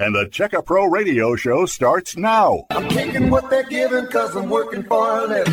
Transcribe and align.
And 0.00 0.14
the 0.14 0.24
Checka 0.24 0.64
Pro 0.64 0.86
Radio 0.86 1.36
Show 1.36 1.66
starts 1.66 2.16
now. 2.16 2.64
I'm 2.70 2.88
taking 2.88 3.28
what 3.28 3.50
they're 3.50 3.64
giving 3.64 4.06
because 4.06 4.34
I'm 4.34 4.48
working 4.48 4.82
for 4.82 5.18
a 5.18 5.26
living. 5.26 5.52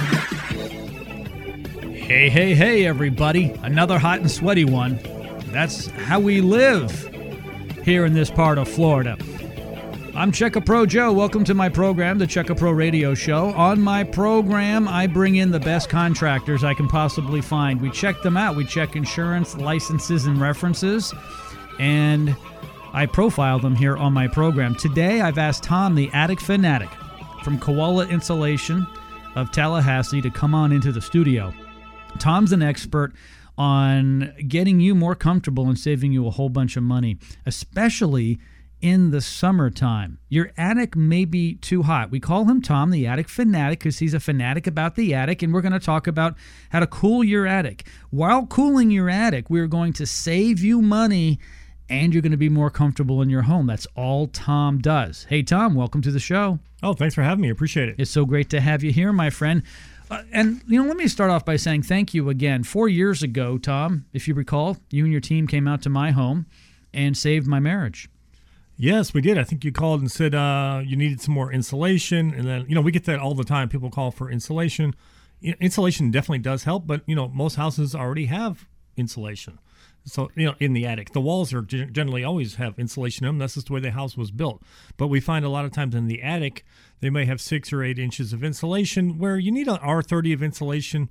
Hey, 1.92 2.30
hey, 2.30 2.56
hey, 2.56 2.86
everybody. 2.86 3.52
Another 3.64 4.00
hot 4.00 4.22
and 4.22 4.32
sweaty 4.32 4.64
one. 4.64 5.00
That's 5.48 5.88
how 5.88 6.22
we 6.22 6.40
live 6.40 6.90
here 7.84 8.06
in 8.06 8.14
this 8.14 8.32
part 8.32 8.58
of 8.58 8.70
Florida. 8.70 9.18
I'm 10.16 10.32
Checka 10.32 10.66
Pro 10.66 10.86
Joe. 10.86 11.12
Welcome 11.12 11.44
to 11.44 11.54
my 11.54 11.68
program, 11.68 12.18
the 12.18 12.26
Checka 12.26 12.58
Pro 12.58 12.72
Radio 12.72 13.14
Show. 13.14 13.48
On 13.48 13.82
my 13.82 14.06
program, 14.06 14.88
I 14.88 15.08
bring 15.08 15.36
in 15.36 15.52
the 15.52 15.60
best 15.60 15.90
contractors 15.90 16.64
I 16.64 16.74
can 16.74 16.88
possibly 16.88 17.42
find. 17.42 17.82
We 17.82 17.92
check 17.92 18.22
them 18.22 18.38
out. 18.38 18.56
We 18.56 18.64
check 18.64 18.96
insurance, 18.96 19.58
licenses, 19.58 20.26
and 20.26 20.40
references. 20.40 21.14
And 21.80 22.34
I 22.94 23.06
profile 23.06 23.60
them 23.60 23.76
here 23.76 23.98
on 23.98 24.14
my 24.14 24.28
program. 24.28 24.76
Today, 24.76 25.22
I've 25.22 25.38
asked 25.38 25.64
Tom, 25.64 25.96
the 25.96 26.10
attic 26.14 26.40
fanatic 26.40 26.90
from 27.44 27.60
Koala 27.60 28.08
Insulation 28.08 28.88
of 29.36 29.52
Tallahassee, 29.52 30.22
to 30.22 30.30
come 30.30 30.56
on 30.56 30.72
into 30.72 30.92
the 30.92 31.02
studio. 31.02 31.54
Tom's 32.18 32.52
an 32.52 32.62
expert 32.62 33.14
on 33.58 34.34
getting 34.48 34.80
you 34.80 34.96
more 34.96 35.16
comfortable 35.16 35.68
and 35.68 35.78
saving 35.78 36.12
you 36.12 36.26
a 36.28 36.32
whole 36.32 36.50
bunch 36.50 36.78
of 36.78 36.84
money, 36.84 37.18
especially 37.46 38.40
in 38.80 39.10
the 39.12 39.22
summertime. 39.22 40.20
Your 40.30 40.52
attic 40.58 40.96
may 40.96 41.26
be 41.26 41.56
too 41.56 41.84
hot. 41.84 42.12
We 42.12 42.20
call 42.20 42.46
him 42.46 42.62
Tom, 42.62 42.92
the 42.92 43.08
attic 43.08 43.28
fanatic, 43.28 43.80
because 43.80 44.00
he's 44.00 44.14
a 44.14 44.20
fanatic 44.20 44.68
about 44.68 44.96
the 44.96 45.14
attic, 45.14 45.42
and 45.42 45.54
we're 45.54 45.62
going 45.62 45.72
to 45.74 45.80
talk 45.80 46.08
about 46.08 46.36
how 46.70 46.80
to 46.80 46.88
cool 46.88 47.24
your 47.24 47.48
attic. 47.48 47.88
While 48.12 48.46
cooling 48.46 48.92
your 48.92 49.10
attic, 49.10 49.50
we're 49.50 49.68
going 49.68 49.94
to 49.94 50.06
save 50.06 50.60
you 50.60 50.82
money 50.82 51.40
and 51.90 52.14
you're 52.14 52.22
going 52.22 52.32
to 52.32 52.38
be 52.38 52.50
more 52.50 52.70
comfortable 52.70 53.22
in 53.22 53.30
your 53.30 53.44
home. 53.44 53.68
That's 53.68 53.88
all 53.96 54.28
Tom 54.28 54.80
does. 54.80 55.26
Hey, 55.30 55.44
Tom, 55.44 55.76
welcome 55.76 56.02
to 56.02 56.12
the 56.12 56.20
show. 56.20 56.60
Oh, 56.84 56.94
thanks 56.94 57.16
for 57.16 57.24
having 57.24 57.42
me. 57.42 57.50
Appreciate 57.50 57.90
it. 57.90 57.96
It's 57.98 58.12
so 58.12 58.26
great 58.26 58.50
to 58.52 58.62
have 58.62 58.84
you 58.84 58.92
here, 58.92 59.14
my 59.14 59.30
friend. 59.30 59.64
Uh, 60.10 60.24
and 60.32 60.62
you 60.68 60.82
know, 60.82 60.88
let 60.88 60.98
me 60.98 61.08
start 61.08 61.32
off 61.32 61.44
by 61.44 61.56
saying 61.56 61.84
thank 61.84 62.14
you 62.14 62.30
again. 62.30 62.64
Four 62.64 62.88
years 62.88 63.24
ago, 63.24 63.58
Tom, 63.58 64.06
if 64.14 64.28
you 64.28 64.34
recall, 64.34 64.78
you 64.90 65.04
and 65.04 65.12
your 65.12 65.22
team 65.22 65.48
came 65.48 65.68
out 65.68 65.82
to 65.82 65.90
my 65.90 66.12
home 66.12 66.46
and 66.94 67.18
saved 67.18 67.48
my 67.48 67.60
marriage. 67.60 68.10
Yes, 68.78 69.14
we 69.14 69.22
did. 69.22 69.38
I 69.38 69.44
think 69.44 69.66
you 69.66 69.72
called 69.72 70.02
and 70.02 70.12
said 70.12 70.36
uh, 70.36 70.82
you 70.86 70.96
needed 70.96 71.20
some 71.20 71.34
more 71.34 71.52
insulation, 71.52 72.34
and 72.34 72.48
then 72.48 72.66
you 72.70 72.76
know 72.76 72.82
we 72.82 72.92
get 72.92 73.06
that 73.06 73.20
all 73.20 73.34
the 73.34 73.44
time. 73.44 73.70
People 73.70 73.90
call 73.90 74.12
for 74.12 74.30
insulation. 74.30 74.96
Insulation 75.42 76.12
definitely 76.12 76.40
does 76.40 76.64
help, 76.64 76.86
but 76.86 77.02
you 77.08 77.16
know 77.16 77.28
most 77.28 77.56
houses 77.56 77.96
already 77.96 78.28
have 78.28 78.68
insulation. 78.96 79.58
So 80.08 80.32
you 80.36 80.46
know, 80.46 80.56
in 80.60 80.74
the 80.74 80.86
attic, 80.86 81.12
the 81.12 81.22
walls 81.22 81.54
are 81.54 81.62
generally 81.62 82.24
always 82.24 82.56
have 82.56 82.80
insulation 82.80 83.26
in 83.26 83.30
them. 83.30 83.38
That's 83.40 83.56
just 83.56 83.68
the 83.68 83.74
way 83.74 83.80
the 83.80 83.92
house 83.92 84.16
was 84.16 84.32
built. 84.32 84.64
But 84.96 85.08
we 85.08 85.20
find 85.20 85.44
a 85.46 85.50
lot 85.50 85.66
of 85.66 85.72
times 85.72 85.94
in 85.94 86.08
the 86.08 86.24
attic, 86.24 86.66
they 87.02 87.10
may 87.10 87.26
have 87.26 87.42
six 87.42 87.74
or 87.74 87.84
eight 87.84 88.00
inches 88.00 88.34
of 88.34 88.44
insulation, 88.44 89.20
where 89.20 89.38
you 89.38 89.52
need 89.52 89.68
an 89.68 89.78
R30 89.78 90.34
of 90.34 90.42
insulation. 90.42 91.10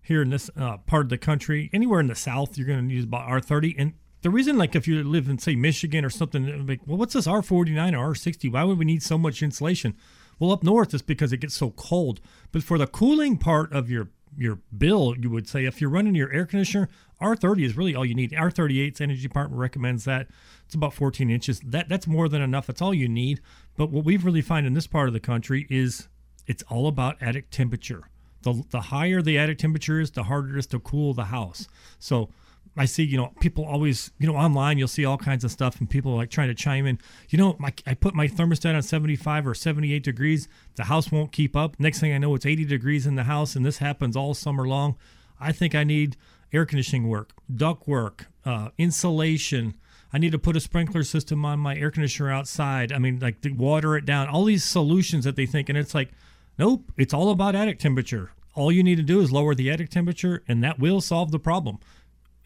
Here 0.00 0.22
in 0.22 0.30
this 0.30 0.48
uh, 0.56 0.78
part 0.78 1.04
of 1.04 1.10
the 1.10 1.18
country, 1.18 1.68
anywhere 1.70 2.00
in 2.00 2.06
the 2.06 2.14
South, 2.14 2.56
you're 2.56 2.66
going 2.66 2.88
to 2.88 2.94
use 2.94 3.04
about 3.04 3.28
R30. 3.28 3.74
And 3.76 3.92
the 4.22 4.30
reason, 4.30 4.56
like 4.56 4.74
if 4.74 4.88
you 4.88 5.04
live 5.04 5.28
in 5.28 5.38
say 5.38 5.54
Michigan 5.54 6.02
or 6.02 6.08
something, 6.08 6.66
like, 6.66 6.80
well, 6.86 6.96
what's 6.96 7.12
this 7.12 7.26
R49 7.26 7.92
or 7.92 8.14
R60? 8.14 8.50
Why 8.50 8.64
would 8.64 8.78
we 8.78 8.86
need 8.86 9.02
so 9.02 9.18
much 9.18 9.42
insulation? 9.42 9.94
Well, 10.38 10.52
up 10.52 10.62
north, 10.62 10.94
it's 10.94 11.02
because 11.02 11.32
it 11.32 11.38
gets 11.38 11.56
so 11.56 11.70
cold. 11.70 12.20
But 12.52 12.62
for 12.62 12.78
the 12.78 12.86
cooling 12.86 13.36
part 13.36 13.72
of 13.72 13.90
your 13.90 14.08
your 14.38 14.60
bill, 14.76 15.14
you 15.18 15.30
would 15.30 15.48
say 15.48 15.64
if 15.64 15.80
you're 15.80 15.90
running 15.90 16.14
your 16.14 16.32
air 16.32 16.46
conditioner, 16.46 16.88
R30 17.20 17.64
is 17.64 17.76
really 17.76 17.94
all 17.94 18.06
you 18.06 18.14
need. 18.14 18.30
R38's 18.32 19.00
Energy 19.00 19.22
Department 19.22 19.58
recommends 19.58 20.04
that. 20.04 20.28
It's 20.66 20.74
about 20.74 20.94
14 20.94 21.30
inches. 21.30 21.60
That 21.60 21.88
that's 21.88 22.06
more 22.06 22.28
than 22.28 22.42
enough. 22.42 22.66
That's 22.66 22.82
all 22.82 22.94
you 22.94 23.08
need. 23.08 23.40
But 23.76 23.90
what 23.90 24.04
we've 24.04 24.24
really 24.24 24.42
find 24.42 24.66
in 24.66 24.74
this 24.74 24.86
part 24.86 25.08
of 25.08 25.14
the 25.14 25.20
country 25.20 25.66
is 25.68 26.08
it's 26.46 26.62
all 26.64 26.86
about 26.86 27.16
attic 27.20 27.50
temperature. 27.50 28.10
The 28.42 28.64
the 28.70 28.82
higher 28.82 29.20
the 29.20 29.38
attic 29.38 29.58
temperature 29.58 30.00
is, 30.00 30.12
the 30.12 30.24
harder 30.24 30.56
it 30.56 30.58
is 30.58 30.66
to 30.68 30.78
cool 30.78 31.14
the 31.14 31.24
house. 31.24 31.66
So 31.98 32.30
I 32.78 32.84
see, 32.84 33.02
you 33.02 33.16
know, 33.16 33.32
people 33.40 33.64
always, 33.64 34.12
you 34.18 34.26
know, 34.28 34.36
online 34.36 34.78
you'll 34.78 34.86
see 34.86 35.04
all 35.04 35.18
kinds 35.18 35.42
of 35.42 35.50
stuff 35.50 35.80
and 35.80 35.90
people 35.90 36.12
are 36.12 36.16
like 36.16 36.30
trying 36.30 36.48
to 36.48 36.54
chime 36.54 36.86
in. 36.86 37.00
You 37.28 37.36
know, 37.36 37.56
my, 37.58 37.72
I 37.86 37.94
put 37.94 38.14
my 38.14 38.28
thermostat 38.28 38.74
on 38.74 38.82
75 38.82 39.48
or 39.48 39.54
78 39.54 40.02
degrees. 40.04 40.48
The 40.76 40.84
house 40.84 41.10
won't 41.10 41.32
keep 41.32 41.56
up. 41.56 41.78
Next 41.80 41.98
thing 41.98 42.12
I 42.12 42.18
know, 42.18 42.34
it's 42.36 42.46
80 42.46 42.66
degrees 42.66 43.04
in 43.04 43.16
the 43.16 43.24
house, 43.24 43.56
and 43.56 43.66
this 43.66 43.78
happens 43.78 44.16
all 44.16 44.32
summer 44.32 44.66
long. 44.66 44.96
I 45.40 45.50
think 45.50 45.74
I 45.74 45.82
need 45.82 46.16
air 46.52 46.64
conditioning 46.64 47.08
work, 47.08 47.32
duct 47.52 47.88
work, 47.88 48.26
uh, 48.44 48.68
insulation. 48.78 49.74
I 50.12 50.18
need 50.18 50.32
to 50.32 50.38
put 50.38 50.56
a 50.56 50.60
sprinkler 50.60 51.02
system 51.02 51.44
on 51.44 51.58
my 51.58 51.76
air 51.76 51.90
conditioner 51.90 52.30
outside. 52.30 52.92
I 52.92 52.98
mean, 52.98 53.18
like 53.18 53.36
water 53.56 53.96
it 53.96 54.06
down. 54.06 54.28
All 54.28 54.44
these 54.44 54.64
solutions 54.64 55.24
that 55.24 55.34
they 55.34 55.46
think, 55.46 55.68
and 55.68 55.76
it's 55.76 55.94
like, 55.94 56.10
nope, 56.58 56.92
it's 56.96 57.12
all 57.12 57.30
about 57.30 57.56
attic 57.56 57.80
temperature. 57.80 58.30
All 58.54 58.72
you 58.72 58.82
need 58.82 58.96
to 58.96 59.02
do 59.02 59.20
is 59.20 59.30
lower 59.30 59.54
the 59.54 59.70
attic 59.70 59.90
temperature, 59.90 60.42
and 60.48 60.62
that 60.64 60.78
will 60.78 61.00
solve 61.00 61.32
the 61.32 61.38
problem 61.38 61.78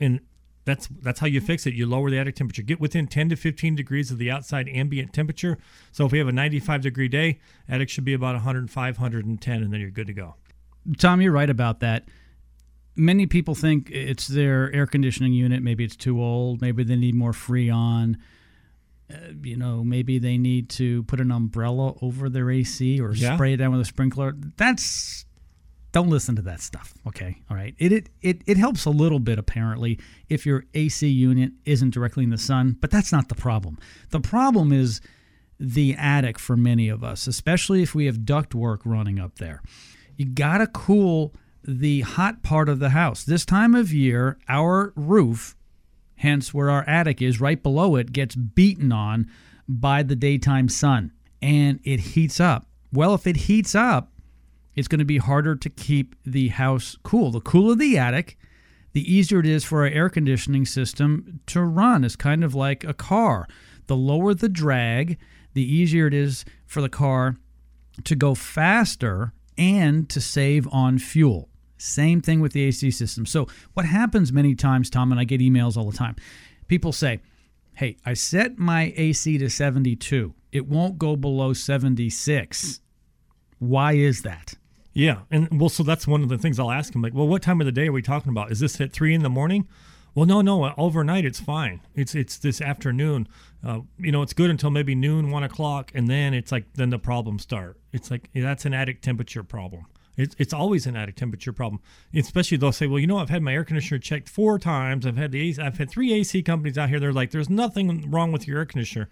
and 0.02 0.20
that's 0.64 0.88
that's 1.00 1.20
how 1.20 1.26
you 1.26 1.40
fix 1.40 1.66
it. 1.66 1.74
You 1.74 1.86
lower 1.86 2.10
the 2.10 2.18
attic 2.18 2.36
temperature. 2.36 2.62
Get 2.62 2.80
within 2.80 3.06
10 3.06 3.30
to 3.30 3.36
15 3.36 3.74
degrees 3.74 4.10
of 4.10 4.18
the 4.18 4.30
outside 4.30 4.68
ambient 4.68 5.12
temperature. 5.12 5.58
So 5.90 6.06
if 6.06 6.12
we 6.12 6.18
have 6.18 6.28
a 6.28 6.32
95 6.32 6.82
degree 6.82 7.08
day, 7.08 7.40
attic 7.68 7.88
should 7.88 8.04
be 8.04 8.14
about 8.14 8.34
105, 8.34 8.98
110, 8.98 9.62
and 9.62 9.72
then 9.72 9.80
you're 9.80 9.90
good 9.90 10.06
to 10.06 10.12
go. 10.12 10.34
Tom, 10.98 11.20
you're 11.20 11.32
right 11.32 11.50
about 11.50 11.80
that. 11.80 12.04
Many 12.94 13.26
people 13.26 13.54
think 13.54 13.90
it's 13.90 14.28
their 14.28 14.72
air 14.74 14.86
conditioning 14.86 15.32
unit. 15.32 15.62
Maybe 15.62 15.84
it's 15.84 15.96
too 15.96 16.20
old. 16.20 16.60
Maybe 16.60 16.84
they 16.84 16.96
need 16.96 17.14
more 17.14 17.32
freon. 17.32 18.16
Uh, 19.10 19.16
you 19.42 19.56
know, 19.56 19.82
maybe 19.82 20.18
they 20.18 20.36
need 20.36 20.68
to 20.70 21.02
put 21.04 21.20
an 21.20 21.30
umbrella 21.30 21.94
over 22.02 22.28
their 22.28 22.50
AC 22.50 23.00
or 23.00 23.14
yeah. 23.14 23.34
spray 23.34 23.54
it 23.54 23.56
down 23.56 23.72
with 23.72 23.80
a 23.80 23.84
sprinkler. 23.84 24.34
That's 24.56 25.24
don't 25.92 26.08
listen 26.08 26.34
to 26.36 26.42
that 26.42 26.60
stuff. 26.60 26.94
Okay, 27.06 27.42
all 27.50 27.56
right. 27.56 27.74
It, 27.78 27.92
it 27.92 28.08
it 28.22 28.42
it 28.46 28.56
helps 28.56 28.84
a 28.86 28.90
little 28.90 29.18
bit 29.18 29.38
apparently 29.38 29.98
if 30.28 30.46
your 30.46 30.64
AC 30.74 31.06
unit 31.06 31.52
isn't 31.64 31.90
directly 31.90 32.24
in 32.24 32.30
the 32.30 32.38
sun, 32.38 32.76
but 32.80 32.90
that's 32.90 33.12
not 33.12 33.28
the 33.28 33.34
problem. 33.34 33.78
The 34.10 34.20
problem 34.20 34.72
is 34.72 35.00
the 35.60 35.94
attic 35.94 36.38
for 36.38 36.56
many 36.56 36.88
of 36.88 37.04
us, 37.04 37.26
especially 37.26 37.82
if 37.82 37.94
we 37.94 38.06
have 38.06 38.24
duct 38.24 38.54
work 38.54 38.80
running 38.84 39.20
up 39.20 39.36
there. 39.36 39.62
You 40.16 40.26
gotta 40.26 40.66
cool 40.66 41.34
the 41.62 42.00
hot 42.00 42.42
part 42.42 42.68
of 42.68 42.78
the 42.78 42.90
house. 42.90 43.22
This 43.22 43.44
time 43.44 43.74
of 43.74 43.92
year, 43.92 44.38
our 44.48 44.92
roof, 44.96 45.54
hence 46.16 46.52
where 46.52 46.70
our 46.70 46.84
attic 46.88 47.22
is, 47.22 47.40
right 47.40 47.62
below 47.62 47.96
it, 47.96 48.12
gets 48.12 48.34
beaten 48.34 48.92
on 48.92 49.30
by 49.68 50.02
the 50.02 50.16
daytime 50.16 50.68
sun 50.68 51.12
and 51.40 51.80
it 51.84 52.00
heats 52.00 52.40
up. 52.40 52.66
Well, 52.92 53.14
if 53.14 53.26
it 53.26 53.36
heats 53.36 53.74
up, 53.74 54.11
it's 54.74 54.88
going 54.88 54.98
to 54.98 55.04
be 55.04 55.18
harder 55.18 55.54
to 55.56 55.70
keep 55.70 56.14
the 56.24 56.48
house 56.48 56.96
cool. 57.02 57.30
The 57.30 57.40
cooler 57.40 57.74
the 57.74 57.98
attic, 57.98 58.38
the 58.92 59.12
easier 59.12 59.40
it 59.40 59.46
is 59.46 59.64
for 59.64 59.82
our 59.82 59.88
air 59.88 60.08
conditioning 60.08 60.66
system 60.66 61.40
to 61.46 61.62
run. 61.62 62.04
It's 62.04 62.16
kind 62.16 62.44
of 62.44 62.54
like 62.54 62.84
a 62.84 62.94
car. 62.94 63.46
The 63.86 63.96
lower 63.96 64.34
the 64.34 64.48
drag, 64.48 65.18
the 65.54 65.62
easier 65.62 66.06
it 66.06 66.14
is 66.14 66.44
for 66.66 66.80
the 66.80 66.88
car 66.88 67.36
to 68.04 68.16
go 68.16 68.34
faster 68.34 69.32
and 69.58 70.08
to 70.08 70.20
save 70.20 70.66
on 70.72 70.98
fuel. 70.98 71.48
Same 71.76 72.20
thing 72.20 72.40
with 72.40 72.52
the 72.52 72.62
AC 72.62 72.90
system. 72.92 73.26
So, 73.26 73.48
what 73.74 73.84
happens 73.84 74.32
many 74.32 74.54
times, 74.54 74.88
Tom, 74.88 75.10
and 75.10 75.20
I 75.20 75.24
get 75.24 75.40
emails 75.40 75.76
all 75.76 75.90
the 75.90 75.96
time, 75.96 76.16
people 76.68 76.92
say, 76.92 77.20
Hey, 77.74 77.96
I 78.04 78.14
set 78.14 78.58
my 78.58 78.92
AC 78.96 79.38
to 79.38 79.50
72. 79.50 80.34
It 80.52 80.68
won't 80.68 80.98
go 80.98 81.16
below 81.16 81.54
76. 81.54 82.80
Why 83.58 83.94
is 83.94 84.22
that? 84.22 84.54
Yeah, 84.94 85.20
and 85.30 85.60
well, 85.60 85.70
so 85.70 85.82
that's 85.82 86.06
one 86.06 86.22
of 86.22 86.28
the 86.28 86.38
things 86.38 86.58
I'll 86.58 86.70
ask 86.70 86.94
him. 86.94 87.02
Like, 87.02 87.14
well, 87.14 87.26
what 87.26 87.42
time 87.42 87.60
of 87.60 87.64
the 87.64 87.72
day 87.72 87.88
are 87.88 87.92
we 87.92 88.02
talking 88.02 88.30
about? 88.30 88.52
Is 88.52 88.60
this 88.60 88.80
at 88.80 88.92
three 88.92 89.14
in 89.14 89.22
the 89.22 89.30
morning? 89.30 89.66
Well, 90.14 90.26
no, 90.26 90.42
no. 90.42 90.74
Overnight, 90.76 91.24
it's 91.24 91.40
fine. 91.40 91.80
It's 91.94 92.14
it's 92.14 92.36
this 92.36 92.60
afternoon. 92.60 93.26
Uh, 93.64 93.80
you 93.98 94.12
know, 94.12 94.20
it's 94.20 94.34
good 94.34 94.50
until 94.50 94.70
maybe 94.70 94.94
noon, 94.94 95.30
one 95.30 95.42
o'clock, 95.42 95.90
and 95.94 96.08
then 96.08 96.34
it's 96.34 96.52
like 96.52 96.74
then 96.74 96.90
the 96.90 96.98
problems 96.98 97.42
start. 97.42 97.78
It's 97.92 98.10
like 98.10 98.28
that's 98.34 98.66
an 98.66 98.74
attic 98.74 99.00
temperature 99.00 99.42
problem. 99.42 99.86
It's 100.18 100.36
it's 100.38 100.52
always 100.52 100.86
an 100.86 100.96
attic 100.96 101.16
temperature 101.16 101.54
problem. 101.54 101.80
Especially 102.14 102.58
they'll 102.58 102.72
say, 102.72 102.86
well, 102.86 102.98
you 102.98 103.06
know, 103.06 103.16
I've 103.16 103.30
had 103.30 103.42
my 103.42 103.54
air 103.54 103.64
conditioner 103.64 103.98
checked 103.98 104.28
four 104.28 104.58
times. 104.58 105.06
I've 105.06 105.16
had 105.16 105.32
the 105.32 105.40
AC, 105.48 105.62
I've 105.62 105.78
had 105.78 105.88
three 105.88 106.12
AC 106.12 106.42
companies 106.42 106.76
out 106.76 106.90
here. 106.90 107.00
They're 107.00 107.12
like, 107.12 107.30
there's 107.30 107.48
nothing 107.48 108.10
wrong 108.10 108.32
with 108.32 108.46
your 108.46 108.58
air 108.58 108.66
conditioner. 108.66 109.08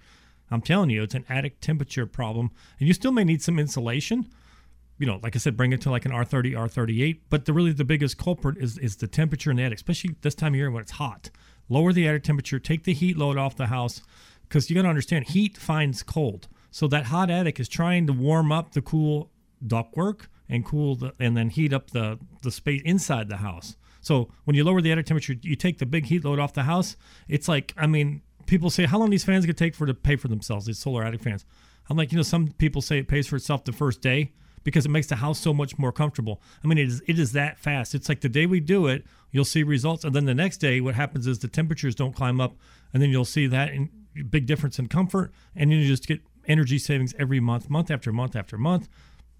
I'm 0.50 0.60
telling 0.60 0.90
you, 0.90 1.02
it's 1.04 1.14
an 1.14 1.24
attic 1.30 1.60
temperature 1.60 2.06
problem, 2.06 2.50
and 2.78 2.88
you 2.88 2.92
still 2.92 3.12
may 3.12 3.24
need 3.24 3.40
some 3.40 3.58
insulation 3.58 4.26
you 5.00 5.06
know, 5.06 5.18
like 5.22 5.34
I 5.34 5.38
said, 5.38 5.56
bring 5.56 5.72
it 5.72 5.80
to 5.80 5.90
like 5.90 6.04
an 6.04 6.12
R30, 6.12 6.52
R38. 6.52 7.20
But 7.30 7.46
the 7.46 7.54
really 7.54 7.72
the 7.72 7.86
biggest 7.86 8.18
culprit 8.18 8.58
is 8.58 8.76
is 8.76 8.96
the 8.96 9.06
temperature 9.06 9.50
in 9.50 9.56
the 9.56 9.62
attic, 9.62 9.78
especially 9.78 10.14
this 10.20 10.34
time 10.34 10.52
of 10.52 10.56
year 10.56 10.70
when 10.70 10.82
it's 10.82 10.92
hot. 10.92 11.30
Lower 11.70 11.92
the 11.94 12.06
attic 12.06 12.22
temperature, 12.22 12.58
take 12.58 12.84
the 12.84 12.92
heat 12.92 13.16
load 13.16 13.38
off 13.38 13.56
the 13.56 13.68
house, 13.68 14.02
because 14.42 14.68
you 14.68 14.76
got 14.76 14.82
to 14.82 14.88
understand 14.88 15.28
heat 15.28 15.56
finds 15.56 16.02
cold. 16.02 16.48
So 16.70 16.86
that 16.88 17.06
hot 17.06 17.30
attic 17.30 17.58
is 17.58 17.66
trying 17.66 18.06
to 18.08 18.12
warm 18.12 18.52
up 18.52 18.72
the 18.72 18.82
cool 18.82 19.30
ductwork 19.66 20.26
and 20.50 20.66
cool 20.66 20.96
the 20.96 21.14
and 21.18 21.34
then 21.34 21.48
heat 21.48 21.72
up 21.72 21.92
the 21.92 22.18
the 22.42 22.50
space 22.50 22.82
inside 22.84 23.30
the 23.30 23.38
house. 23.38 23.76
So 24.02 24.30
when 24.44 24.54
you 24.54 24.64
lower 24.64 24.82
the 24.82 24.92
attic 24.92 25.06
temperature, 25.06 25.34
you 25.40 25.56
take 25.56 25.78
the 25.78 25.86
big 25.86 26.06
heat 26.06 26.26
load 26.26 26.38
off 26.38 26.52
the 26.52 26.64
house. 26.64 26.96
It's 27.26 27.48
like 27.48 27.72
I 27.78 27.86
mean, 27.86 28.20
people 28.44 28.68
say, 28.68 28.84
how 28.84 28.98
long 28.98 29.08
these 29.08 29.24
fans 29.24 29.46
gonna 29.46 29.54
take 29.54 29.74
for 29.74 29.86
to 29.86 29.94
pay 29.94 30.16
for 30.16 30.28
themselves? 30.28 30.66
These 30.66 30.78
solar 30.78 31.04
attic 31.04 31.22
fans. 31.22 31.46
I'm 31.88 31.96
like, 31.96 32.12
you 32.12 32.16
know, 32.16 32.22
some 32.22 32.48
people 32.58 32.82
say 32.82 32.98
it 32.98 33.08
pays 33.08 33.26
for 33.26 33.36
itself 33.36 33.64
the 33.64 33.72
first 33.72 34.02
day 34.02 34.32
because 34.64 34.84
it 34.84 34.90
makes 34.90 35.06
the 35.06 35.16
house 35.16 35.38
so 35.38 35.54
much 35.54 35.78
more 35.78 35.92
comfortable. 35.92 36.40
I 36.62 36.66
mean, 36.66 36.78
it 36.78 36.88
is 36.88 37.02
it 37.06 37.18
is 37.18 37.32
that 37.32 37.58
fast. 37.58 37.94
It's 37.94 38.08
like 38.08 38.20
the 38.20 38.28
day 38.28 38.46
we 38.46 38.60
do 38.60 38.86
it, 38.86 39.04
you'll 39.30 39.44
see 39.44 39.62
results, 39.62 40.04
and 40.04 40.14
then 40.14 40.26
the 40.26 40.34
next 40.34 40.58
day, 40.58 40.80
what 40.80 40.94
happens 40.94 41.26
is 41.26 41.38
the 41.38 41.48
temperatures 41.48 41.94
don't 41.94 42.14
climb 42.14 42.40
up, 42.40 42.56
and 42.92 43.02
then 43.02 43.10
you'll 43.10 43.24
see 43.24 43.46
that 43.46 43.70
in, 43.70 43.90
big 44.30 44.46
difference 44.46 44.78
in 44.78 44.88
comfort, 44.88 45.32
and 45.54 45.72
you 45.72 45.86
just 45.86 46.06
get 46.06 46.20
energy 46.46 46.78
savings 46.78 47.14
every 47.18 47.40
month, 47.40 47.70
month 47.70 47.90
after 47.90 48.12
month 48.12 48.36
after 48.36 48.58
month. 48.58 48.88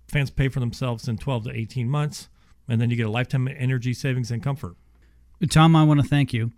Fans 0.08 0.30
pay 0.30 0.48
for 0.48 0.60
themselves 0.60 1.08
in 1.08 1.18
12 1.18 1.44
to 1.44 1.50
18 1.50 1.88
months, 1.88 2.28
and 2.68 2.80
then 2.80 2.90
you 2.90 2.96
get 2.96 3.06
a 3.06 3.10
lifetime 3.10 3.46
of 3.46 3.54
energy 3.56 3.94
savings 3.94 4.30
and 4.30 4.42
comfort. 4.42 4.76
Tom, 5.48 5.74
I 5.74 5.84
want 5.84 6.00
to 6.00 6.06
thank 6.06 6.32
you. 6.32 6.52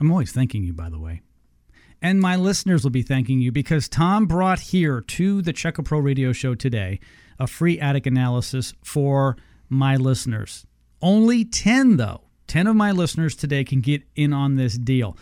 I'm 0.00 0.10
always 0.10 0.32
thanking 0.32 0.64
you, 0.64 0.72
by 0.72 0.88
the 0.88 0.98
way. 0.98 1.22
And 2.02 2.20
my 2.20 2.36
listeners 2.36 2.82
will 2.82 2.90
be 2.90 3.02
thanking 3.02 3.40
you 3.40 3.52
because 3.52 3.88
Tom 3.88 4.26
brought 4.26 4.60
here 4.60 5.02
to 5.02 5.42
the 5.42 5.52
Check 5.52 5.76
A 5.76 5.82
Pro 5.82 5.98
radio 5.98 6.32
show 6.32 6.54
today 6.54 6.98
a 7.40 7.46
free 7.46 7.80
attic 7.80 8.06
analysis 8.06 8.74
for 8.84 9.36
my 9.68 9.96
listeners. 9.96 10.66
Only 11.02 11.44
10, 11.44 11.96
though. 11.96 12.20
10 12.46 12.66
of 12.66 12.76
my 12.76 12.92
listeners 12.92 13.34
today 13.34 13.64
can 13.64 13.80
get 13.80 14.02
in 14.14 14.32
on 14.32 14.56
this 14.56 14.76
deal. 14.76 15.16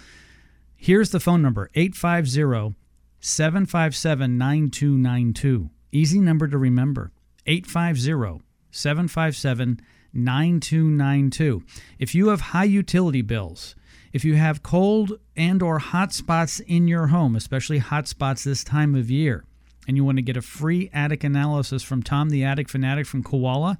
Here's 0.76 1.10
the 1.10 1.20
phone 1.20 1.42
number 1.42 1.70
850 1.74 2.76
757 3.20 4.38
9292. 4.38 5.70
Easy 5.92 6.20
number 6.20 6.48
to 6.48 6.58
remember 6.58 7.12
850 7.46 8.44
757 8.70 9.80
9292. 10.12 11.62
If 11.98 12.14
you 12.14 12.28
have 12.28 12.40
high 12.40 12.64
utility 12.64 13.22
bills, 13.22 13.74
if 14.12 14.24
you 14.24 14.36
have 14.36 14.62
cold 14.62 15.18
and 15.36 15.62
or 15.62 15.78
hot 15.78 16.12
spots 16.12 16.60
in 16.60 16.88
your 16.88 17.08
home, 17.08 17.36
especially 17.36 17.78
hot 17.78 18.08
spots 18.08 18.44
this 18.44 18.64
time 18.64 18.94
of 18.94 19.10
year, 19.10 19.44
and 19.88 19.96
you 19.96 20.04
want 20.04 20.18
to 20.18 20.22
get 20.22 20.36
a 20.36 20.42
free 20.42 20.90
attic 20.92 21.24
analysis 21.24 21.82
from 21.82 22.02
Tom 22.02 22.28
the 22.28 22.44
Attic 22.44 22.68
Fanatic 22.68 23.06
from 23.06 23.24
Koala, 23.24 23.78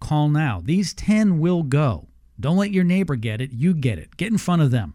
call 0.00 0.30
now. 0.30 0.62
These 0.64 0.94
10 0.94 1.38
will 1.38 1.62
go. 1.62 2.08
Don't 2.40 2.56
let 2.56 2.70
your 2.70 2.84
neighbor 2.84 3.16
get 3.16 3.42
it, 3.42 3.52
you 3.52 3.74
get 3.74 3.98
it. 3.98 4.16
Get 4.16 4.32
in 4.32 4.38
front 4.38 4.62
of 4.62 4.70
them. 4.70 4.94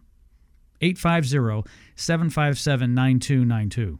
850 0.82 1.70
757 1.94 2.92
9292. 2.92 3.98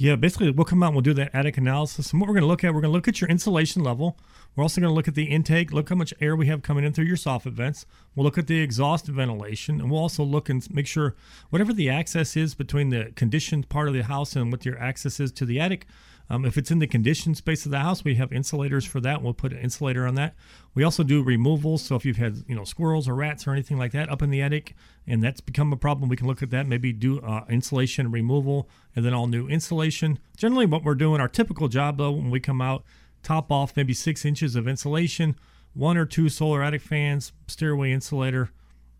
Yeah, 0.00 0.14
basically, 0.14 0.52
we'll 0.52 0.64
come 0.64 0.80
out 0.84 0.88
and 0.88 0.94
we'll 0.94 1.02
do 1.02 1.14
that 1.14 1.34
attic 1.34 1.58
analysis. 1.58 2.12
And 2.12 2.20
what 2.20 2.28
we're 2.28 2.34
going 2.34 2.42
to 2.42 2.48
look 2.48 2.62
at, 2.62 2.72
we're 2.72 2.80
going 2.80 2.92
to 2.92 2.96
look 2.96 3.08
at 3.08 3.20
your 3.20 3.28
insulation 3.28 3.82
level. 3.82 4.16
We're 4.54 4.62
also 4.62 4.80
going 4.80 4.92
to 4.92 4.94
look 4.94 5.08
at 5.08 5.16
the 5.16 5.24
intake, 5.24 5.72
look 5.72 5.88
how 5.88 5.96
much 5.96 6.14
air 6.20 6.36
we 6.36 6.46
have 6.46 6.62
coming 6.62 6.84
in 6.84 6.92
through 6.92 7.06
your 7.06 7.16
soffit 7.16 7.50
vents. 7.50 7.84
We'll 8.14 8.22
look 8.22 8.38
at 8.38 8.46
the 8.46 8.60
exhaust 8.60 9.06
ventilation, 9.06 9.80
and 9.80 9.90
we'll 9.90 10.00
also 10.00 10.22
look 10.22 10.48
and 10.48 10.64
make 10.72 10.86
sure 10.86 11.16
whatever 11.50 11.72
the 11.72 11.90
access 11.90 12.36
is 12.36 12.54
between 12.54 12.90
the 12.90 13.10
conditioned 13.16 13.68
part 13.68 13.88
of 13.88 13.94
the 13.94 14.04
house 14.04 14.36
and 14.36 14.52
what 14.52 14.64
your 14.64 14.78
access 14.78 15.18
is 15.18 15.32
to 15.32 15.44
the 15.44 15.58
attic, 15.58 15.84
um, 16.30 16.44
if 16.44 16.58
it's 16.58 16.70
in 16.70 16.78
the 16.78 16.86
conditioned 16.86 17.36
space 17.36 17.64
of 17.64 17.70
the 17.70 17.78
house, 17.78 18.04
we 18.04 18.16
have 18.16 18.32
insulators 18.32 18.84
for 18.84 19.00
that. 19.00 19.22
We'll 19.22 19.32
put 19.32 19.52
an 19.52 19.58
insulator 19.58 20.06
on 20.06 20.14
that. 20.16 20.34
We 20.74 20.84
also 20.84 21.02
do 21.02 21.22
removals. 21.22 21.82
So 21.82 21.96
if 21.96 22.04
you've 22.04 22.18
had 22.18 22.44
you 22.46 22.54
know 22.54 22.64
squirrels 22.64 23.08
or 23.08 23.14
rats 23.14 23.46
or 23.46 23.52
anything 23.52 23.78
like 23.78 23.92
that 23.92 24.10
up 24.10 24.20
in 24.20 24.30
the 24.30 24.42
attic, 24.42 24.74
and 25.06 25.22
that's 25.22 25.40
become 25.40 25.72
a 25.72 25.76
problem, 25.76 26.08
we 26.08 26.16
can 26.16 26.26
look 26.26 26.42
at 26.42 26.50
that. 26.50 26.66
Maybe 26.66 26.92
do 26.92 27.20
uh, 27.20 27.44
insulation 27.48 28.10
removal 28.10 28.68
and 28.94 29.04
then 29.04 29.14
all 29.14 29.26
new 29.26 29.48
insulation. 29.48 30.18
Generally, 30.36 30.66
what 30.66 30.84
we're 30.84 30.94
doing, 30.94 31.20
our 31.20 31.28
typical 31.28 31.68
job 31.68 31.96
though, 31.96 32.12
when 32.12 32.30
we 32.30 32.40
come 32.40 32.60
out, 32.60 32.84
top 33.22 33.50
off 33.50 33.76
maybe 33.76 33.94
six 33.94 34.24
inches 34.24 34.54
of 34.54 34.68
insulation, 34.68 35.34
one 35.72 35.96
or 35.96 36.04
two 36.04 36.28
solar 36.28 36.62
attic 36.62 36.82
fans, 36.82 37.32
stairway 37.46 37.90
insulator. 37.90 38.50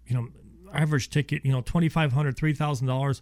You 0.07 0.15
know, 0.15 0.29
average 0.73 1.11
ticket, 1.11 1.45
you 1.45 1.53
know, 1.53 1.61
twenty 1.61 1.91
five 1.91 2.13
hundred, 2.13 2.39
three 2.39 2.55
thousand 2.55 2.87
dollars 2.87 3.21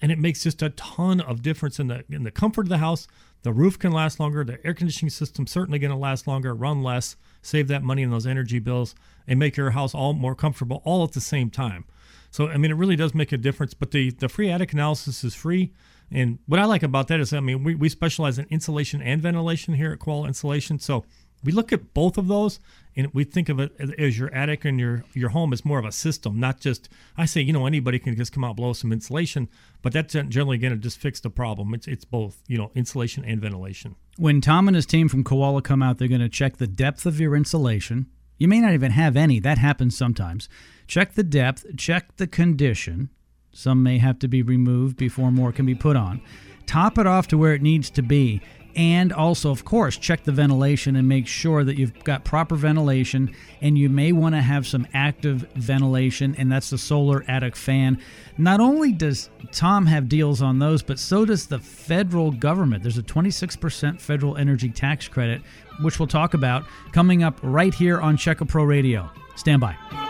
and 0.00 0.12
it 0.12 0.18
makes 0.18 0.42
just 0.44 0.62
a 0.62 0.70
ton 0.70 1.20
of 1.20 1.42
difference 1.42 1.78
in 1.78 1.88
the 1.88 2.04
in 2.08 2.22
the 2.22 2.30
comfort 2.30 2.66
of 2.66 2.68
the 2.68 2.78
house. 2.78 3.06
The 3.42 3.52
roof 3.52 3.78
can 3.78 3.92
last 3.92 4.18
longer. 4.18 4.44
The 4.44 4.64
air 4.66 4.74
conditioning 4.74 5.10
system 5.10 5.46
certainly 5.46 5.78
going 5.78 5.92
to 5.92 5.96
last 5.96 6.26
longer, 6.26 6.54
run 6.54 6.82
less, 6.82 7.16
save 7.40 7.68
that 7.68 7.84
money 7.84 8.02
in 8.02 8.10
those 8.10 8.26
energy 8.26 8.58
bills, 8.58 8.94
and 9.26 9.38
make 9.38 9.56
your 9.56 9.70
house 9.70 9.94
all 9.94 10.12
more 10.12 10.34
comfortable 10.34 10.82
all 10.84 11.04
at 11.04 11.12
the 11.12 11.20
same 11.20 11.50
time. 11.50 11.84
So 12.30 12.48
I 12.48 12.56
mean, 12.56 12.70
it 12.70 12.74
really 12.74 12.96
does 12.96 13.14
make 13.14 13.32
a 13.32 13.36
difference. 13.38 13.74
But 13.74 13.90
the 13.90 14.10
the 14.10 14.28
free 14.28 14.50
attic 14.50 14.72
analysis 14.72 15.24
is 15.24 15.34
free. 15.34 15.72
And 16.10 16.38
what 16.46 16.58
I 16.58 16.64
like 16.64 16.82
about 16.82 17.08
that 17.08 17.20
is, 17.20 17.34
I 17.34 17.40
mean, 17.40 17.62
we, 17.62 17.74
we 17.74 17.90
specialize 17.90 18.38
in 18.38 18.46
insulation 18.48 19.02
and 19.02 19.20
ventilation 19.20 19.74
here 19.74 19.92
at 19.92 19.98
Koala 19.98 20.26
Insulation. 20.26 20.78
So 20.78 21.04
we 21.44 21.52
look 21.52 21.72
at 21.72 21.94
both 21.94 22.18
of 22.18 22.28
those 22.28 22.60
and 22.96 23.12
we 23.14 23.24
think 23.24 23.48
of 23.48 23.60
it 23.60 23.72
as 23.98 24.18
your 24.18 24.32
attic 24.34 24.64
and 24.64 24.78
your 24.80 25.04
your 25.14 25.30
home 25.30 25.52
as 25.52 25.64
more 25.64 25.78
of 25.78 25.84
a 25.84 25.92
system 25.92 26.40
not 26.40 26.60
just 26.60 26.88
i 27.16 27.24
say 27.24 27.40
you 27.40 27.52
know 27.52 27.66
anybody 27.66 27.98
can 27.98 28.16
just 28.16 28.32
come 28.32 28.44
out 28.44 28.56
blow 28.56 28.72
some 28.72 28.92
insulation 28.92 29.48
but 29.82 29.92
that's 29.92 30.14
generally 30.14 30.58
going 30.58 30.72
to 30.72 30.78
just 30.78 30.98
fix 30.98 31.20
the 31.20 31.30
problem. 31.30 31.74
It's 31.74 31.86
it's 31.86 32.04
both 32.04 32.42
you 32.46 32.58
know 32.58 32.70
insulation 32.74 33.24
and 33.24 33.40
ventilation. 33.40 33.96
When 34.16 34.40
tom 34.40 34.68
and 34.68 34.74
his 34.74 34.86
team 34.86 35.08
from 35.08 35.24
koala 35.24 35.62
come 35.62 35.82
out 35.82 35.98
they're 35.98 36.08
going 36.08 36.20
to 36.20 36.28
check 36.28 36.56
the 36.56 36.66
depth 36.66 37.06
of 37.06 37.20
your 37.20 37.36
insulation. 37.36 38.06
You 38.38 38.48
may 38.48 38.60
not 38.60 38.72
even 38.72 38.92
have 38.92 39.16
any 39.16 39.40
that 39.40 39.58
happens 39.58 39.96
sometimes. 39.96 40.48
Check 40.86 41.14
the 41.14 41.22
depth 41.22 41.66
check 41.76 42.16
the 42.16 42.26
condition. 42.26 43.10
Some 43.52 43.82
may 43.82 43.98
have 43.98 44.18
to 44.20 44.28
be 44.28 44.42
removed 44.42 44.96
before 44.96 45.32
more 45.32 45.52
can 45.52 45.66
be 45.66 45.74
put 45.74 45.96
on. 45.96 46.20
Top 46.66 46.98
it 46.98 47.06
off 47.06 47.28
to 47.28 47.38
where 47.38 47.54
it 47.54 47.62
needs 47.62 47.88
to 47.90 48.02
be 48.02 48.42
and 48.78 49.12
also, 49.12 49.50
of 49.50 49.64
course, 49.64 49.96
check 49.96 50.22
the 50.22 50.30
ventilation 50.30 50.94
and 50.94 51.08
make 51.08 51.26
sure 51.26 51.64
that 51.64 51.76
you've 51.76 52.04
got 52.04 52.24
proper 52.24 52.54
ventilation. 52.54 53.34
And 53.60 53.76
you 53.76 53.88
may 53.88 54.12
want 54.12 54.36
to 54.36 54.40
have 54.40 54.68
some 54.68 54.86
active 54.94 55.48
ventilation, 55.56 56.36
and 56.38 56.50
that's 56.50 56.70
the 56.70 56.78
solar 56.78 57.24
attic 57.26 57.56
fan. 57.56 58.00
Not 58.38 58.60
only 58.60 58.92
does 58.92 59.30
Tom 59.50 59.86
have 59.86 60.08
deals 60.08 60.40
on 60.40 60.60
those, 60.60 60.84
but 60.84 61.00
so 61.00 61.24
does 61.24 61.48
the 61.48 61.58
federal 61.58 62.30
government. 62.30 62.84
There's 62.84 62.98
a 62.98 63.02
26% 63.02 64.00
federal 64.00 64.36
energy 64.36 64.68
tax 64.68 65.08
credit, 65.08 65.42
which 65.82 65.98
we'll 65.98 66.06
talk 66.06 66.34
about 66.34 66.64
coming 66.92 67.24
up 67.24 67.40
right 67.42 67.74
here 67.74 68.00
on 68.00 68.16
Check 68.16 68.40
A 68.40 68.46
Pro 68.46 68.62
Radio. 68.62 69.10
Stand 69.34 69.60
by. 69.60 70.07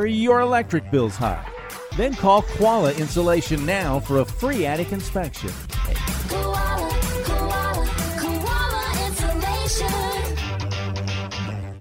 Are 0.00 0.06
your 0.06 0.40
electric 0.40 0.90
bills 0.90 1.14
high? 1.14 1.46
Then 1.94 2.14
call 2.14 2.40
Koala 2.40 2.94
Insulation 2.94 3.66
now 3.66 4.00
for 4.00 4.20
a 4.20 4.24
free 4.24 4.64
attic 4.64 4.92
inspection. 4.92 5.50
Koala, 6.26 7.00
koala, 7.24 7.86
koala 8.16 9.06
insulation. 9.06 10.38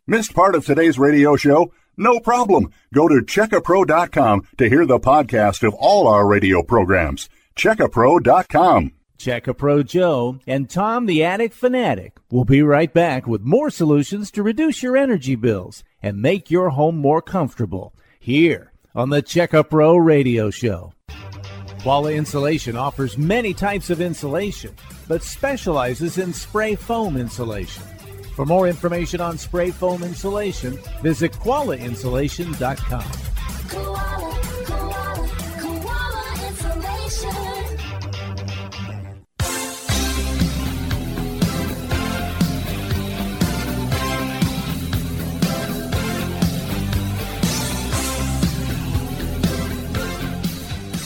Missed 0.06 0.36
part 0.36 0.56
of 0.56 0.66
today's 0.66 1.00
radio 1.00 1.38
show? 1.38 1.72
No 1.96 2.20
problem. 2.20 2.74
Go 2.94 3.08
to 3.08 3.22
checkapro.com 3.22 4.46
to 4.58 4.68
hear 4.68 4.86
the 4.86 5.00
podcast 5.00 5.66
of 5.66 5.74
all 5.76 6.06
our 6.06 6.28
radio 6.28 6.62
programs. 6.62 7.30
Checkapro.com. 7.56 8.92
Check 9.18 9.48
a 9.48 9.54
Pro 9.54 9.82
Joe 9.82 10.40
and 10.46 10.70
Tom 10.70 11.06
the 11.06 11.24
Attic 11.24 11.54
Fanatic 11.54 12.18
will 12.30 12.44
be 12.44 12.64
right 12.64 12.94
back 12.94 13.28
with 13.28 13.44
more 13.44 13.70
solutions 13.70 14.30
to 14.32 14.44
reduce 14.44 14.84
your 14.84 14.98
energy 14.98 15.36
bills 15.36 15.86
and 16.04 16.22
make 16.22 16.52
your 16.52 16.72
home 16.72 16.98
more 16.98 17.22
comfortable 17.22 17.94
here 18.20 18.72
on 18.94 19.10
the 19.10 19.22
Check 19.22 19.54
A 19.54 19.64
Pro 19.64 19.98
Radio 19.98 20.50
Show. 20.50 20.94
Koala 21.82 22.12
Insulation 22.12 22.76
offers 22.76 23.18
many 23.18 23.54
types 23.54 23.90
of 23.90 24.02
insulation, 24.02 24.76
but 25.08 25.24
specializes 25.24 26.18
in 26.18 26.34
spray 26.34 26.76
foam 26.76 27.16
insulation. 27.16 27.84
For 28.36 28.46
more 28.46 28.68
information 28.68 29.22
on 29.22 29.38
spray 29.38 29.72
foam 29.72 30.04
insulation, 30.04 30.78
visit 31.02 31.32
koalainsulation.com. 31.34 33.12
Koala, 33.70 33.96
koala, 33.98 34.49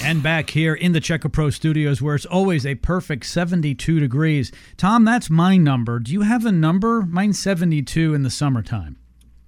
And 0.06 0.22
back 0.22 0.50
here 0.50 0.74
in 0.74 0.92
the 0.92 1.00
Check 1.00 1.24
A 1.24 1.30
Pro 1.30 1.50
studios 1.50 2.02
where 2.02 2.14
it's 2.14 2.26
always 2.26 2.66
a 2.66 2.76
perfect 2.76 3.26
72 3.26 4.02
degrees. 4.02 4.52
Tom, 4.76 5.06
that's 5.06 5.30
my 5.30 5.56
number. 5.56 5.98
Do 5.98 6.12
you 6.12 6.22
have 6.24 6.46
a 6.46 6.52
number? 6.52 7.04
Mine's 7.04 7.40
72 7.40 8.14
in 8.14 8.22
the 8.22 8.30
summertime. 8.30 8.98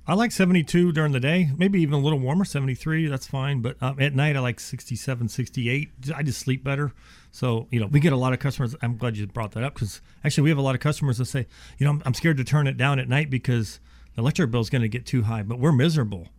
I 0.08 0.14
like 0.14 0.32
72 0.32 0.94
during 0.94 1.12
the 1.12 1.20
day, 1.20 1.50
maybe 1.58 1.82
even 1.82 1.96
a 1.96 2.00
little 2.00 2.20
warmer, 2.20 2.46
73, 2.46 3.08
that's 3.08 3.28
fine. 3.28 3.62
But 3.62 3.76
um, 3.82 4.00
at 4.00 4.16
night, 4.16 4.38
I 4.38 4.40
like 4.40 4.62
67, 4.62 5.28
68. 5.28 5.90
I 6.16 6.24
just 6.24 6.40
sleep 6.40 6.64
better. 6.64 6.94
So, 7.32 7.68
you 7.70 7.82
know, 7.82 7.88
we 7.88 8.00
get 8.00 8.14
a 8.14 8.18
lot 8.18 8.32
of 8.32 8.40
customers. 8.40 8.76
I'm 8.82 8.96
glad 8.96 9.18
you 9.18 9.28
brought 9.28 9.52
that 9.54 9.64
up 9.64 9.74
because 9.74 10.00
actually, 10.24 10.44
we 10.44 10.50
have 10.52 10.60
a 10.60 10.62
lot 10.62 10.76
of 10.76 10.80
customers 10.80 11.18
that 11.18 11.26
say, 11.26 11.48
you 11.80 11.86
know, 11.86 11.90
I'm, 11.92 12.04
I'm 12.06 12.14
scared 12.14 12.38
to 12.38 12.46
turn 12.46 12.68
it 12.68 12.78
down 12.78 12.98
at 12.98 13.10
night 13.10 13.30
because 13.30 13.82
the 14.16 14.22
electric 14.22 14.52
bill 14.52 14.62
is 14.62 14.70
going 14.70 14.84
to 14.84 14.88
get 14.88 15.06
too 15.06 15.24
high, 15.24 15.44
but 15.44 15.60
we're 15.60 15.74
miserable. 15.74 16.30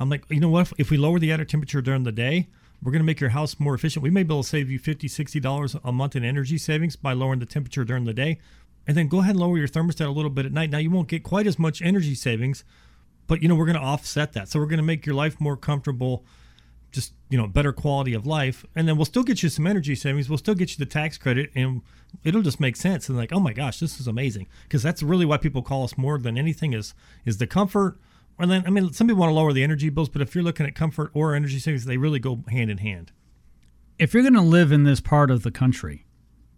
I'm 0.00 0.08
like, 0.08 0.24
you 0.30 0.40
know 0.40 0.48
what? 0.48 0.62
If, 0.62 0.72
if 0.78 0.90
we 0.90 0.96
lower 0.96 1.18
the 1.18 1.30
attic 1.30 1.48
temperature 1.48 1.82
during 1.82 2.04
the 2.04 2.12
day, 2.12 2.48
We're 2.82 2.92
going 2.92 3.00
to 3.00 3.06
make 3.06 3.20
your 3.20 3.30
house 3.30 3.58
more 3.58 3.74
efficient. 3.74 4.02
We 4.02 4.10
may 4.10 4.22
be 4.22 4.32
able 4.34 4.42
to 4.42 4.48
save 4.48 4.70
you 4.70 4.78
$50, 4.78 5.06
$60 5.06 5.80
a 5.82 5.92
month 5.92 6.14
in 6.14 6.24
energy 6.24 6.58
savings 6.58 6.94
by 6.96 7.12
lowering 7.14 7.40
the 7.40 7.46
temperature 7.46 7.84
during 7.84 8.04
the 8.04 8.14
day. 8.14 8.38
And 8.86 8.96
then 8.96 9.08
go 9.08 9.18
ahead 9.18 9.30
and 9.30 9.40
lower 9.40 9.58
your 9.58 9.68
thermostat 9.68 10.06
a 10.06 10.10
little 10.10 10.30
bit 10.30 10.46
at 10.46 10.52
night. 10.52 10.70
Now, 10.70 10.78
you 10.78 10.90
won't 10.90 11.08
get 11.08 11.24
quite 11.24 11.46
as 11.46 11.58
much 11.58 11.82
energy 11.82 12.14
savings, 12.14 12.64
but 13.26 13.42
you 13.42 13.48
know, 13.48 13.56
we're 13.56 13.66
going 13.66 13.78
to 13.78 13.82
offset 13.82 14.32
that. 14.34 14.48
So 14.48 14.60
we're 14.60 14.66
going 14.66 14.78
to 14.78 14.84
make 14.84 15.04
your 15.04 15.14
life 15.14 15.40
more 15.40 15.56
comfortable, 15.56 16.24
just, 16.92 17.12
you 17.28 17.36
know, 17.36 17.48
better 17.48 17.72
quality 17.72 18.14
of 18.14 18.26
life. 18.26 18.64
And 18.76 18.86
then 18.86 18.96
we'll 18.96 19.06
still 19.06 19.24
get 19.24 19.42
you 19.42 19.48
some 19.48 19.66
energy 19.66 19.96
savings. 19.96 20.28
We'll 20.28 20.38
still 20.38 20.54
get 20.54 20.70
you 20.70 20.76
the 20.76 20.86
tax 20.86 21.18
credit 21.18 21.50
and 21.54 21.82
it'll 22.22 22.42
just 22.42 22.60
make 22.60 22.76
sense. 22.76 23.08
And 23.08 23.18
like, 23.18 23.32
oh 23.32 23.40
my 23.40 23.52
gosh, 23.52 23.80
this 23.80 23.98
is 23.98 24.06
amazing. 24.06 24.46
Because 24.62 24.82
that's 24.82 25.02
really 25.02 25.24
why 25.24 25.38
people 25.38 25.62
call 25.62 25.82
us 25.82 25.98
more 25.98 26.18
than 26.18 26.38
anything 26.38 26.72
is 26.72 26.94
is 27.24 27.38
the 27.38 27.46
comfort. 27.48 27.98
And 28.38 28.50
then, 28.50 28.64
I 28.66 28.70
mean, 28.70 28.92
some 28.92 29.06
people 29.06 29.20
want 29.20 29.30
to 29.30 29.34
lower 29.34 29.52
the 29.52 29.62
energy 29.62 29.88
bills, 29.88 30.08
but 30.10 30.20
if 30.20 30.34
you're 30.34 30.44
looking 30.44 30.66
at 30.66 30.74
comfort 30.74 31.10
or 31.14 31.34
energy 31.34 31.58
savings, 31.58 31.84
they 31.86 31.96
really 31.96 32.18
go 32.18 32.44
hand 32.48 32.70
in 32.70 32.78
hand. 32.78 33.12
if 33.98 34.12
you're 34.12 34.22
going 34.22 34.34
to 34.34 34.42
live 34.42 34.72
in 34.72 34.84
this 34.84 35.00
part 35.00 35.30
of 35.30 35.42
the 35.42 35.50
country, 35.50 36.04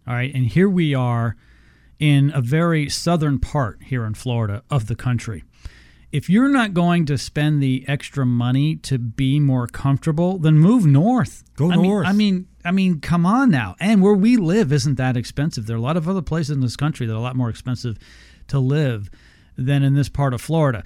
all 0.07 0.15
right, 0.15 0.35
and 0.35 0.47
here 0.47 0.69
we 0.69 0.93
are 0.95 1.37
in 2.01 2.33
a 2.35 2.41
very 2.41 2.89
southern 2.89 3.39
part 3.39 3.81
here 3.85 4.05
in 4.05 4.15
Florida 4.15 4.63
of 4.71 4.87
the 4.89 4.97
country. 4.97 5.45
If 6.11 6.29
you're 6.31 6.49
not 6.49 6.73
going 6.75 7.05
to 7.07 7.19
spend 7.19 7.63
the 7.63 7.85
extra 7.87 8.25
money 8.27 8.75
to 8.77 8.99
be 8.99 9.39
more 9.39 9.67
comfortable, 9.67 10.39
then 10.39 10.59
move 10.59 10.87
north. 10.87 11.45
Go 11.55 11.71
I 11.71 11.77
mean- 11.77 11.83
north. 11.83 12.07
I 12.07 12.13
mean, 12.13 12.47
I 12.65 12.71
mean, 12.73 13.01
come 13.01 13.25
on 13.27 13.51
now. 13.51 13.77
And 13.79 14.03
where 14.03 14.15
we 14.15 14.37
live 14.37 14.73
isn't 14.73 14.97
that 14.97 15.17
expensive. 15.17 15.67
There 15.67 15.77
are 15.77 15.79
a 15.79 15.83
lot 15.83 15.97
of 15.97 16.09
other 16.09 16.23
places 16.23 16.51
in 16.57 16.61
this 16.61 16.77
country 16.77 17.07
that 17.07 17.13
are 17.13 17.17
a 17.17 17.21
lot 17.21 17.37
more 17.37 17.51
expensive 17.51 17.99
to 18.49 18.59
live 18.59 19.11
than 19.57 19.83
in 19.83 19.95
this 19.95 20.09
part 20.09 20.33
of 20.35 20.41
Florida. 20.41 20.83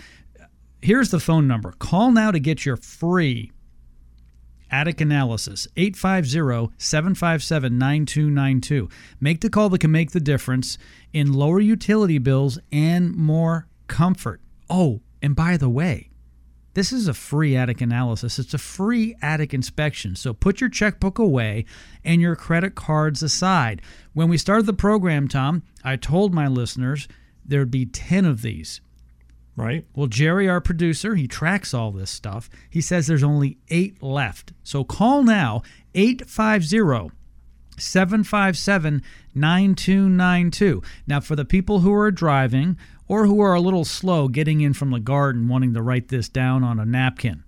Here's 0.83 1.13
the 1.13 1.21
phone 1.21 1.47
number. 1.47 1.71
Call 1.79 2.11
now 2.11 2.33
to 2.33 2.41
get 2.41 2.67
your 2.67 2.77
free 2.77 3.53
Attic 4.69 5.01
Analysis, 5.01 5.69
850 5.77 6.75
757 6.77 7.79
9292. 7.79 8.89
Make 9.21 9.43
the 9.43 9.49
call 9.49 9.69
that 9.69 9.79
can 9.79 9.93
make 9.93 10.11
the 10.11 10.19
difference 10.19 10.79
in 11.13 11.33
lower 11.33 11.61
utility 11.61 12.19
bills 12.19 12.59
and 12.73 13.15
more 13.15 13.69
comfort. 13.87 14.41
Oh, 14.69 15.03
and 15.23 15.37
by 15.37 15.57
the 15.57 15.69
way, 15.69 16.11
this 16.75 16.93
is 16.93 17.07
a 17.07 17.15
free 17.15 17.55
attic 17.55 17.81
analysis. 17.81 18.41
It's 18.41 18.55
a 18.55 18.59
free 18.59 19.15
attic 19.23 19.55
inspection. 19.55 20.17
So 20.17 20.33
put 20.33 20.61
your 20.61 20.71
checkbook 20.71 21.21
away 21.21 21.65
and 22.03 22.21
your 22.21 22.35
credit 22.35 22.75
cards 22.75 23.23
aside. 23.23 23.83
When 24.15 24.29
we 24.29 24.37
started 24.37 24.67
the 24.67 24.73
program, 24.73 25.29
Tom, 25.29 25.63
I 25.85 25.95
told 25.95 26.35
my 26.35 26.49
listeners 26.49 27.07
there'd 27.45 27.71
be 27.71 27.87
10 27.87 28.25
of 28.25 28.43
these. 28.43 28.81
Right? 29.55 29.85
Well, 29.95 30.07
Jerry, 30.07 30.49
our 30.49 30.61
producer, 30.61 31.15
he 31.15 31.29
tracks 31.29 31.75
all 31.75 31.91
this 31.91 32.11
stuff. 32.11 32.49
He 32.71 32.81
says 32.81 33.07
there's 33.07 33.23
only 33.23 33.59
eight 33.69 34.03
left. 34.03 34.53
So 34.63 34.83
call 34.83 35.23
now 35.23 35.63
850 35.95 37.15
757 37.79 39.03
9292. 39.35 40.83
Now, 41.07 41.21
for 41.21 41.37
the 41.37 41.45
people 41.45 41.81
who 41.81 41.93
are 41.93 42.11
driving 42.11 42.77
or 43.09 43.27
who 43.27 43.41
are 43.41 43.55
a 43.55 43.61
little 43.61 43.85
slow 43.85 44.29
getting 44.29 44.61
in 44.61 44.73
from 44.73 44.91
the 44.91 45.01
garden 45.01 45.49
wanting 45.49 45.75
to 45.75 45.83
write 45.83 46.09
this 46.09 46.29
down 46.29 46.65
on 46.65 46.79
a 46.79 46.87
napkin, 46.87 47.45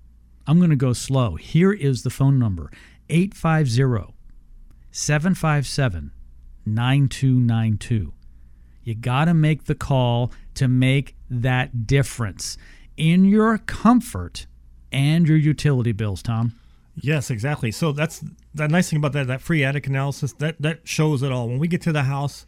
I'm 0.47 0.59
going 0.59 0.71
to 0.71 0.77
go 0.77 0.93
slow. 0.93 1.37
Here 1.37 1.73
is 1.73 2.03
the 2.03 2.11
phone 2.11 2.39
number 2.39 2.71
850 3.09 4.15
757 4.91 6.13
9292. 6.67 8.13
You 8.85 8.95
got 8.95 9.25
to 9.27 9.35
make 9.35 9.65
the 9.65 9.75
call 9.75 10.31
to 10.55 10.69
make 10.69 11.17
that 11.31 11.87
difference 11.87 12.57
in 12.97 13.25
your 13.25 13.59
comfort 13.59 14.47
and 14.93 15.27
your 15.27 15.37
utility 15.37 15.93
bills, 15.93 16.23
Tom. 16.23 16.55
Yes, 16.97 17.31
exactly. 17.31 17.73
So 17.73 17.93
that's 17.93 18.23
the 18.55 18.69
nice 18.69 18.91
thing 18.91 18.99
about 18.99 19.13
that 19.13 19.27
that 19.27 19.41
free 19.41 19.65
attic 19.65 19.87
analysis 19.87 20.33
that 20.35 20.61
that 20.61 20.87
shows 20.87 21.23
it 21.23 21.33
all. 21.33 21.49
When 21.49 21.59
we 21.59 21.67
get 21.67 21.83
to 21.83 21.93
the 21.93 22.05
house, 22.05 22.47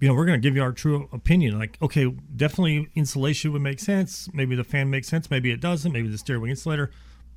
you 0.00 0.08
know, 0.08 0.14
we're 0.14 0.26
going 0.26 0.40
to 0.40 0.46
give 0.46 0.54
you 0.54 0.62
our 0.62 0.72
true 0.72 1.08
opinion. 1.12 1.58
Like, 1.58 1.78
okay, 1.82 2.06
definitely 2.36 2.88
insulation 2.94 3.52
would 3.52 3.62
make 3.62 3.80
sense. 3.80 4.28
Maybe 4.32 4.54
the 4.54 4.64
fan 4.64 4.90
makes 4.90 5.08
sense. 5.08 5.30
Maybe 5.30 5.50
it 5.50 5.60
doesn't. 5.60 5.90
Maybe 5.90 6.08
the 6.08 6.18
stairway 6.18 6.50
insulator. 6.50 6.90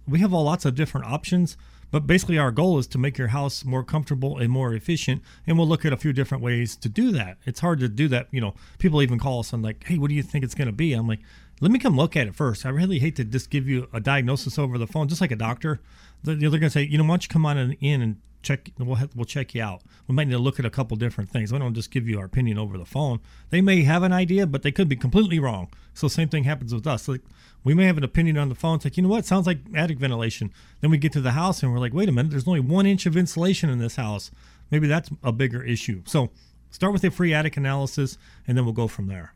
We 0.07 0.19
have 0.19 0.33
all 0.33 0.43
lots 0.43 0.65
of 0.65 0.75
different 0.75 1.07
options. 1.07 1.57
But 1.89 2.05
basically, 2.05 2.37
our 2.37 2.51
goal 2.51 2.77
is 2.79 2.87
to 2.87 2.97
make 2.97 3.17
your 3.17 3.29
house 3.29 3.63
more 3.63 3.83
comfortable 3.83 4.37
and 4.37 4.51
more 4.51 4.73
efficient. 4.73 5.21
And 5.45 5.57
we'll 5.57 5.67
look 5.67 5.85
at 5.85 5.93
a 5.93 5.97
few 5.97 6.13
different 6.13 6.43
ways 6.43 6.75
to 6.77 6.89
do 6.89 7.11
that. 7.11 7.37
It's 7.45 7.61
hard 7.61 7.79
to 7.79 7.87
do 7.87 8.07
that. 8.09 8.27
You 8.31 8.41
know, 8.41 8.55
people 8.77 9.01
even 9.01 9.19
call 9.19 9.39
us 9.39 9.53
and 9.53 9.63
like, 9.63 9.83
hey, 9.85 9.97
what 9.97 10.09
do 10.09 10.15
you 10.15 10.23
think 10.23 10.43
it's 10.43 10.55
going 10.55 10.67
to 10.67 10.73
be? 10.73 10.93
I'm 10.93 11.07
like, 11.07 11.19
let 11.59 11.71
me 11.71 11.79
come 11.79 11.95
look 11.95 12.15
at 12.15 12.27
it 12.27 12.35
first. 12.35 12.65
I 12.65 12.69
really 12.69 12.99
hate 12.99 13.15
to 13.15 13.23
just 13.23 13.49
give 13.49 13.67
you 13.67 13.87
a 13.93 13.99
diagnosis 13.99 14.59
over 14.59 14.77
the 14.77 14.85
phone, 14.85 15.07
just 15.07 15.21
like 15.21 15.31
a 15.31 15.35
doctor. 15.35 15.79
They're, 16.23 16.35
going 16.35 16.61
to 16.61 16.69
say, 16.69 16.83
you 16.83 16.97
know, 16.97 17.03
why 17.03 17.09
don't 17.11 17.23
you 17.23 17.29
come 17.29 17.45
on 17.45 17.57
in 17.57 18.01
and 18.01 18.17
check? 18.47 18.71
We'll 18.77 18.95
have, 18.95 19.15
we'll 19.15 19.25
check 19.25 19.53
you 19.53 19.61
out. 19.61 19.81
We 20.07 20.15
might 20.15 20.27
need 20.27 20.33
to 20.33 20.39
look 20.39 20.59
at 20.59 20.65
a 20.65 20.69
couple 20.69 20.97
different 20.97 21.29
things. 21.29 21.51
We 21.51 21.59
don't 21.59 21.73
just 21.73 21.91
give 21.91 22.07
you 22.07 22.19
our 22.19 22.25
opinion 22.25 22.57
over 22.57 22.77
the 22.77 22.85
phone. 22.85 23.19
They 23.49 23.61
may 23.61 23.83
have 23.83 24.03
an 24.03 24.13
idea, 24.13 24.47
but 24.47 24.63
they 24.63 24.71
could 24.71 24.89
be 24.89 24.95
completely 24.95 25.39
wrong. 25.39 25.69
So 25.93 26.07
same 26.07 26.29
thing 26.29 26.45
happens 26.45 26.73
with 26.73 26.87
us. 26.87 27.07
Like 27.07 27.21
we 27.63 27.73
may 27.73 27.85
have 27.85 27.97
an 27.97 28.03
opinion 28.03 28.37
on 28.37 28.49
the 28.49 28.55
phone. 28.55 28.75
It's 28.75 28.85
like, 28.85 28.97
you 28.97 29.03
know 29.03 29.09
what? 29.09 29.25
Sounds 29.25 29.47
like 29.47 29.59
attic 29.75 29.99
ventilation. 29.99 30.51
Then 30.81 30.91
we 30.91 30.97
get 30.97 31.11
to 31.13 31.21
the 31.21 31.31
house 31.31 31.61
and 31.61 31.71
we're 31.71 31.79
like, 31.79 31.93
wait 31.93 32.09
a 32.09 32.11
minute. 32.11 32.31
There's 32.31 32.47
only 32.47 32.59
one 32.59 32.85
inch 32.85 33.05
of 33.05 33.17
insulation 33.17 33.69
in 33.69 33.79
this 33.79 33.97
house. 33.97 34.31
Maybe 34.71 34.87
that's 34.87 35.09
a 35.23 35.31
bigger 35.31 35.63
issue. 35.63 36.03
So 36.05 36.29
start 36.69 36.93
with 36.93 37.03
a 37.03 37.11
free 37.11 37.33
attic 37.33 37.57
analysis, 37.57 38.17
and 38.47 38.57
then 38.57 38.65
we'll 38.65 38.73
go 38.73 38.87
from 38.87 39.07
there. 39.07 39.33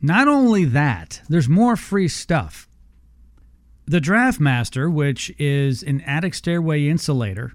Not 0.00 0.28
only 0.28 0.64
that, 0.64 1.22
there's 1.28 1.48
more 1.48 1.76
free 1.76 2.08
stuff. 2.08 2.68
The 3.86 4.00
Draft 4.00 4.40
Master, 4.40 4.90
which 4.90 5.32
is 5.38 5.82
an 5.82 6.00
attic 6.02 6.34
stairway 6.34 6.86
insulator 6.88 7.52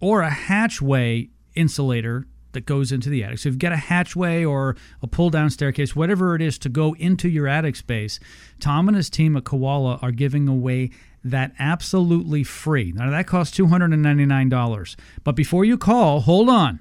or 0.00 0.22
a 0.22 0.30
hatchway 0.30 1.28
insulator 1.54 2.26
that 2.52 2.66
goes 2.66 2.90
into 2.90 3.08
the 3.08 3.22
attic. 3.22 3.38
So 3.38 3.48
you've 3.48 3.58
got 3.58 3.72
a 3.72 3.76
hatchway 3.76 4.44
or 4.44 4.76
a 5.02 5.06
pull 5.06 5.30
down 5.30 5.50
staircase, 5.50 5.94
whatever 5.94 6.34
it 6.34 6.42
is 6.42 6.58
to 6.58 6.68
go 6.68 6.94
into 6.94 7.28
your 7.28 7.46
attic 7.46 7.76
space, 7.76 8.18
Tom 8.58 8.88
and 8.88 8.96
his 8.96 9.08
team 9.10 9.36
at 9.36 9.44
Koala 9.44 9.98
are 10.02 10.10
giving 10.10 10.48
away 10.48 10.90
that 11.22 11.52
absolutely 11.58 12.42
free. 12.42 12.92
Now 12.92 13.10
that 13.10 13.26
costs 13.26 13.56
$299. 13.56 14.96
But 15.22 15.36
before 15.36 15.64
you 15.64 15.78
call, 15.78 16.20
hold 16.20 16.48
on. 16.48 16.80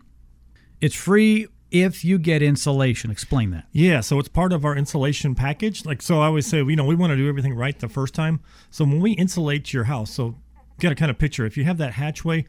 It's 0.82 0.96
free 0.96 1.48
if 1.72 2.04
you 2.04 2.18
get 2.18 2.42
insulation. 2.42 3.12
Explain 3.12 3.52
that. 3.52 3.66
Yeah, 3.72 4.00
so 4.00 4.18
it's 4.18 4.30
part 4.30 4.54
of 4.54 4.66
our 4.66 4.76
insulation 4.76 5.36
package. 5.36 5.86
Like, 5.86 6.02
so 6.02 6.22
I 6.22 6.28
always 6.28 6.48
say, 6.48 6.60
you 6.60 6.76
know, 6.76 6.86
we 6.86 6.96
want 6.96 7.12
to 7.12 7.18
do 7.18 7.28
everything 7.28 7.54
right 7.54 7.78
the 7.78 7.90
first 7.90 8.16
time. 8.16 8.40
So 8.72 8.86
when 8.86 9.02
we 9.02 9.12
insulate 9.12 9.74
your 9.74 9.84
house, 9.84 10.12
so 10.12 10.26
you 10.26 10.36
got 10.80 10.90
to 10.90 10.96
kind 10.96 11.12
of 11.12 11.20
picture 11.20 11.46
if 11.46 11.58
you 11.58 11.66
have 11.66 11.78
that 11.78 11.94
hatchway 11.94 12.46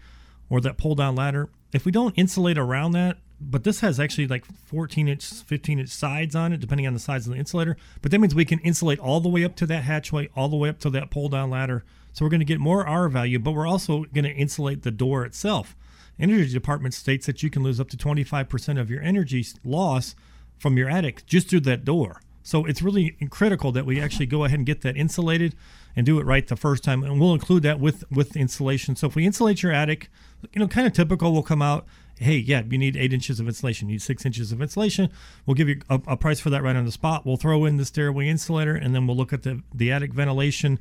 or 0.50 0.60
that 0.60 0.76
pull 0.76 0.94
down 0.94 1.14
ladder, 1.14 1.48
if 1.72 1.86
we 1.86 1.92
don't 1.92 2.18
insulate 2.18 2.58
around 2.58 2.92
that, 2.92 3.16
but 3.40 3.64
this 3.64 3.80
has 3.80 3.98
actually 3.98 4.26
like 4.26 4.44
14 4.44 5.08
inch, 5.08 5.24
15 5.24 5.78
inch 5.78 5.88
sides 5.88 6.36
on 6.36 6.52
it, 6.52 6.60
depending 6.60 6.86
on 6.86 6.92
the 6.92 7.00
size 7.00 7.26
of 7.26 7.32
the 7.32 7.38
insulator. 7.38 7.76
But 8.02 8.10
that 8.10 8.18
means 8.18 8.34
we 8.34 8.44
can 8.44 8.58
insulate 8.58 8.98
all 8.98 9.20
the 9.20 9.30
way 9.30 9.44
up 9.44 9.56
to 9.56 9.66
that 9.66 9.84
hatchway, 9.84 10.28
all 10.36 10.48
the 10.48 10.56
way 10.56 10.68
up 10.68 10.78
to 10.80 10.90
that 10.90 11.10
pull 11.10 11.30
down 11.30 11.48
ladder. 11.48 11.84
So 12.12 12.24
we're 12.24 12.30
going 12.30 12.40
to 12.40 12.44
get 12.46 12.60
more 12.60 12.86
R 12.86 13.08
value, 13.08 13.38
but 13.38 13.52
we're 13.52 13.66
also 13.66 14.04
going 14.12 14.24
to 14.24 14.30
insulate 14.30 14.82
the 14.82 14.90
door 14.90 15.24
itself. 15.24 15.76
Energy 16.18 16.52
Department 16.52 16.92
states 16.92 17.24
that 17.26 17.42
you 17.42 17.48
can 17.48 17.62
lose 17.62 17.80
up 17.80 17.88
to 17.90 17.96
25% 17.96 18.78
of 18.78 18.90
your 18.90 19.00
energy 19.00 19.46
loss 19.64 20.14
from 20.58 20.76
your 20.76 20.90
attic 20.90 21.24
just 21.24 21.48
through 21.48 21.60
that 21.60 21.84
door. 21.84 22.20
So 22.42 22.64
it's 22.64 22.82
really 22.82 23.16
critical 23.30 23.72
that 23.72 23.84
we 23.84 24.00
actually 24.00 24.26
go 24.26 24.44
ahead 24.44 24.58
and 24.58 24.66
get 24.66 24.80
that 24.82 24.96
insulated 24.96 25.54
and 25.94 26.06
do 26.06 26.18
it 26.18 26.26
right 26.26 26.46
the 26.46 26.56
first 26.56 26.82
time. 26.82 27.02
And 27.02 27.20
we'll 27.20 27.34
include 27.34 27.62
that 27.64 27.80
with 27.80 28.04
with 28.10 28.36
insulation. 28.36 28.96
So 28.96 29.06
if 29.06 29.14
we 29.14 29.26
insulate 29.26 29.62
your 29.62 29.72
attic, 29.72 30.10
you 30.52 30.60
know, 30.60 30.68
kind 30.68 30.86
of 30.86 30.92
typical 30.92 31.32
we'll 31.32 31.42
come 31.42 31.62
out. 31.62 31.86
Hey, 32.18 32.36
yeah, 32.36 32.62
you 32.68 32.76
need 32.76 32.96
eight 32.96 33.14
inches 33.14 33.40
of 33.40 33.48
insulation. 33.48 33.88
You 33.88 33.94
need 33.94 34.02
six 34.02 34.26
inches 34.26 34.52
of 34.52 34.60
insulation. 34.60 35.10
We'll 35.46 35.54
give 35.54 35.70
you 35.70 35.80
a, 35.88 36.00
a 36.06 36.16
price 36.18 36.38
for 36.38 36.50
that 36.50 36.62
right 36.62 36.76
on 36.76 36.84
the 36.84 36.92
spot. 36.92 37.24
We'll 37.24 37.38
throw 37.38 37.64
in 37.64 37.78
the 37.78 37.86
stairway 37.86 38.28
insulator, 38.28 38.74
and 38.74 38.94
then 38.94 39.06
we'll 39.06 39.16
look 39.16 39.32
at 39.32 39.42
the 39.42 39.62
the 39.74 39.90
attic 39.90 40.12
ventilation. 40.12 40.78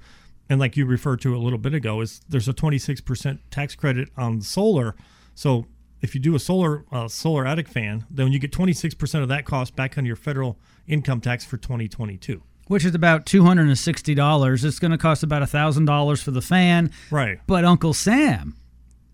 And 0.50 0.60
like 0.60 0.76
you 0.76 0.86
referred 0.86 1.22
to 1.22 1.36
a 1.36 1.38
little 1.38 1.60
bit 1.60 1.74
ago, 1.76 2.02
is 2.02 2.22
there's 2.28 2.48
a 2.48 2.54
26% 2.54 3.38
tax 3.52 3.76
credit 3.76 4.10
on 4.18 4.42
solar. 4.42 4.96
So 5.36 5.68
if 6.02 6.16
you 6.16 6.22
do 6.22 6.36
a 6.36 6.40
solar 6.40 6.86
uh, 6.92 7.08
solar 7.08 7.46
attic 7.46 7.68
fan, 7.68 8.06
then 8.10 8.32
you 8.32 8.40
get 8.40 8.52
26% 8.52 9.22
of 9.22 9.28
that 9.30 9.46
cost 9.46 9.76
back 9.76 9.98
on 9.98 10.06
your 10.06 10.16
federal 10.16 10.58
income 10.88 11.22
tax 11.22 11.46
for 11.46 11.58
2022. 11.58 12.42
which 12.68 12.86
is 12.86 12.94
about 12.96 13.26
two 13.26 13.44
hundred 13.44 13.68
and 13.68 13.78
sixty 13.78 14.14
dollars. 14.14 14.64
It's 14.64 14.80
going 14.80 14.92
to 14.92 14.98
cost 14.98 15.24
about 15.24 15.48
thousand 15.50 15.86
dollars 15.86 16.22
for 16.22 16.32
the 16.32 16.42
fan, 16.42 16.92
Right. 17.12 17.40
but 17.48 17.66
Uncle 17.66 17.94
Sam 17.94 18.56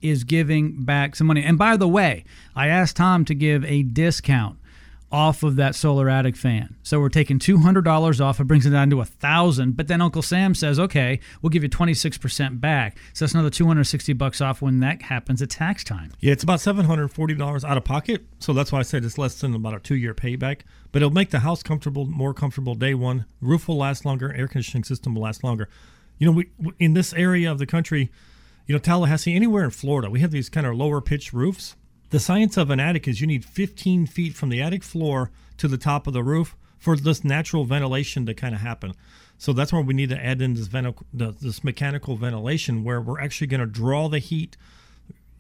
is 0.01 0.23
giving 0.25 0.83
back 0.83 1.15
some 1.15 1.27
money. 1.27 1.41
And 1.43 1.57
by 1.57 1.77
the 1.77 1.87
way, 1.87 2.25
I 2.55 2.67
asked 2.67 2.97
Tom 2.97 3.25
to 3.25 3.33
give 3.33 3.63
a 3.65 3.81
discount 3.83 4.59
off 5.15 5.43
of 5.43 5.55
that 5.55 5.75
solar 5.75 6.09
attic 6.09 6.35
fan. 6.35 6.75
So 6.83 6.99
we're 6.99 7.07
taking 7.07 7.39
two 7.39 7.59
hundred 7.59 7.85
dollars 7.85 8.19
off. 8.19 8.41
It 8.41 8.43
brings 8.43 8.65
it 8.65 8.71
down 8.71 8.89
to 8.89 8.99
a 8.99 9.05
thousand. 9.05 9.77
But 9.77 9.87
then 9.87 10.01
Uncle 10.01 10.21
Sam 10.21 10.53
says, 10.53 10.77
"Okay, 10.77 11.21
we'll 11.41 11.51
give 11.51 11.63
you 11.63 11.69
twenty 11.69 11.93
six 11.93 12.17
percent 12.17 12.59
back." 12.59 12.97
So 13.13 13.23
that's 13.23 13.33
another 13.33 13.49
two 13.49 13.65
hundred 13.65 13.85
sixty 13.85 14.11
bucks 14.11 14.41
off 14.41 14.61
when 14.61 14.81
that 14.81 15.03
happens 15.03 15.41
at 15.41 15.49
tax 15.49 15.85
time. 15.85 16.11
Yeah, 16.19 16.33
it's 16.33 16.43
about 16.43 16.59
$740 16.59 17.63
out 17.63 17.77
of 17.77 17.83
pocket. 17.85 18.25
So 18.39 18.51
that's 18.51 18.73
why 18.73 18.79
I 18.79 18.81
said 18.81 19.05
it's 19.05 19.17
less 19.17 19.39
than 19.39 19.55
about 19.55 19.73
a 19.73 19.79
two 19.79 19.95
year 19.95 20.13
payback. 20.13 20.61
But 20.91 21.01
it'll 21.01 21.13
make 21.13 21.29
the 21.29 21.39
house 21.39 21.63
comfortable, 21.63 22.05
more 22.05 22.33
comfortable 22.33 22.75
day 22.75 22.93
one. 22.93 23.25
Roof 23.39 23.69
will 23.69 23.77
last 23.77 24.05
longer. 24.05 24.33
Air 24.33 24.49
conditioning 24.49 24.83
system 24.83 25.15
will 25.15 25.21
last 25.21 25.45
longer. 25.45 25.69
You 26.17 26.27
know, 26.27 26.33
we 26.33 26.73
in 26.77 26.93
this 26.93 27.13
area 27.13 27.49
of 27.49 27.57
the 27.57 27.65
country, 27.65 28.11
you 28.67 28.73
know, 28.73 28.79
Tallahassee, 28.79 29.33
anywhere 29.33 29.63
in 29.63 29.71
Florida, 29.71 30.09
we 30.09 30.19
have 30.19 30.31
these 30.31 30.49
kind 30.49 30.67
of 30.67 30.75
lower 30.75 30.99
pitched 30.99 31.31
roofs. 31.31 31.75
The 32.15 32.21
science 32.21 32.55
of 32.55 32.69
an 32.69 32.79
attic 32.79 33.09
is 33.09 33.19
you 33.19 33.27
need 33.27 33.43
15 33.43 34.05
feet 34.05 34.35
from 34.35 34.47
the 34.47 34.61
attic 34.61 34.85
floor 34.85 35.31
to 35.57 35.67
the 35.67 35.77
top 35.77 36.07
of 36.07 36.13
the 36.13 36.23
roof 36.23 36.55
for 36.77 36.95
this 36.95 37.25
natural 37.25 37.65
ventilation 37.65 38.25
to 38.25 38.33
kind 38.33 38.55
of 38.55 38.61
happen. 38.61 38.93
So 39.37 39.51
that's 39.51 39.73
where 39.73 39.81
we 39.81 39.93
need 39.93 40.11
to 40.11 40.25
add 40.25 40.41
in 40.41 40.53
this, 40.53 40.69
this 41.41 41.61
mechanical 41.61 42.15
ventilation 42.15 42.85
where 42.85 43.01
we're 43.01 43.19
actually 43.19 43.47
going 43.47 43.59
to 43.59 43.65
draw 43.65 44.07
the 44.07 44.19
heat, 44.19 44.55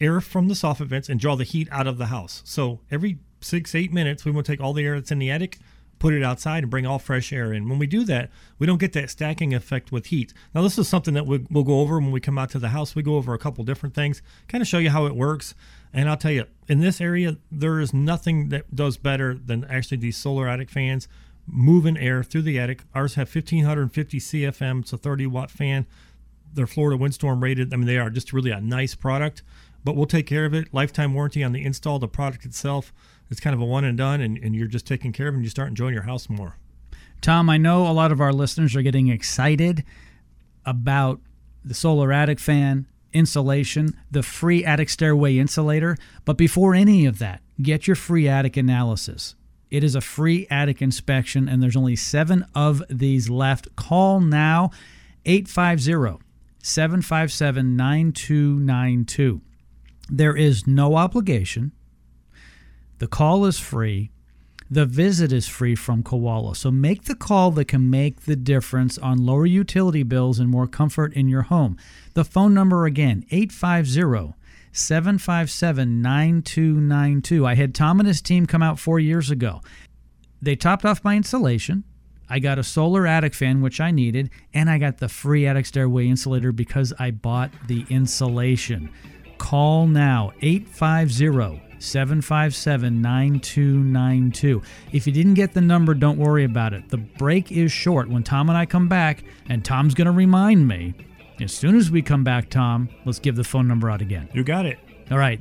air 0.01 0.19
from 0.19 0.49
the 0.49 0.53
soffit 0.53 0.87
vents, 0.87 1.07
and 1.07 1.17
draw 1.17 1.37
the 1.37 1.45
heat 1.45 1.69
out 1.71 1.87
of 1.87 1.97
the 1.97 2.07
house. 2.07 2.41
So 2.43 2.81
every 2.91 3.19
six, 3.39 3.73
eight 3.73 3.93
minutes, 3.93 4.25
we 4.25 4.31
want 4.31 4.45
to 4.45 4.51
take 4.51 4.59
all 4.59 4.73
the 4.73 4.83
air 4.83 4.99
that's 4.99 5.13
in 5.13 5.19
the 5.19 5.31
attic, 5.31 5.59
put 5.97 6.13
it 6.13 6.23
outside, 6.23 6.63
and 6.63 6.69
bring 6.69 6.85
all 6.85 6.99
fresh 6.99 7.31
air 7.31 7.53
in. 7.53 7.69
When 7.69 7.79
we 7.79 7.87
do 7.87 8.03
that, 8.03 8.31
we 8.59 8.67
don't 8.67 8.81
get 8.81 8.91
that 8.91 9.09
stacking 9.09 9.53
effect 9.53 9.93
with 9.93 10.07
heat. 10.07 10.33
Now, 10.53 10.61
this 10.61 10.77
is 10.77 10.89
something 10.89 11.13
that 11.13 11.25
we, 11.25 11.45
we'll 11.49 11.63
go 11.63 11.79
over 11.79 11.99
when 11.99 12.11
we 12.11 12.19
come 12.19 12.37
out 12.37 12.49
to 12.49 12.59
the 12.59 12.67
house. 12.67 12.95
We 12.97 13.01
go 13.01 13.15
over 13.15 13.33
a 13.33 13.39
couple 13.39 13.63
different 13.63 13.95
things, 13.95 14.21
kind 14.49 14.61
of 14.61 14.67
show 14.67 14.79
you 14.79 14.89
how 14.89 15.05
it 15.05 15.15
works. 15.15 15.55
And 15.95 16.09
I'll 16.09 16.17
tell 16.17 16.31
you, 16.31 16.45
in 16.67 16.81
this 16.81 16.99
area, 16.99 17.37
there 17.49 17.79
is 17.79 17.93
nothing 17.93 18.49
that 18.49 18.75
does 18.75 18.97
better 18.97 19.33
than 19.33 19.63
actually 19.63 19.95
these 19.97 20.17
solar 20.17 20.45
attic 20.45 20.69
fans 20.69 21.07
moving 21.47 21.95
air 21.95 22.21
through 22.21 22.41
the 22.41 22.59
attic. 22.59 22.83
Ours 22.93 23.15
have 23.15 23.33
1550 23.33 24.19
CFM. 24.19 24.81
It's 24.81 24.91
a 24.91 24.97
30 24.97 25.27
watt 25.27 25.49
fan. 25.49 25.85
They're 26.53 26.67
Florida 26.67 26.97
windstorm 26.97 27.41
rated. 27.41 27.73
I 27.73 27.77
mean, 27.77 27.87
they 27.87 27.97
are 27.97 28.09
just 28.09 28.33
really 28.33 28.51
a 28.51 28.59
nice 28.59 28.93
product, 28.93 29.41
but 29.85 29.95
we'll 29.95 30.05
take 30.05 30.27
care 30.27 30.43
of 30.43 30.53
it. 30.53 30.73
Lifetime 30.73 31.13
warranty 31.13 31.45
on 31.45 31.53
the 31.53 31.63
install. 31.63 31.97
The 31.97 32.09
product 32.09 32.43
itself 32.43 32.91
is 33.29 33.39
kind 33.39 33.53
of 33.53 33.61
a 33.61 33.65
one 33.65 33.85
and 33.85 33.97
done, 33.97 34.19
and, 34.19 34.37
and 34.39 34.53
you're 34.53 34.67
just 34.67 34.85
taking 34.85 35.13
care 35.13 35.29
of 35.29 35.33
it 35.33 35.37
and 35.37 35.45
you 35.45 35.49
start 35.49 35.69
enjoying 35.69 35.93
your 35.93 36.03
house 36.03 36.27
more. 36.27 36.57
Tom, 37.21 37.49
I 37.49 37.55
know 37.55 37.87
a 37.87 37.93
lot 37.93 38.11
of 38.11 38.19
our 38.19 38.33
listeners 38.33 38.75
are 38.75 38.81
getting 38.81 39.07
excited 39.07 39.85
about 40.65 41.21
the 41.63 41.73
solar 41.73 42.11
attic 42.11 42.39
fan, 42.39 42.85
insulation, 43.15 43.97
the 44.11 44.21
free 44.21 44.63
attic 44.63 44.89
stairway 44.89 45.37
insulator. 45.37 45.97
But 46.25 46.37
before 46.37 46.75
any 46.75 47.05
of 47.05 47.17
that, 47.19 47.41
get 47.61 47.87
your 47.87 47.95
free 47.95 48.27
attic 48.27 48.57
analysis. 48.57 49.35
It 49.71 49.83
is 49.83 49.95
a 49.95 50.01
free 50.01 50.45
attic 50.51 50.81
inspection, 50.81 51.49
and 51.49 51.63
there's 51.63 51.75
only 51.75 51.95
seven 51.95 52.45
of 52.53 52.83
these 52.89 53.29
left. 53.29 53.75
Call 53.75 54.19
now 54.19 54.69
850 55.25 56.23
757 56.61 57.75
9292. 57.75 59.41
There 60.09 60.35
is 60.35 60.67
no 60.67 60.95
obligation. 60.95 61.71
The 62.99 63.07
call 63.07 63.45
is 63.45 63.59
free. 63.59 64.11
The 64.75 64.85
visit 64.85 65.31
is 65.31 65.47
free 65.47 65.73
from 65.73 66.03
Koala. 66.03 66.53
So 66.53 66.69
make 66.69 67.05
the 67.05 67.15
call 67.15 67.49
that 67.51 67.69
can 67.69 67.89
make 67.89 68.23
the 68.25 68.35
difference 68.35 68.97
on 68.97 69.25
lower 69.25 69.45
utility 69.45 70.03
bills 70.03 70.37
and 70.37 70.49
more 70.49 70.67
comfort 70.67 71.13
in 71.13 71.29
your 71.29 71.43
home. 71.43 71.77
The 72.13 72.25
phone 72.25 72.53
number 72.53 72.85
again, 72.85 73.25
850 73.31 74.33
757 74.73 76.01
9292. 76.01 77.47
I 77.47 77.55
had 77.55 77.73
Tom 77.73 78.01
and 78.01 78.07
his 78.07 78.21
team 78.21 78.45
come 78.45 78.61
out 78.61 78.77
four 78.77 78.99
years 78.99 79.31
ago. 79.31 79.61
They 80.41 80.57
topped 80.57 80.83
off 80.83 81.05
my 81.05 81.15
insulation. 81.15 81.85
I 82.27 82.39
got 82.39 82.59
a 82.59 82.63
solar 82.63 83.07
attic 83.07 83.33
fan, 83.33 83.61
which 83.61 83.79
I 83.79 83.91
needed, 83.91 84.29
and 84.53 84.69
I 84.69 84.77
got 84.77 84.97
the 84.97 85.07
free 85.07 85.47
attic 85.47 85.67
stairway 85.67 86.09
insulator 86.09 86.51
because 86.51 86.91
I 86.99 87.11
bought 87.11 87.51
the 87.67 87.85
insulation. 87.89 88.89
Call 89.37 89.87
now 89.87 90.33
850 90.41 91.61
757 91.85 93.01
9292. 93.01 94.61
If 94.91 95.07
you 95.07 95.13
didn't 95.13 95.35
get 95.35 95.53
the 95.53 95.61
number, 95.61 95.93
don't 95.93 96.17
worry 96.17 96.43
about 96.43 96.73
it. 96.73 96.89
The 96.89 96.97
break 96.97 97.51
is 97.51 97.71
short. 97.71 98.09
When 98.09 98.23
Tom 98.23 98.49
and 98.49 98.57
I 98.57 98.65
come 98.65 98.87
back, 98.87 99.23
and 99.47 99.63
Tom's 99.63 99.93
going 99.93 100.05
to 100.05 100.11
remind 100.11 100.67
me, 100.67 100.93
as 101.39 101.53
soon 101.53 101.75
as 101.75 101.91
we 101.91 102.01
come 102.01 102.23
back, 102.23 102.49
Tom, 102.49 102.89
let's 103.05 103.19
give 103.19 103.35
the 103.35 103.43
phone 103.43 103.67
number 103.67 103.89
out 103.89 104.01
again. 104.01 104.29
You 104.33 104.43
got 104.43 104.65
it. 104.65 104.79
All 105.11 105.17
right. 105.17 105.39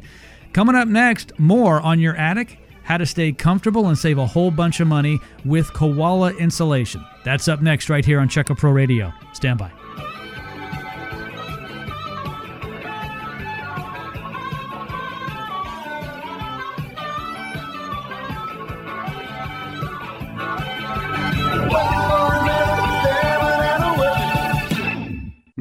Coming 0.52 0.76
up 0.76 0.88
next, 0.88 1.38
more 1.38 1.80
on 1.80 1.98
your 1.98 2.16
attic, 2.16 2.58
how 2.84 2.98
to 2.98 3.06
stay 3.06 3.32
comfortable 3.32 3.88
and 3.88 3.98
save 3.98 4.18
a 4.18 4.26
whole 4.26 4.50
bunch 4.50 4.80
of 4.80 4.86
money 4.86 5.20
with 5.44 5.72
Koala 5.72 6.32
insulation. 6.34 7.04
That's 7.24 7.48
up 7.48 7.62
next 7.62 7.88
right 7.88 8.04
here 8.04 8.20
on 8.20 8.28
Check 8.28 8.50
A 8.50 8.54
Pro 8.54 8.70
Radio. 8.70 9.12
Stand 9.32 9.58
by. 9.58 9.83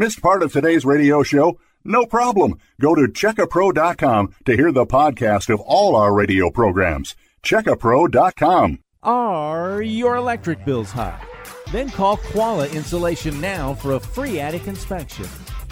Missed 0.04 0.22
part 0.22 0.44
of 0.44 0.52
today's 0.52 0.84
radio 0.84 1.24
show? 1.24 1.58
No 1.86 2.06
problem. 2.06 2.60
Go 2.78 2.94
to 2.94 3.04
checkapro.com 3.04 4.36
to 4.44 4.54
hear 4.58 4.70
the 4.70 4.86
podcast 4.86 5.48
of 5.48 5.62
all 5.62 5.96
our 5.96 6.14
radio 6.14 6.50
programs. 6.50 7.16
Checkapro.com. 7.42 8.80
Are 9.02 9.82
your 9.82 10.18
electric 10.18 10.66
bills 10.66 10.92
high? 10.92 11.24
Then 11.72 11.90
call 11.90 12.18
Koala 12.18 12.68
Insulation 12.68 13.40
now 13.40 13.76
for 13.76 13.94
a 13.94 14.00
free 14.02 14.42
attic 14.42 14.68
inspection. 14.68 15.26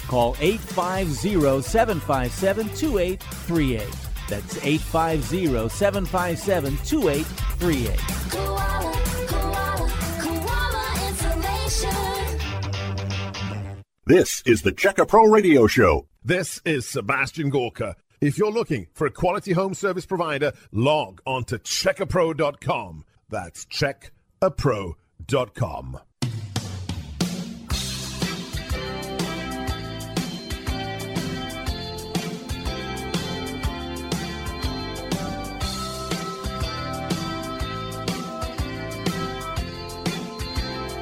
Call 0.08 0.38
850 0.40 1.62
757 1.62 2.70
2838. 2.70 3.82
That's 4.30 4.66
850 4.66 5.68
757 5.68 6.78
2838. 6.86 8.00
Koala, 8.32 8.94
koala, 9.28 9.92
koala 10.22 11.10
insulation. 11.10 12.31
This 14.08 14.42
is 14.48 14.64
the 14.64 14.72
Checka 14.72 15.08
Pro 15.08 15.28
Radio 15.28 15.68
Show. 15.68 16.08
This 16.24 16.60
is 16.66 16.88
Sebastian 16.88 17.52
Gorka. 17.52 17.96
If 18.20 18.36
you're 18.36 18.50
looking 18.50 18.88
for 18.94 19.06
a 19.06 19.12
quality 19.12 19.54
home 19.54 19.76
service 19.76 20.08
provider, 20.08 20.54
log 20.72 21.22
on 21.28 21.44
to 21.46 21.60
checkapro.com. 21.60 23.06
That's 23.30 23.68
checkapro.com. 23.68 26.00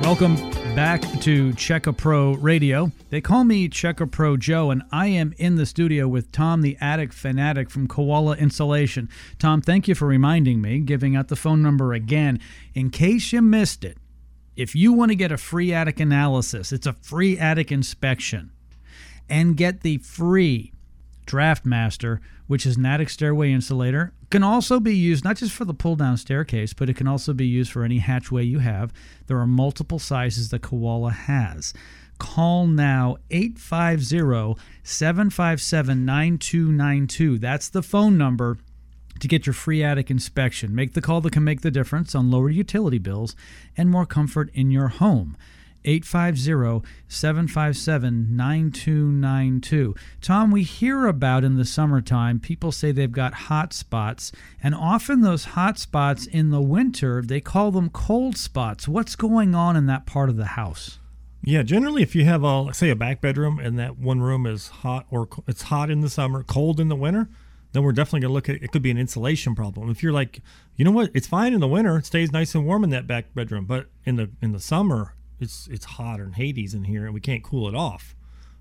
Welcome 0.01 0.58
back 0.79 1.01
to 1.19 1.51
Checka 1.55 1.95
Pro 1.95 2.35
Radio. 2.35 2.93
They 3.09 3.19
call 3.19 3.43
me 3.43 3.67
Checka 3.67 4.09
Pro 4.09 4.37
Joe, 4.37 4.71
and 4.71 4.81
I 4.93 5.07
am 5.07 5.33
in 5.37 5.57
the 5.57 5.65
studio 5.65 6.07
with 6.07 6.31
Tom, 6.31 6.61
the 6.61 6.77
attic 6.79 7.11
fanatic 7.11 7.69
from 7.69 7.85
Koala 7.85 8.37
Insulation. 8.37 9.09
Tom, 9.39 9.59
thank 9.59 9.89
you 9.89 9.93
for 9.93 10.07
reminding 10.07 10.61
me, 10.61 10.79
giving 10.79 11.17
out 11.17 11.27
the 11.27 11.35
phone 11.35 11.61
number 11.61 11.91
again. 11.91 12.39
In 12.73 12.91
case 12.91 13.33
you 13.33 13.41
missed 13.41 13.83
it, 13.83 13.97
if 14.55 14.73
you 14.73 14.93
want 14.93 15.11
to 15.11 15.17
get 15.17 15.33
a 15.33 15.37
free 15.37 15.73
attic 15.73 15.99
analysis, 15.99 16.71
it's 16.71 16.87
a 16.87 16.93
free 16.93 17.37
attic 17.37 17.73
inspection, 17.73 18.49
and 19.29 19.57
get 19.57 19.81
the 19.81 19.97
free 19.97 20.71
Draft 21.25 21.65
Master, 21.65 22.21
which 22.47 22.65
is 22.65 22.77
an 22.77 22.85
attic 22.85 23.09
stairway 23.09 23.51
insulator, 23.51 24.13
can 24.29 24.43
also 24.43 24.79
be 24.79 24.95
used 24.95 25.23
not 25.23 25.37
just 25.37 25.53
for 25.53 25.65
the 25.65 25.73
pull 25.73 25.95
down 25.95 26.17
staircase, 26.17 26.73
but 26.73 26.89
it 26.89 26.95
can 26.95 27.07
also 27.07 27.33
be 27.33 27.47
used 27.47 27.71
for 27.71 27.83
any 27.83 27.99
hatchway 27.99 28.43
you 28.43 28.59
have. 28.59 28.93
There 29.27 29.39
are 29.39 29.47
multiple 29.47 29.99
sizes 29.99 30.49
that 30.49 30.61
Koala 30.61 31.11
has. 31.11 31.73
Call 32.19 32.67
now 32.67 33.17
850 33.31 34.61
757 34.83 36.05
9292. 36.05 37.37
That's 37.39 37.69
the 37.69 37.81
phone 37.81 38.17
number 38.17 38.57
to 39.19 39.27
get 39.27 39.45
your 39.45 39.53
free 39.53 39.83
attic 39.83 40.11
inspection. 40.11 40.75
Make 40.75 40.93
the 40.93 41.01
call 41.01 41.21
that 41.21 41.33
can 41.33 41.43
make 41.43 41.61
the 41.61 41.71
difference 41.71 42.15
on 42.15 42.31
lower 42.31 42.49
utility 42.49 42.99
bills 42.99 43.35
and 43.75 43.89
more 43.89 44.05
comfort 44.05 44.49
in 44.53 44.71
your 44.71 44.89
home. 44.89 45.37
850 45.85 46.87
757 47.07 48.35
9292. 48.35 49.95
Tom, 50.21 50.51
we 50.51 50.63
hear 50.63 51.05
about 51.05 51.43
in 51.43 51.55
the 51.55 51.65
summertime, 51.65 52.39
people 52.39 52.71
say 52.71 52.91
they've 52.91 53.11
got 53.11 53.33
hot 53.33 53.73
spots, 53.73 54.31
and 54.61 54.75
often 54.75 55.21
those 55.21 55.45
hot 55.45 55.77
spots 55.79 56.25
in 56.25 56.49
the 56.49 56.61
winter, 56.61 57.21
they 57.21 57.41
call 57.41 57.71
them 57.71 57.89
cold 57.89 58.37
spots. 58.37 58.87
What's 58.87 59.15
going 59.15 59.55
on 59.55 59.75
in 59.75 59.85
that 59.87 60.05
part 60.05 60.29
of 60.29 60.37
the 60.37 60.45
house? 60.45 60.99
Yeah, 61.41 61.63
generally, 61.63 62.03
if 62.03 62.15
you 62.15 62.25
have 62.25 62.43
a 62.43 62.73
say 62.73 62.89
a 62.89 62.95
back 62.95 63.21
bedroom 63.21 63.59
and 63.59 63.79
that 63.79 63.97
one 63.97 64.21
room 64.21 64.45
is 64.45 64.67
hot 64.67 65.05
or 65.09 65.27
it's 65.47 65.63
hot 65.63 65.89
in 65.89 66.01
the 66.01 66.09
summer, 66.09 66.43
cold 66.43 66.79
in 66.79 66.89
the 66.89 66.95
winter, 66.95 67.29
then 67.71 67.83
we're 67.83 67.93
definitely 67.93 68.21
gonna 68.21 68.33
look 68.33 68.49
at 68.49 68.61
it. 68.61 68.71
Could 68.71 68.81
be 68.81 68.91
an 68.91 68.97
insulation 68.97 69.55
problem. 69.55 69.89
If 69.89 70.03
you're 70.03 70.11
like, 70.11 70.41
you 70.75 70.83
know 70.83 70.91
what, 70.91 71.11
it's 71.13 71.27
fine 71.27 71.53
in 71.53 71.59
the 71.59 71.67
winter, 71.67 71.97
it 71.97 72.05
stays 72.05 72.31
nice 72.31 72.55
and 72.55 72.65
warm 72.65 72.83
in 72.83 72.89
that 72.89 73.07
back 73.07 73.33
bedroom, 73.33 73.65
but 73.65 73.87
in 74.05 74.17
the 74.17 74.29
in 74.41 74.51
the 74.51 74.59
summer, 74.59 75.15
it's 75.39 75.67
it's 75.67 75.86
hot 75.86 76.19
and 76.19 76.36
Hades 76.36 76.73
in 76.73 76.84
here, 76.86 77.06
and 77.06 77.13
we 77.13 77.21
can't 77.21 77.43
cool 77.43 77.67
it 77.67 77.75
off. 77.75 78.15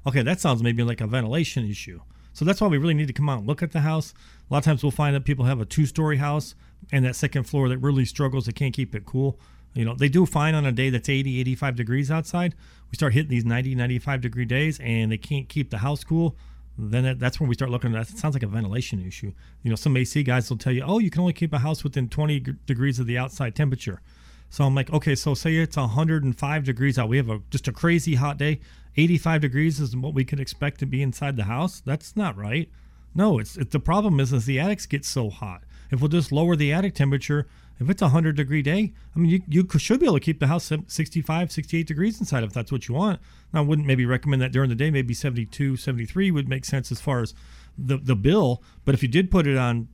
Okay, 0.07 0.23
that 0.23 0.41
sounds 0.41 0.63
maybe 0.63 0.83
like 0.83 1.01
a 1.01 1.07
ventilation 1.07 1.69
issue. 1.69 2.01
So 2.33 2.45
that's 2.45 2.61
why 2.61 2.69
we 2.69 2.79
really 2.79 2.95
need 2.95 3.09
to 3.09 3.13
come 3.13 3.29
out 3.29 3.41
and 3.41 3.49
look 3.49 3.63
at 3.63 3.73
the 3.73 3.81
house. 3.81 4.15
A 4.49 4.55
lot 4.55 4.59
of 4.59 4.65
times 4.65 4.83
we'll 4.83 4.93
find 4.93 5.15
that 5.17 5.25
people 5.25 5.45
have 5.45 5.61
a 5.61 5.65
two-story 5.65 6.19
house 6.19 6.55
and 6.93 7.05
that 7.05 7.17
second 7.17 7.45
floor 7.45 7.69
that 7.69 7.79
really 7.79 8.05
struggles. 8.05 8.47
They 8.47 8.53
can't 8.53 8.73
keep 8.73 8.95
it 8.95 9.05
cool. 9.05 9.41
You 9.75 9.85
know, 9.85 9.95
they 9.95 10.09
do 10.09 10.25
fine 10.25 10.55
on 10.55 10.65
a 10.65 10.73
day 10.73 10.89
that's 10.89 11.09
80, 11.09 11.41
85 11.41 11.75
degrees 11.77 12.11
outside. 12.11 12.55
We 12.91 12.97
start 12.97 13.13
hitting 13.13 13.31
these 13.31 13.45
90, 13.45 13.75
95 13.75 14.21
degree 14.21 14.45
days 14.45 14.79
and 14.81 15.11
they 15.11 15.19
can't 15.19 15.49
keep 15.49 15.71
the 15.71 15.79
house 15.79 16.05
cool. 16.05 16.37
then 16.79 17.03
that, 17.03 17.19
that's 17.19 17.41
when 17.41 17.49
we 17.49 17.55
start 17.55 17.73
looking 17.73 17.95
at 17.95 18.07
that. 18.07 18.15
It 18.15 18.19
sounds 18.19 18.35
like 18.35 18.45
a 18.45 18.49
ventilation 18.49 19.05
issue. 19.05 19.33
You 19.63 19.71
know, 19.71 19.77
some 19.77 19.97
AC 19.97 20.23
guys 20.23 20.49
will 20.49 20.59
tell 20.59 20.73
you, 20.73 20.83
oh, 20.87 21.01
you 21.01 21.11
can 21.11 21.21
only 21.21 21.33
keep 21.33 21.53
a 21.53 21.59
house 21.59 21.83
within 21.83 22.09
20 22.09 22.41
g- 22.41 22.53
degrees 22.67 23.01
of 23.01 23.07
the 23.07 23.19
outside 23.19 23.57
temperature. 23.57 24.01
So 24.51 24.65
I'm 24.65 24.75
like, 24.75 24.93
okay, 24.93 25.15
so 25.15 25.35
say 25.35 25.57
it's 25.57 25.77
105 25.77 26.65
degrees 26.65 26.99
out. 26.99 27.09
We 27.09 27.19
have 27.19 27.29
a 27.29 27.41
just 27.51 27.69
a 27.69 27.73
crazy 27.73 28.15
hot 28.15 28.39
day. 28.39 28.61
85 28.97 29.41
degrees 29.43 29.81
is 29.81 29.97
what 29.97 30.15
we 30.15 30.25
could 30.25 30.41
expect 30.41 30.81
to 30.81 30.87
be 30.87 31.03
inside 31.03 31.37
the 31.37 31.45
house. 31.45 31.81
That's 31.85 32.17
not 32.17 32.37
right. 32.37 32.71
No, 33.15 33.39
it's, 33.39 33.57
it's 33.57 33.73
the 33.73 33.81
problem 33.81 34.21
is 34.21 34.33
as 34.33 34.47
the 34.47 34.59
attics 34.59 34.87
get 34.87 35.05
so 35.05 35.31
hot. 35.31 35.63
If 35.91 36.01
we'll 36.01 36.09
just 36.09 36.33
lower 36.33 36.57
the 36.57 36.73
attic 36.73 36.95
temperature, 36.95 37.47
if 37.79 37.89
it's 37.89 38.03
a 38.03 38.07
100 38.07 38.37
degree 38.37 38.63
day, 38.63 38.93
I 39.15 39.19
mean, 39.19 39.31
you, 39.31 39.43
you 39.49 39.79
should 39.79 40.01
be 40.01 40.07
able 40.07 40.17
to 40.17 40.21
keep 40.21 40.41
the 40.41 40.49
house 40.49 40.73
65, 40.87 41.53
68 41.53 41.87
degrees 41.87 42.19
inside 42.19 42.43
if 42.43 42.53
that's 42.53 42.73
what 42.73 42.89
you 42.89 42.95
want. 42.95 43.21
Now, 43.53 43.61
I 43.61 43.63
wouldn't 43.63 43.87
maybe 43.87 44.05
recommend 44.05 44.43
that 44.43 44.53
during 44.53 44.69
the 44.69 44.75
day. 44.75 44.91
Maybe 44.91 45.15
72, 45.15 45.77
73 45.77 46.31
would 46.31 46.49
make 46.49 46.65
sense 46.65 46.91
as 46.91 47.01
far 47.01 47.21
as 47.21 47.35
the, 47.77 47.99
the 47.99 48.17
bill. 48.17 48.63
But 48.85 48.95
if 48.95 49.03
you 49.03 49.09
did 49.09 49.31
put 49.31 49.47
it 49.47 49.57
on 49.57 49.89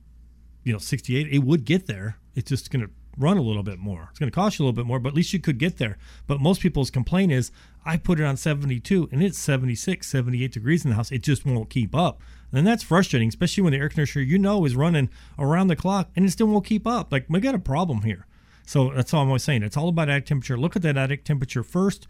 you 0.65 0.73
know 0.73 0.79
68 0.79 1.31
it 1.31 1.39
would 1.39 1.63
get 1.63 1.87
there 1.87 2.17
it's 2.33 2.49
just 2.49 2.69
going 2.71 2.83
to 2.83 2.91
run 3.17 3.37
a 3.37 3.41
little 3.41 3.63
bit 3.63 3.79
more. 3.79 4.07
It's 4.09 4.19
going 4.19 4.31
to 4.31 4.35
cost 4.35 4.59
you 4.59 4.63
a 4.63 4.65
little 4.65 4.75
bit 4.75 4.87
more 4.87 4.99
but 4.99 5.09
at 5.09 5.15
least 5.15 5.33
you 5.33 5.39
could 5.39 5.57
get 5.57 5.77
there. 5.77 5.97
But 6.27 6.39
most 6.39 6.61
people's 6.61 6.91
complaint 6.91 7.31
is 7.31 7.51
i 7.85 7.97
put 7.97 8.19
it 8.19 8.23
on 8.23 8.37
72 8.37 9.09
and 9.11 9.23
it's 9.23 9.37
76 9.37 10.07
78 10.07 10.51
degrees 10.51 10.83
in 10.83 10.91
the 10.91 10.95
house. 10.95 11.11
It 11.11 11.23
just 11.23 11.45
won't 11.45 11.69
keep 11.69 11.95
up. 11.95 12.21
And 12.51 12.65
that's 12.65 12.83
frustrating 12.83 13.29
especially 13.29 13.63
when 13.63 13.73
the 13.73 13.79
air 13.79 13.89
conditioner 13.89 14.23
you 14.23 14.37
know 14.37 14.65
is 14.65 14.75
running 14.75 15.09
around 15.37 15.67
the 15.67 15.75
clock 15.75 16.09
and 16.15 16.25
it 16.25 16.31
still 16.31 16.47
won't 16.47 16.65
keep 16.65 16.87
up. 16.87 17.11
Like 17.11 17.25
we 17.29 17.39
got 17.39 17.55
a 17.55 17.59
problem 17.59 18.01
here. 18.01 18.27
So 18.65 18.91
that's 18.95 19.13
all 19.13 19.21
i'm 19.21 19.27
always 19.27 19.43
saying. 19.43 19.63
It's 19.63 19.77
all 19.77 19.89
about 19.89 20.09
attic 20.09 20.25
temperature. 20.25 20.57
Look 20.57 20.75
at 20.75 20.81
that 20.81 20.97
attic 20.97 21.23
temperature 21.23 21.63
first. 21.63 22.07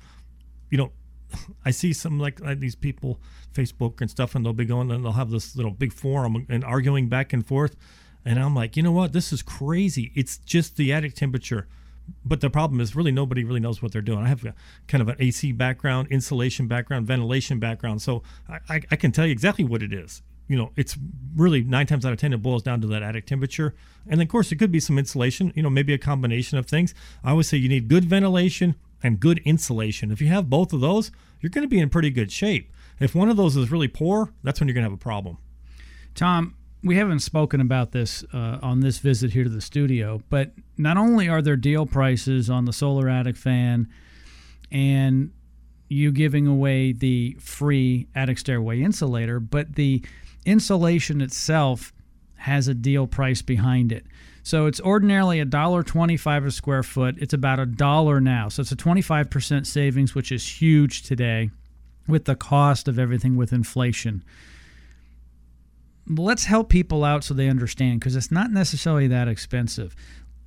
You 0.70 0.78
know, 0.78 0.92
I 1.66 1.72
see 1.72 1.94
some 1.94 2.20
like, 2.20 2.40
like 2.40 2.60
these 2.60 2.76
people, 2.76 3.20
Facebook 3.54 4.02
and 4.02 4.10
stuff, 4.10 4.36
and 4.36 4.46
they'll 4.46 4.54
be 4.54 4.66
going 4.66 4.92
and 4.92 5.04
they'll 5.04 5.14
have 5.14 5.32
this 5.32 5.56
little 5.56 5.72
big 5.72 5.94
forum 5.94 6.46
and 6.50 6.64
arguing 6.64 7.10
back 7.10 7.34
and 7.34 7.46
forth. 7.46 7.76
And 8.26 8.40
I'm 8.40 8.56
like, 8.56 8.76
you 8.76 8.84
know 8.84 8.92
what? 8.92 9.14
This 9.14 9.32
is 9.32 9.42
crazy. 9.42 10.12
It's 10.16 10.38
just 10.40 10.78
the 10.78 10.92
attic 10.92 11.14
temperature. 11.14 11.68
But 12.24 12.42
the 12.42 12.50
problem 12.50 12.82
is, 12.82 12.96
really, 12.96 13.12
nobody 13.12 13.44
really 13.44 13.60
knows 13.60 13.82
what 13.82 13.92
they're 13.92 14.02
doing. 14.02 14.20
I 14.20 14.28
have 14.28 14.44
a, 14.46 14.54
kind 14.88 15.02
of 15.02 15.10
an 15.10 15.16
AC 15.20 15.52
background, 15.52 16.08
insulation 16.12 16.68
background, 16.68 17.08
ventilation 17.08 17.60
background. 17.60 18.02
So 18.02 18.24
I, 18.50 18.60
I, 18.70 18.82
I 18.92 18.96
can 18.96 19.12
tell 19.12 19.26
you 19.26 19.32
exactly 19.32 19.64
what 19.64 19.82
it 19.82 19.94
is. 19.94 20.22
You 20.48 20.58
know, 20.58 20.72
it's 20.76 20.98
really 21.36 21.64
nine 21.64 21.88
times 21.88 22.06
out 22.06 22.14
of 22.14 22.20
10, 22.20 22.34
it 22.34 22.42
boils 22.42 22.62
down 22.62 22.82
to 22.82 22.88
that 22.88 23.02
attic 23.02 23.26
temperature. 23.26 23.74
And 24.06 24.20
then, 24.20 24.28
of 24.28 24.32
course, 24.32 24.52
it 24.52 24.58
could 24.58 24.72
be 24.72 24.80
some 24.80 25.00
insulation, 25.00 25.52
you 25.56 25.64
know, 25.64 25.72
maybe 25.72 25.94
a 25.94 25.98
combination 25.98 26.58
of 26.60 26.68
things. 26.68 26.94
I 27.24 27.32
always 27.32 27.48
say 27.48 27.58
you 27.58 27.70
need 27.70 27.88
good 27.88 28.06
ventilation 28.06 28.76
and 29.02 29.20
good 29.20 29.40
insulation. 29.40 30.12
If 30.12 30.22
you 30.22 30.28
have 30.28 30.50
both 30.50 30.74
of 30.74 30.82
those, 30.82 31.12
you're 31.42 31.50
going 31.50 31.64
to 31.64 31.68
be 31.68 31.80
in 31.80 31.90
pretty 31.90 32.12
good 32.12 32.32
shape. 32.32 32.72
If 33.00 33.16
one 33.16 33.30
of 33.30 33.38
those 33.38 33.58
is 33.58 33.72
really 33.72 33.88
poor, 33.88 34.34
that's 34.44 34.60
when 34.60 34.68
you're 34.68 34.76
going 34.76 34.84
to 34.84 34.92
have 34.92 35.00
a 35.00 35.02
problem. 35.02 35.38
Tom, 36.14 36.56
we 36.86 36.96
haven't 36.98 37.20
spoken 37.20 37.60
about 37.60 37.92
this 37.92 38.24
uh, 38.32 38.60
on 38.62 38.80
this 38.80 39.00
visit 39.00 39.34
here 39.34 39.44
to 39.44 39.50
the 39.50 39.60
studio, 39.60 40.22
but 40.30 40.52
not 40.78 40.98
only 40.98 41.28
are 41.28 41.42
there 41.42 41.58
deal 41.58 41.88
prices 41.88 42.48
on 42.48 42.66
the 42.66 42.72
solar 42.72 43.10
attic 43.10 43.36
fan 43.36 43.90
and 44.72 45.32
you 45.90 46.12
giving 46.12 46.46
away 46.46 46.92
the 46.92 47.36
free 47.40 48.08
attic 48.14 48.38
stairway 48.38 48.82
insulator, 48.82 49.40
but 49.40 49.76
the 49.76 50.06
insulation 50.46 51.22
itself 51.22 51.92
has 52.36 52.68
a 52.68 52.76
deal 52.76 53.08
price 53.08 53.42
behind 53.42 53.92
it. 53.92 54.06
So 54.44 54.68
it's 54.68 54.80
ordinarily 54.80 55.40
a 55.40 55.46
dollar 55.46 55.82
twenty-five 55.82 56.46
a 56.46 56.52
square 56.52 56.84
foot. 56.84 57.16
It's 57.18 57.34
about 57.34 57.60
a 57.60 57.66
dollar 57.66 58.22
now. 58.22 58.50
So 58.50 58.62
it's 58.62 58.72
a 58.72 58.76
twenty-five 58.76 59.32
percent 59.32 59.66
savings, 59.66 60.14
which 60.14 60.32
is 60.32 60.62
huge 60.62 61.02
today, 61.02 61.50
with 62.08 62.26
the 62.26 62.36
cost 62.36 62.88
of 62.88 63.00
everything 63.00 63.38
with 63.38 63.52
inflation 63.52 64.24
let's 66.08 66.46
help 66.46 66.70
people 66.70 67.04
out 67.04 67.24
so 67.24 67.34
they 67.34 67.50
understand 67.50 68.00
because 68.00 68.16
it's 68.16 68.32
not 68.32 68.52
necessarily 68.52 69.08
that 69.08 69.28
expensive. 69.28 69.96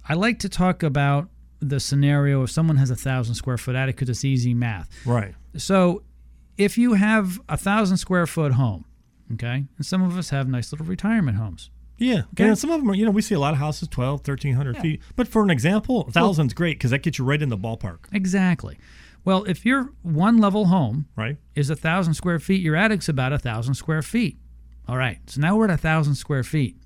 I 0.09 0.15
like 0.15 0.39
to 0.41 0.49
talk 0.49 0.83
about 0.83 1.29
the 1.61 1.81
scenario 1.81 2.43
if 2.43 2.51
someone 2.51 2.77
has 2.77 2.91
a 2.91 2.97
thousand 2.97 3.35
square 3.35 3.59
foot 3.59 3.75
attic 3.75 3.97
because 3.97 4.09
it's 4.09 4.25
easy 4.25 4.55
math. 4.55 4.89
Right. 5.05 5.35
So 5.57 6.03
if 6.57 6.79
you 6.79 6.95
have 6.95 7.41
a 7.49 7.57
thousand 7.57 7.97
square 7.97 8.27
foot 8.27 8.53
home, 8.53 8.85
okay, 9.35 9.65
and 9.77 9.87
some 9.87 10.03
of 10.03 10.17
us 10.17 10.31
have 10.31 10.49
nice 10.49 10.73
little 10.73 10.87
retirement 10.87 11.37
homes. 11.37 11.71
Yeah. 11.99 12.23
Okay. 12.35 12.47
And 12.47 12.57
some 12.57 12.71
of 12.71 12.81
them 12.81 12.91
are, 12.91 12.95
you 12.95 13.05
know, 13.05 13.11
we 13.11 13.23
see 13.23 13.35
a 13.35 13.41
lot 13.41 13.55
of 13.55 13.59
houses 13.59 13.89
12, 13.89 14.21
1300 14.21 14.79
feet. 14.79 15.03
But 15.17 15.27
for 15.27 15.43
an 15.43 15.51
example, 15.51 16.03
a 16.03 16.13
thousand's 16.13 16.55
great 16.55 16.79
because 16.79 16.93
that 16.93 17.03
gets 17.03 17.19
you 17.19 17.25
right 17.25 17.43
in 17.43 17.49
the 17.49 17.59
ballpark, 17.59 17.99
Exactly. 18.13 18.79
Well, 19.25 19.45
if 19.45 19.67
your 19.67 19.93
one 20.03 20.39
level 20.39 20.67
home 20.67 21.07
right? 21.17 21.37
is 21.57 21.71
a 21.71 21.77
thousand 21.77 22.15
square 22.15 22.39
feet, 22.39 22.63
your 22.63 22.77
attic's 22.77 23.09
about 23.09 23.33
a 23.33 23.39
thousand 23.39 23.75
square 23.75 24.01
feet. 24.01 24.39
All 24.89 24.97
right, 24.97 25.19
so 25.27 25.41
now 25.41 25.57
we're 25.57 25.65
at 25.67 25.71
a 25.71 25.77
thousand 25.77 26.15
square 26.15 26.43
feet. 26.43 26.77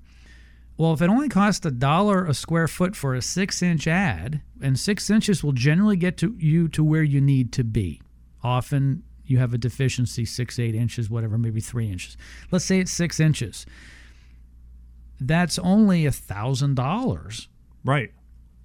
Well, 0.75 0.91
if 0.93 1.01
it 1.01 1.09
only 1.09 1.29
costs 1.29 1.65
a 1.65 1.71
dollar 1.71 2.25
a 2.25 2.33
square 2.33 2.67
foot 2.67 2.95
for 2.95 3.13
a 3.15 3.21
six 3.21 3.61
inch 3.61 3.87
ad, 3.87 4.41
and 4.61 4.77
six 4.77 5.09
inches 5.09 5.43
will 5.43 5.51
generally 5.53 5.95
get 5.95 6.17
to 6.17 6.35
you 6.37 6.67
to 6.69 6.83
where 6.83 7.03
you 7.03 7.21
need 7.21 7.53
to 7.53 7.63
be. 7.63 8.01
Often 8.43 9.03
you 9.25 9.37
have 9.37 9.53
a 9.53 9.57
deficiency 9.57 10.25
six, 10.25 10.59
eight 10.59 10.75
inches, 10.75 11.09
whatever, 11.09 11.37
maybe 11.37 11.61
three 11.61 11.89
inches. 11.89 12.17
Let's 12.51 12.65
say 12.65 12.79
it's 12.79 12.91
six 12.91 13.19
inches. 13.19 13.65
That's 15.19 15.57
only 15.59 16.05
a 16.05 16.11
thousand 16.11 16.75
dollars 16.75 17.47
Right. 17.85 18.11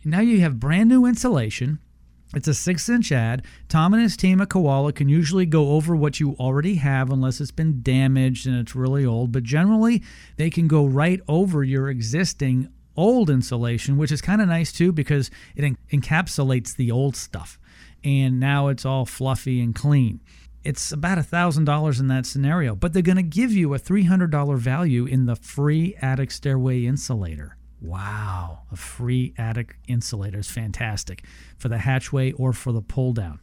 now 0.04 0.20
you 0.20 0.40
have 0.40 0.58
brand 0.58 0.88
new 0.88 1.04
insulation. 1.04 1.78
It's 2.34 2.48
a 2.48 2.54
six 2.54 2.88
inch 2.88 3.10
ad. 3.10 3.44
Tom 3.68 3.94
and 3.94 4.02
his 4.02 4.16
team 4.16 4.40
at 4.40 4.50
Koala 4.50 4.92
can 4.92 5.08
usually 5.08 5.46
go 5.46 5.70
over 5.70 5.96
what 5.96 6.20
you 6.20 6.32
already 6.38 6.74
have 6.74 7.10
unless 7.10 7.40
it's 7.40 7.50
been 7.50 7.80
damaged 7.82 8.46
and 8.46 8.56
it's 8.56 8.74
really 8.74 9.04
old, 9.04 9.32
but 9.32 9.42
generally 9.42 10.02
they 10.36 10.50
can 10.50 10.68
go 10.68 10.84
right 10.84 11.20
over 11.26 11.64
your 11.64 11.88
existing 11.88 12.68
old 12.96 13.30
insulation, 13.30 13.96
which 13.96 14.12
is 14.12 14.20
kind 14.20 14.42
of 14.42 14.48
nice 14.48 14.72
too 14.72 14.92
because 14.92 15.30
it 15.56 15.64
en- 15.64 15.78
encapsulates 15.90 16.76
the 16.76 16.90
old 16.90 17.16
stuff. 17.16 17.58
And 18.04 18.38
now 18.38 18.68
it's 18.68 18.84
all 18.84 19.06
fluffy 19.06 19.60
and 19.60 19.74
clean. 19.74 20.20
It's 20.64 20.92
about 20.92 21.18
a 21.18 21.22
thousand 21.22 21.64
dollars 21.64 21.98
in 21.98 22.08
that 22.08 22.26
scenario, 22.26 22.74
but 22.74 22.92
they're 22.92 23.00
going 23.02 23.16
to 23.16 23.22
give 23.22 23.52
you 23.52 23.72
a 23.72 23.78
three 23.78 24.04
hundred 24.04 24.30
dollar 24.30 24.56
value 24.56 25.06
in 25.06 25.26
the 25.26 25.36
free 25.36 25.94
attic 26.02 26.30
stairway 26.30 26.84
insulator. 26.84 27.57
Wow, 27.80 28.62
a 28.72 28.76
free 28.76 29.34
attic 29.38 29.76
insulator 29.86 30.38
is 30.38 30.50
fantastic 30.50 31.24
for 31.56 31.68
the 31.68 31.78
hatchway 31.78 32.32
or 32.32 32.52
for 32.52 32.72
the 32.72 32.82
pull 32.82 33.12
down. 33.12 33.40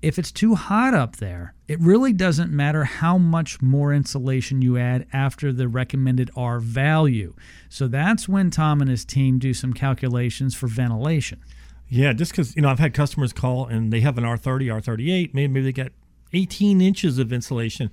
If 0.00 0.18
it's 0.18 0.30
too 0.30 0.54
hot 0.54 0.94
up 0.94 1.16
there, 1.16 1.54
it 1.66 1.80
really 1.80 2.12
doesn't 2.12 2.52
matter 2.52 2.84
how 2.84 3.18
much 3.18 3.60
more 3.60 3.92
insulation 3.92 4.62
you 4.62 4.78
add 4.78 5.06
after 5.12 5.52
the 5.52 5.66
recommended 5.66 6.30
R 6.36 6.60
value. 6.60 7.34
So 7.68 7.88
that's 7.88 8.28
when 8.28 8.50
Tom 8.50 8.80
and 8.80 8.88
his 8.88 9.04
team 9.04 9.40
do 9.40 9.52
some 9.52 9.72
calculations 9.72 10.54
for 10.54 10.68
ventilation. 10.68 11.40
Yeah, 11.88 12.12
just 12.12 12.32
because 12.32 12.54
you 12.54 12.62
know 12.62 12.68
I've 12.68 12.78
had 12.78 12.94
customers 12.94 13.32
call 13.32 13.66
and 13.66 13.92
they 13.92 14.00
have 14.00 14.18
an 14.18 14.24
R30, 14.24 14.66
R38, 14.82 15.34
maybe, 15.34 15.48
maybe 15.48 15.62
they 15.62 15.72
got 15.72 15.92
18 16.32 16.80
inches 16.80 17.18
of 17.18 17.32
insulation, 17.32 17.90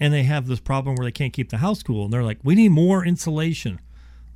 and 0.00 0.12
they 0.12 0.22
have 0.22 0.46
this 0.46 0.60
problem 0.60 0.96
where 0.96 1.04
they 1.04 1.12
can't 1.12 1.32
keep 1.32 1.50
the 1.50 1.58
house 1.58 1.82
cool, 1.82 2.04
and 2.04 2.12
they're 2.12 2.24
like, 2.24 2.38
"We 2.42 2.54
need 2.54 2.70
more 2.70 3.04
insulation." 3.04 3.78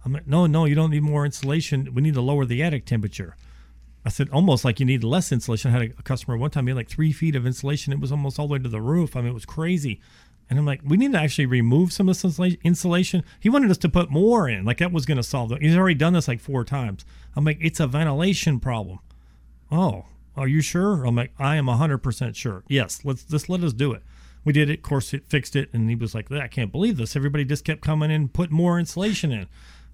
I'm 0.05 0.12
like, 0.12 0.27
"No, 0.27 0.47
no, 0.47 0.64
you 0.64 0.75
don't 0.75 0.90
need 0.90 1.03
more 1.03 1.25
insulation. 1.25 1.95
We 1.95 2.03
need 2.03 2.14
to 2.14 2.21
lower 2.21 2.45
the 2.45 2.62
attic 2.62 2.85
temperature." 2.87 3.37
I 4.05 4.11
said, 4.11 4.29
"Almost 4.31 4.64
like 4.64 4.81
you 4.81 4.87
need 4.87 5.03
less 5.03 5.33
insulation." 5.33 5.71
I 5.71 5.79
had 5.79 5.83
a, 5.99 6.03
customer 6.03 6.37
one 6.37 6.51
time, 6.51 6.67
he 6.67 6.71
had 6.71 6.77
like 6.77 6.88
three 6.88 7.12
feet 7.12 7.37
of 7.37 7.47
insulation. 7.47 7.93
It 7.93 8.01
was 8.01 8.12
almost 8.12 8.38
all 8.38 8.47
the 8.49 8.53
way 8.53 8.59
to 8.59 8.69
the 8.69 8.81
roof. 8.81 9.17
I 9.17 9.21
mean, 9.21 9.31
it 9.31 9.35
was 9.35 9.47
crazy. 9.47 10.01
And 10.51 10.59
I'm 10.59 10.67
like, 10.67 10.81
we 10.85 10.97
need 10.97 11.12
to 11.12 11.19
actually 11.19 11.47
remove 11.47 11.93
some 11.93 12.09
of 12.09 12.21
this 12.21 12.38
insulation. 12.62 13.25
He 13.40 13.49
wanted 13.49 13.71
us 13.71 13.79
to 13.79 13.88
put 13.88 14.11
more 14.11 14.49
in, 14.49 14.64
like 14.64 14.79
that 14.79 14.93
was 14.93 15.07
going 15.07 15.17
to 15.17 15.23
solve 15.23 15.53
it. 15.53 15.62
He's 15.62 15.77
already 15.77 15.95
done 15.95 16.12
this 16.12 16.29
like 16.29 16.40
four 16.40 16.64
times. 16.64 17.05
I'm 17.35 17.45
like, 17.45 17.59
it's 17.61 17.81
a 17.81 17.87
ventilation 17.87 18.61
problem. 18.61 18.99
Oh, 19.71 20.05
are 20.37 20.49
you 20.49 20.61
sure? 20.61 21.05
I'm 21.07 21.17
like, 21.17 21.33
I 21.38 21.57
am 21.57 21.67
100% 21.67 22.37
sure. 22.37 22.62
Yes, 22.69 23.01
let's 23.05 23.25
just 23.25 23.49
let 23.49 23.62
us 23.62 23.73
do 23.73 23.93
it. 23.93 24.03
We 24.45 24.53
did 24.53 24.69
it. 24.69 24.81
Of 24.81 24.83
course, 24.83 25.14
it 25.14 25.27
fixed 25.27 25.57
it. 25.57 25.71
And 25.73 25.88
he 25.88 25.97
was 25.97 26.14
like, 26.14 26.31
I 26.31 26.49
can't 26.49 26.71
believe 26.71 26.99
this. 26.99 27.17
Everybody 27.17 27.45
just 27.45 27.64
kept 27.64 27.81
coming 27.81 28.11
in, 28.11 28.29
putting 28.29 28.57
more 28.57 28.79
insulation 28.79 29.33
in. 29.33 29.47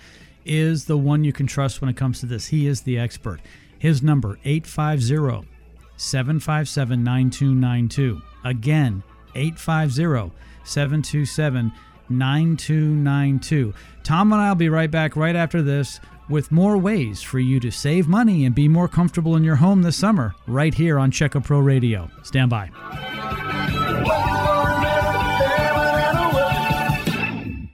is 0.44 0.86
the 0.86 0.98
one 0.98 1.22
you 1.22 1.32
can 1.32 1.46
trust 1.46 1.80
when 1.80 1.88
it 1.88 1.96
comes 1.96 2.18
to 2.20 2.26
this. 2.26 2.48
He 2.48 2.66
is 2.66 2.80
the 2.80 2.98
expert. 2.98 3.40
His 3.78 4.02
number 4.02 4.36
850 4.44 5.48
757 5.96 7.04
9292. 7.04 8.20
Again, 8.44 9.04
850 9.36 10.36
727 10.64 11.72
9292. 12.08 13.74
Tom 14.02 14.32
and 14.32 14.42
I 14.42 14.48
will 14.48 14.56
be 14.56 14.68
right 14.68 14.90
back 14.90 15.14
right 15.14 15.36
after 15.36 15.62
this 15.62 16.00
with 16.30 16.52
more 16.52 16.78
ways 16.78 17.20
for 17.22 17.38
you 17.38 17.60
to 17.60 17.70
save 17.70 18.08
money 18.08 18.44
and 18.44 18.54
be 18.54 18.68
more 18.68 18.88
comfortable 18.88 19.36
in 19.36 19.44
your 19.44 19.56
home 19.56 19.82
this 19.82 19.96
summer, 19.96 20.34
right 20.46 20.72
here 20.72 20.98
on 20.98 21.10
Check 21.10 21.34
A 21.34 21.40
Pro 21.40 21.58
Radio. 21.58 22.08
Stand 22.22 22.50
by. 22.50 22.70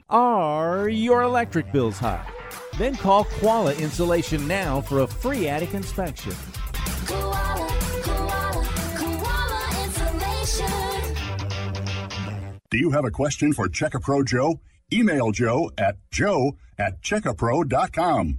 Are 0.08 0.88
your 0.88 1.22
electric 1.22 1.72
bills 1.72 1.98
high? 1.98 2.26
Then 2.78 2.96
call 2.96 3.24
Koala 3.24 3.74
Insulation 3.74 4.46
now 4.46 4.80
for 4.80 5.00
a 5.00 5.06
free 5.06 5.48
attic 5.48 5.74
inspection. 5.74 6.34
Koala, 7.06 7.78
koala, 8.02 8.68
koala 8.96 9.84
insulation. 9.84 11.16
Do 12.70 12.78
you 12.78 12.90
have 12.90 13.04
a 13.04 13.10
question 13.10 13.52
for 13.52 13.68
Checkapro 13.68 14.24
Joe? 14.26 14.60
Email 14.92 15.32
Joe 15.32 15.70
at 15.76 15.96
joe 16.10 16.56
at 16.78 17.02
checkapro.com. 17.02 18.38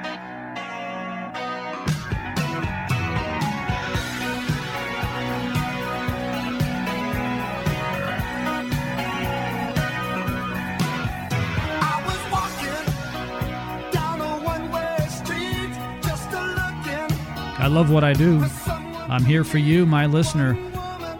I 17.61 17.67
love 17.67 17.91
what 17.91 18.03
I 18.03 18.13
do. 18.13 18.43
I'm 18.65 19.23
here 19.23 19.43
for 19.43 19.59
you, 19.59 19.85
my 19.85 20.07
listener, 20.07 20.53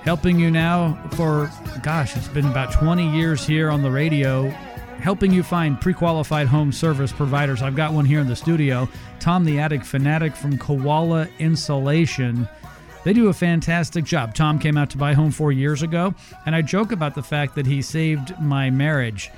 helping 0.03 0.39
you 0.39 0.49
now 0.49 0.99
for, 1.11 1.51
gosh, 1.83 2.17
it's 2.17 2.27
been 2.27 2.47
about 2.47 2.73
20 2.73 3.15
years 3.15 3.45
here 3.45 3.69
on 3.69 3.83
the 3.83 3.91
radio, 3.91 4.49
helping 4.97 5.31
you 5.31 5.43
find 5.43 5.79
pre 5.79 5.93
qualified 5.93 6.47
home 6.47 6.71
service 6.71 7.11
providers. 7.11 7.61
I've 7.61 7.75
got 7.75 7.93
one 7.93 8.05
here 8.05 8.19
in 8.19 8.27
the 8.27 8.35
studio, 8.35 8.89
Tom 9.19 9.45
the 9.45 9.59
Attic 9.59 9.85
Fanatic 9.85 10.35
from 10.35 10.57
Koala 10.57 11.27
Insulation. 11.37 12.49
They 13.03 13.13
do 13.13 13.29
a 13.29 13.33
fantastic 13.33 14.03
job. 14.03 14.33
Tom 14.33 14.57
came 14.57 14.79
out 14.79 14.89
to 14.89 14.97
buy 14.97 15.13
home 15.13 15.29
four 15.29 15.51
years 15.51 15.83
ago, 15.83 16.15
and 16.47 16.55
I 16.55 16.63
joke 16.63 16.91
about 16.91 17.13
the 17.13 17.21
fact 17.21 17.53
that 17.53 17.67
he 17.67 17.83
saved 17.83 18.33
my 18.41 18.71
marriage. 18.71 19.29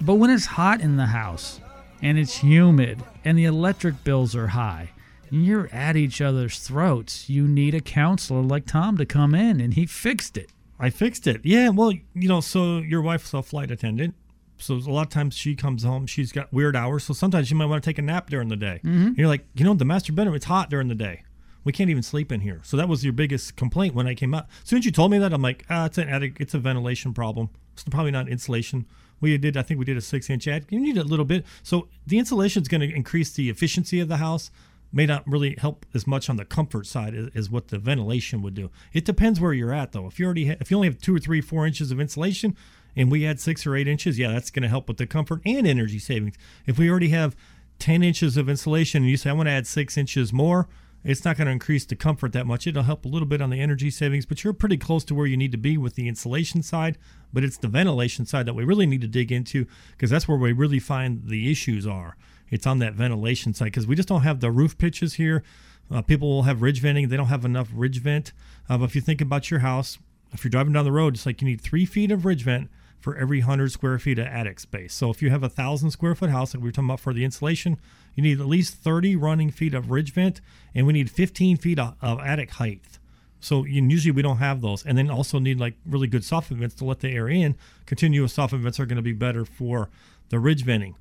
But 0.00 0.14
when 0.14 0.30
it's 0.30 0.46
hot 0.46 0.80
in 0.80 0.96
the 0.96 1.06
house 1.06 1.60
and 2.02 2.18
it's 2.18 2.38
humid 2.38 3.00
and 3.24 3.38
the 3.38 3.44
electric 3.44 4.02
bills 4.02 4.34
are 4.34 4.48
high, 4.48 4.90
you're 5.32 5.68
at 5.72 5.96
each 5.96 6.20
other's 6.20 6.58
throats, 6.58 7.28
you 7.28 7.48
need 7.48 7.74
a 7.74 7.80
counselor 7.80 8.42
like 8.42 8.66
Tom 8.66 8.96
to 8.98 9.06
come 9.06 9.34
in, 9.34 9.60
and 9.60 9.74
he 9.74 9.86
fixed 9.86 10.36
it. 10.36 10.50
I 10.78 10.90
fixed 10.90 11.26
it. 11.26 11.40
Yeah, 11.44 11.70
well, 11.70 11.92
you 11.92 12.28
know, 12.28 12.40
so 12.40 12.78
your 12.78 13.02
wife's 13.02 13.32
a 13.32 13.42
flight 13.42 13.70
attendant. 13.70 14.14
So 14.58 14.74
a 14.74 14.90
lot 14.90 15.06
of 15.06 15.08
times 15.08 15.34
she 15.34 15.56
comes 15.56 15.82
home, 15.82 16.06
she's 16.06 16.32
got 16.32 16.52
weird 16.52 16.76
hours. 16.76 17.04
So 17.04 17.14
sometimes 17.14 17.50
you 17.50 17.56
might 17.56 17.66
want 17.66 17.82
to 17.82 17.88
take 17.88 17.98
a 17.98 18.02
nap 18.02 18.30
during 18.30 18.48
the 18.48 18.56
day. 18.56 18.80
And 18.84 19.18
you're 19.18 19.26
like, 19.28 19.44
you 19.54 19.64
know, 19.64 19.74
the 19.74 19.84
master 19.84 20.12
bedroom, 20.12 20.36
it's 20.36 20.44
hot 20.44 20.70
during 20.70 20.88
the 20.88 20.94
day. 20.94 21.24
We 21.64 21.72
can't 21.72 21.90
even 21.90 22.02
sleep 22.02 22.30
in 22.30 22.40
here. 22.40 22.60
So 22.64 22.76
that 22.76 22.88
was 22.88 23.04
your 23.04 23.12
biggest 23.12 23.56
complaint 23.56 23.94
when 23.94 24.06
I 24.06 24.14
came 24.14 24.34
out. 24.34 24.46
As 24.62 24.68
soon 24.68 24.80
as 24.80 24.84
you 24.84 24.90
told 24.92 25.10
me 25.10 25.18
that, 25.18 25.32
I'm 25.32 25.42
like, 25.42 25.64
ah, 25.70 25.86
it's 25.86 25.98
an 25.98 26.08
attic, 26.08 26.36
it's 26.40 26.54
a 26.54 26.58
ventilation 26.58 27.14
problem. 27.14 27.50
It's 27.72 27.84
probably 27.84 28.10
not 28.10 28.28
insulation. 28.28 28.86
We 29.20 29.38
did, 29.38 29.56
I 29.56 29.62
think 29.62 29.78
we 29.78 29.84
did 29.84 29.96
a 29.96 30.00
six 30.00 30.28
inch 30.28 30.46
attic. 30.48 30.70
You 30.70 30.80
need 30.80 30.98
a 30.98 31.04
little 31.04 31.24
bit. 31.24 31.44
So 31.62 31.88
the 32.06 32.18
insulation 32.18 32.62
is 32.62 32.68
going 32.68 32.80
to 32.80 32.94
increase 32.94 33.30
the 33.32 33.48
efficiency 33.50 34.00
of 34.00 34.08
the 34.08 34.16
house. 34.16 34.50
May 34.92 35.06
not 35.06 35.26
really 35.26 35.56
help 35.58 35.86
as 35.94 36.06
much 36.06 36.28
on 36.28 36.36
the 36.36 36.44
comfort 36.44 36.86
side 36.86 37.14
as, 37.14 37.28
as 37.34 37.50
what 37.50 37.68
the 37.68 37.78
ventilation 37.78 38.42
would 38.42 38.54
do. 38.54 38.70
It 38.92 39.04
depends 39.04 39.40
where 39.40 39.52
you're 39.52 39.72
at, 39.72 39.92
though. 39.92 40.06
If 40.06 40.18
you 40.18 40.26
already 40.26 40.48
ha- 40.48 40.56
if 40.60 40.70
you 40.70 40.76
only 40.76 40.88
have 40.88 41.00
two 41.00 41.16
or 41.16 41.18
three, 41.18 41.40
four 41.40 41.66
inches 41.66 41.90
of 41.90 42.00
insulation, 42.00 42.56
and 42.94 43.10
we 43.10 43.22
had 43.22 43.40
six 43.40 43.66
or 43.66 43.74
eight 43.74 43.88
inches, 43.88 44.18
yeah, 44.18 44.30
that's 44.30 44.50
going 44.50 44.62
to 44.62 44.68
help 44.68 44.88
with 44.88 44.98
the 44.98 45.06
comfort 45.06 45.40
and 45.46 45.66
energy 45.66 45.98
savings. 45.98 46.36
If 46.66 46.78
we 46.78 46.90
already 46.90 47.08
have 47.08 47.34
10 47.78 48.02
inches 48.02 48.36
of 48.36 48.48
insulation 48.48 49.02
and 49.02 49.10
you 49.10 49.16
say, 49.16 49.30
I 49.30 49.32
want 49.32 49.48
to 49.48 49.52
add 49.52 49.66
six 49.66 49.96
inches 49.96 50.32
more, 50.32 50.68
it's 51.04 51.24
not 51.24 51.36
going 51.36 51.46
to 51.46 51.52
increase 51.52 51.84
the 51.84 51.96
comfort 51.96 52.32
that 52.32 52.46
much. 52.46 52.66
It'll 52.66 52.84
help 52.84 53.04
a 53.04 53.08
little 53.08 53.26
bit 53.26 53.42
on 53.42 53.50
the 53.50 53.60
energy 53.60 53.90
savings, 53.90 54.24
but 54.24 54.44
you're 54.44 54.52
pretty 54.52 54.76
close 54.76 55.02
to 55.04 55.14
where 55.14 55.26
you 55.26 55.36
need 55.36 55.52
to 55.52 55.58
be 55.58 55.76
with 55.76 55.96
the 55.96 56.06
insulation 56.06 56.62
side. 56.62 56.96
But 57.32 57.42
it's 57.42 57.56
the 57.56 57.66
ventilation 57.66 58.24
side 58.24 58.46
that 58.46 58.54
we 58.54 58.64
really 58.64 58.86
need 58.86 59.00
to 59.00 59.08
dig 59.08 59.32
into 59.32 59.66
because 59.92 60.10
that's 60.10 60.28
where 60.28 60.38
we 60.38 60.52
really 60.52 60.78
find 60.78 61.26
the 61.26 61.50
issues 61.50 61.86
are. 61.86 62.16
It's 62.52 62.66
on 62.66 62.78
that 62.80 62.92
ventilation 62.92 63.54
side 63.54 63.66
because 63.66 63.86
we 63.86 63.96
just 63.96 64.08
don't 64.08 64.22
have 64.22 64.40
the 64.40 64.50
roof 64.50 64.76
pitches 64.76 65.14
here. 65.14 65.42
Uh, 65.90 66.02
people 66.02 66.28
will 66.28 66.42
have 66.42 66.62
ridge 66.62 66.80
venting, 66.80 67.08
they 67.08 67.16
don't 67.16 67.26
have 67.26 67.44
enough 67.44 67.68
ridge 67.74 68.00
vent. 68.00 68.32
Uh, 68.70 68.78
if 68.82 68.94
you 68.94 69.00
think 69.00 69.20
about 69.20 69.50
your 69.50 69.60
house, 69.60 69.98
if 70.32 70.44
you're 70.44 70.50
driving 70.50 70.72
down 70.72 70.84
the 70.84 70.92
road, 70.92 71.14
it's 71.14 71.26
like 71.26 71.40
you 71.40 71.48
need 71.48 71.60
three 71.60 71.84
feet 71.84 72.10
of 72.12 72.24
ridge 72.24 72.44
vent 72.44 72.70
for 73.00 73.16
every 73.16 73.40
100 73.40 73.72
square 73.72 73.98
feet 73.98 74.18
of 74.18 74.26
attic 74.26 74.60
space. 74.60 74.94
So 74.94 75.10
if 75.10 75.20
you 75.20 75.30
have 75.30 75.42
a 75.42 75.48
thousand 75.48 75.90
square 75.90 76.14
foot 76.14 76.30
house, 76.30 76.54
like 76.54 76.62
we 76.62 76.68
were 76.68 76.72
talking 76.72 76.88
about 76.88 77.00
for 77.00 77.12
the 77.12 77.24
insulation, 77.24 77.78
you 78.14 78.22
need 78.22 78.40
at 78.40 78.46
least 78.46 78.74
30 78.74 79.16
running 79.16 79.50
feet 79.50 79.74
of 79.74 79.90
ridge 79.90 80.12
vent, 80.12 80.40
and 80.74 80.86
we 80.86 80.92
need 80.92 81.10
15 81.10 81.56
feet 81.56 81.78
of, 81.78 81.94
of 82.00 82.20
attic 82.20 82.50
height. 82.52 82.98
So 83.40 83.64
usually 83.64 84.12
we 84.12 84.22
don't 84.22 84.36
have 84.36 84.60
those, 84.60 84.86
and 84.86 84.96
then 84.96 85.10
also 85.10 85.40
need 85.40 85.58
like 85.58 85.74
really 85.84 86.06
good 86.06 86.22
soffit 86.22 86.56
vents 86.58 86.76
to 86.76 86.84
let 86.84 87.00
the 87.00 87.10
air 87.10 87.28
in. 87.28 87.56
Continuous 87.86 88.36
soffit 88.36 88.60
vents 88.60 88.78
are 88.78 88.86
going 88.86 88.96
to 88.96 89.02
be 89.02 89.12
better 89.12 89.44
for 89.44 89.90
the 90.28 90.38
ridge 90.38 90.64
venting, 90.64 90.94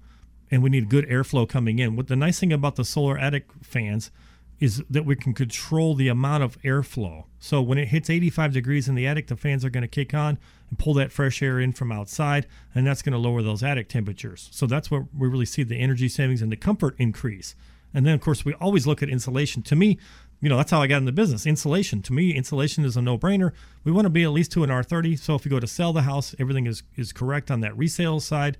and 0.52 0.62
we 0.62 0.70
need 0.70 0.90
good 0.90 1.08
airflow 1.08 1.48
coming 1.48 1.80
in. 1.80 1.96
What 1.96 2.08
the 2.08 2.16
nice 2.16 2.40
thing 2.40 2.54
about 2.54 2.76
the 2.76 2.86
solar 2.86 3.18
attic 3.18 3.48
fans 3.64 4.12
is 4.60 4.84
that 4.90 5.06
we 5.06 5.16
can 5.16 5.34
control 5.34 5.96
the 5.96 6.08
amount 6.08 6.44
of 6.44 6.62
airflow. 6.62 7.24
So 7.40 7.64
when 7.64 7.80
it 7.80 7.88
hits 7.88 8.12
85 8.12 8.54
degrees 8.54 8.88
in 8.88 8.94
the 8.94 9.08
attic, 9.08 9.26
the 9.26 9.36
fans 9.36 9.66
are 9.66 9.72
going 9.72 9.82
to 9.82 9.88
kick 9.88 10.14
on 10.14 10.38
and 10.70 10.78
pull 10.78 10.94
that 10.94 11.12
fresh 11.12 11.42
air 11.42 11.60
in 11.60 11.72
from 11.72 11.92
outside, 11.92 12.46
and 12.76 12.86
that's 12.86 13.02
going 13.02 13.14
to 13.14 13.18
lower 13.18 13.42
those 13.42 13.64
attic 13.64 13.90
temperatures. 13.90 14.50
So 14.52 14.68
that's 14.68 14.92
where 14.92 15.08
we 15.18 15.28
really 15.28 15.48
see 15.48 15.64
the 15.64 15.80
energy 15.80 16.08
savings 16.08 16.44
and 16.44 16.52
the 16.52 16.58
comfort 16.58 16.96
increase. 17.00 17.56
And 17.92 18.06
then, 18.06 18.14
of 18.14 18.22
course, 18.22 18.46
we 18.46 18.54
always 18.54 18.86
look 18.86 19.02
at 19.02 19.10
insulation. 19.10 19.64
To 19.64 19.76
me, 19.76 19.98
you 20.42 20.50
know, 20.50 20.58
that's 20.58 20.72
how 20.72 20.82
I 20.82 20.88
got 20.88 20.98
in 20.98 21.06
the 21.06 21.12
business. 21.12 21.46
Insulation. 21.46 22.04
To 22.04 22.14
me, 22.14 22.32
insulation 22.32 22.86
is 22.86 22.96
a 22.96 23.02
no-brainer. 23.02 23.52
We 23.84 23.92
want 23.92 24.06
to 24.06 24.10
be 24.10 24.24
at 24.24 24.32
least 24.32 24.52
to 24.54 24.64
an 24.64 24.70
R30. 24.70 25.18
So 25.20 25.36
if 25.36 25.44
you 25.44 25.52
go 25.52 25.60
to 25.60 25.68
sell 25.68 25.92
the 25.92 26.04
house, 26.04 26.36
everything 26.40 26.68
is 26.68 26.84
is 26.96 27.12
correct 27.12 27.52
on 27.52 27.62
that 27.62 27.76
resale 27.78 28.20
side, 28.20 28.58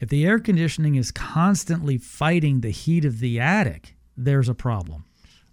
If 0.00 0.08
the 0.08 0.26
air 0.26 0.38
conditioning 0.38 0.94
is 0.96 1.10
constantly 1.12 1.98
fighting 1.98 2.60
the 2.60 2.70
heat 2.70 3.04
of 3.04 3.20
the 3.20 3.38
attic, 3.38 3.94
there's 4.16 4.48
a 4.48 4.54
problem. 4.54 5.04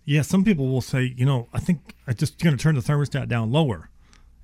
Yeah, 0.08 0.22
some 0.22 0.46
people 0.46 0.70
will 0.70 0.80
say, 0.80 1.13
you 1.17 1.26
know, 1.26 1.50
I 1.54 1.60
think 1.60 1.93
I'm 2.08 2.15
just 2.15 2.39
going 2.39 2.56
to 2.56 2.63
turn 2.63 2.76
the 2.76 2.82
thermostat 2.82 3.28
down 3.28 3.52
lower, 3.52 3.89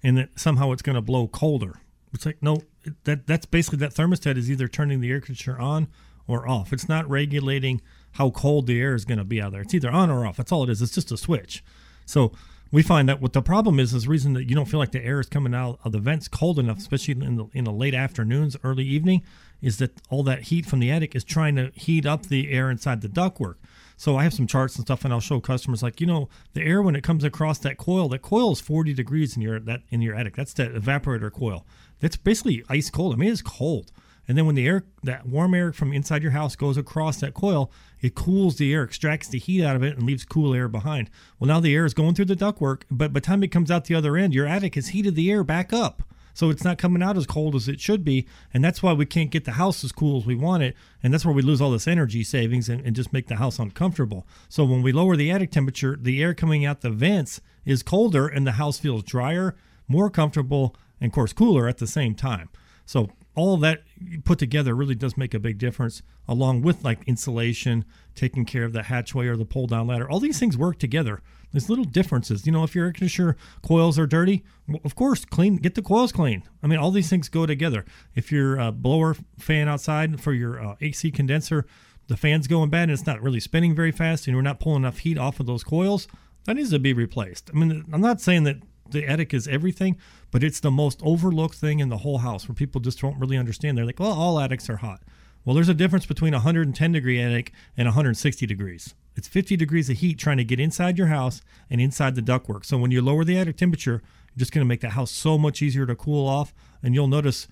and 0.03 0.17
that 0.17 0.37
somehow 0.37 0.73
it's 0.73 0.81
going 0.81 0.97
to 0.97 1.01
blow 1.01 1.25
colder. 1.29 1.79
It's 2.13 2.25
like 2.25 2.43
no, 2.43 2.63
that 3.05 3.27
that's 3.27 3.45
basically 3.45 3.79
that 3.79 3.93
thermostat 3.93 4.37
is 4.37 4.51
either 4.51 4.67
turning 4.67 4.99
the 4.99 5.09
air 5.09 5.21
conditioner 5.21 5.57
on 5.57 5.87
or 6.27 6.45
off. 6.45 6.73
It's 6.73 6.89
not 6.89 7.09
regulating 7.09 7.81
how 8.11 8.29
cold 8.31 8.67
the 8.67 8.81
air 8.81 8.93
is 8.93 9.05
going 9.05 9.19
to 9.19 9.23
be 9.23 9.41
out 9.41 9.53
there. 9.53 9.61
It's 9.61 9.73
either 9.73 9.89
on 9.89 10.11
or 10.11 10.27
off. 10.27 10.35
That's 10.35 10.51
all 10.51 10.63
it 10.65 10.69
is. 10.69 10.81
It's 10.81 10.93
just 10.93 11.13
a 11.13 11.17
switch. 11.17 11.63
So 12.05 12.33
we 12.69 12.83
find 12.83 13.07
that 13.07 13.21
what 13.21 13.31
the 13.31 13.41
problem 13.41 13.79
is 13.79 13.93
is 13.93 14.03
the 14.03 14.09
reason 14.09 14.33
that 14.33 14.49
you 14.49 14.55
don't 14.55 14.65
feel 14.65 14.81
like 14.81 14.91
the 14.91 15.03
air 15.05 15.21
is 15.21 15.27
coming 15.27 15.55
out 15.55 15.79
of 15.85 15.93
the 15.93 15.99
vents 15.99 16.27
cold 16.27 16.59
enough, 16.59 16.79
especially 16.79 17.13
in 17.13 17.37
the 17.37 17.45
in 17.53 17.63
the 17.63 17.71
late 17.71 17.95
afternoons, 17.95 18.57
early 18.65 18.83
evening, 18.83 19.23
is 19.61 19.77
that 19.77 20.01
all 20.09 20.23
that 20.23 20.43
heat 20.43 20.65
from 20.65 20.79
the 20.79 20.91
attic 20.91 21.15
is 21.15 21.23
trying 21.23 21.55
to 21.55 21.71
heat 21.73 22.05
up 22.05 22.23
the 22.23 22.51
air 22.51 22.69
inside 22.69 22.99
the 22.99 23.07
ductwork. 23.07 23.55
So 23.97 24.17
I 24.17 24.23
have 24.23 24.33
some 24.33 24.47
charts 24.47 24.75
and 24.75 24.85
stuff, 24.85 25.03
and 25.03 25.13
I'll 25.13 25.19
show 25.19 25.39
customers 25.39 25.83
like 25.83 26.01
you 26.01 26.07
know 26.07 26.29
the 26.53 26.61
air 26.61 26.81
when 26.81 26.95
it 26.95 27.03
comes 27.03 27.23
across 27.23 27.59
that 27.59 27.77
coil. 27.77 28.09
That 28.09 28.21
coil 28.21 28.51
is 28.51 28.61
40 28.61 28.93
degrees 28.93 29.35
in 29.35 29.41
your 29.41 29.59
that 29.59 29.81
in 29.89 30.01
your 30.01 30.15
attic. 30.15 30.35
That's 30.35 30.53
that 30.53 30.73
evaporator 30.73 31.31
coil. 31.31 31.65
That's 31.99 32.17
basically 32.17 32.63
ice 32.69 32.89
cold. 32.89 33.13
I 33.13 33.17
mean, 33.17 33.31
it's 33.31 33.41
cold. 33.41 33.91
And 34.27 34.37
then 34.37 34.45
when 34.45 34.55
the 34.55 34.65
air, 34.65 34.85
that 35.03 35.25
warm 35.25 35.53
air 35.53 35.73
from 35.73 35.91
inside 35.91 36.23
your 36.23 36.31
house 36.31 36.55
goes 36.55 36.77
across 36.77 37.19
that 37.19 37.33
coil, 37.33 37.71
it 37.99 38.15
cools 38.15 38.55
the 38.55 38.73
air, 38.73 38.83
extracts 38.83 39.27
the 39.27 39.39
heat 39.39 39.63
out 39.63 39.75
of 39.75 39.83
it, 39.83 39.97
and 39.97 40.05
leaves 40.05 40.23
cool 40.23 40.53
air 40.53 40.69
behind. 40.69 41.09
Well, 41.39 41.47
now 41.49 41.59
the 41.59 41.75
air 41.75 41.85
is 41.85 41.93
going 41.93 42.15
through 42.15 42.25
the 42.25 42.35
ductwork, 42.35 42.83
but 42.89 43.11
by 43.11 43.19
the 43.19 43.25
time 43.25 43.43
it 43.43 43.49
comes 43.49 43.69
out 43.69 43.85
the 43.85 43.95
other 43.95 44.15
end, 44.15 44.33
your 44.33 44.47
attic 44.47 44.75
has 44.75 44.89
heated 44.89 45.15
the 45.15 45.29
air 45.29 45.43
back 45.43 45.73
up. 45.73 46.03
So 46.33 46.49
it's 46.49 46.63
not 46.63 46.77
coming 46.77 47.03
out 47.03 47.17
as 47.17 47.25
cold 47.25 47.55
as 47.55 47.67
it 47.67 47.79
should 47.79 48.03
be. 48.03 48.27
And 48.53 48.63
that's 48.63 48.81
why 48.81 48.93
we 48.93 49.05
can't 49.05 49.31
get 49.31 49.45
the 49.45 49.51
house 49.53 49.83
as 49.83 49.91
cool 49.91 50.19
as 50.19 50.25
we 50.25 50.35
want 50.35 50.63
it. 50.63 50.75
And 51.01 51.13
that's 51.13 51.25
where 51.25 51.33
we 51.33 51.41
lose 51.41 51.61
all 51.61 51.71
this 51.71 51.87
energy 51.87 52.23
savings 52.23 52.69
and, 52.69 52.85
and 52.85 52.95
just 52.95 53.13
make 53.13 53.27
the 53.27 53.35
house 53.35 53.59
uncomfortable. 53.59 54.25
So 54.49 54.65
when 54.65 54.81
we 54.81 54.91
lower 54.91 55.15
the 55.15 55.31
attic 55.31 55.51
temperature, 55.51 55.97
the 55.99 56.21
air 56.21 56.33
coming 56.33 56.65
out 56.65 56.81
the 56.81 56.89
vents 56.89 57.39
is 57.65 57.83
colder 57.83 58.27
and 58.27 58.45
the 58.45 58.53
house 58.53 58.79
feels 58.79 59.03
drier, 59.03 59.55
more 59.87 60.09
comfortable, 60.09 60.75
and 60.99 61.09
of 61.11 61.13
course 61.13 61.33
cooler 61.33 61.67
at 61.67 61.77
the 61.77 61.87
same 61.87 62.15
time. 62.15 62.49
So 62.85 63.09
all 63.35 63.57
that 63.57 63.81
put 64.25 64.37
together 64.37 64.75
really 64.75 64.95
does 64.95 65.17
make 65.17 65.33
a 65.33 65.39
big 65.39 65.57
difference 65.57 66.01
along 66.27 66.61
with 66.61 66.83
like 66.83 66.99
insulation 67.07 67.83
taking 68.15 68.45
care 68.45 68.63
of 68.63 68.73
the 68.73 68.83
hatchway 68.83 69.27
or 69.27 69.35
the 69.35 69.45
pull 69.45 69.67
down 69.67 69.87
ladder. 69.87 70.09
All 70.09 70.19
these 70.19 70.39
things 70.39 70.57
work 70.57 70.77
together. 70.77 71.21
There's 71.51 71.69
little 71.69 71.85
differences. 71.85 72.45
You 72.45 72.51
know 72.51 72.63
if 72.63 72.75
your 72.75 72.85
air 72.85 72.93
conditioner 72.93 73.35
coils 73.65 73.97
are 73.97 74.07
dirty 74.07 74.43
of 74.83 74.95
course 74.95 75.25
clean 75.25 75.57
get 75.57 75.75
the 75.75 75.81
coils 75.81 76.11
clean. 76.11 76.43
I 76.61 76.67
mean 76.67 76.79
all 76.79 76.91
these 76.91 77.09
things 77.09 77.29
go 77.29 77.45
together. 77.45 77.85
If 78.15 78.31
your 78.31 78.59
uh, 78.59 78.71
blower 78.71 79.15
fan 79.39 79.67
outside 79.67 80.21
for 80.21 80.33
your 80.33 80.63
uh, 80.63 80.75
ac 80.81 81.11
condenser 81.11 81.65
the 82.07 82.17
fan's 82.17 82.47
going 82.47 82.69
bad 82.69 82.83
and 82.83 82.91
it's 82.91 83.07
not 83.07 83.21
really 83.21 83.39
spinning 83.39 83.73
very 83.75 83.91
fast 83.91 84.27
and 84.27 84.35
we're 84.35 84.41
not 84.41 84.59
pulling 84.59 84.83
enough 84.83 84.99
heat 84.99 85.17
off 85.17 85.39
of 85.39 85.45
those 85.45 85.63
coils 85.63 86.07
that 86.45 86.55
needs 86.55 86.71
to 86.71 86.79
be 86.79 86.93
replaced. 86.93 87.49
I 87.53 87.57
mean 87.57 87.85
i'm 87.91 88.01
not 88.01 88.21
saying 88.21 88.43
that 88.43 88.57
the 88.93 89.05
attic 89.05 89.33
is 89.33 89.47
everything, 89.47 89.97
but 90.31 90.43
it's 90.43 90.61
the 90.61 90.71
most 90.71 91.01
overlooked 91.03 91.55
thing 91.55 91.79
in 91.79 91.89
the 91.89 91.97
whole 91.97 92.19
house 92.19 92.47
where 92.47 92.55
people 92.55 92.79
just 92.79 93.01
don't 93.01 93.19
really 93.19 93.37
understand. 93.37 93.77
They're 93.77 93.85
like, 93.85 93.99
well, 93.99 94.13
all 94.13 94.39
attics 94.39 94.69
are 94.69 94.77
hot. 94.77 95.01
Well, 95.45 95.53
there's 95.53 95.69
a 95.69 95.73
difference 95.73 96.05
between 96.05 96.33
a 96.33 96.37
110 96.37 96.91
degree 96.93 97.21
attic 97.21 97.51
and 97.75 97.87
160 97.87 98.45
degrees. 98.45 98.95
It's 99.15 99.27
50 99.27 99.57
degrees 99.57 99.89
of 99.89 99.97
heat 99.97 100.17
trying 100.17 100.37
to 100.37 100.43
get 100.43 100.59
inside 100.59 100.97
your 100.97 101.07
house 101.07 101.41
and 101.69 101.81
inside 101.81 102.15
the 102.15 102.21
ductwork. 102.21 102.65
So 102.65 102.77
when 102.77 102.91
you 102.91 103.01
lower 103.01 103.23
the 103.23 103.37
attic 103.37 103.57
temperature, 103.57 104.01
you're 104.01 104.39
just 104.39 104.53
going 104.53 104.65
to 104.65 104.69
make 104.69 104.81
the 104.81 104.91
house 104.91 105.11
so 105.11 105.37
much 105.37 105.61
easier 105.61 105.85
to 105.85 105.95
cool 105.95 106.27
off. 106.27 106.53
And 106.81 106.95
you'll 106.95 107.07
notice 107.07 107.47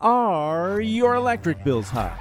All 0.00 0.78
electric 1.14 1.64
bills 1.64 1.88
high? 1.88 2.14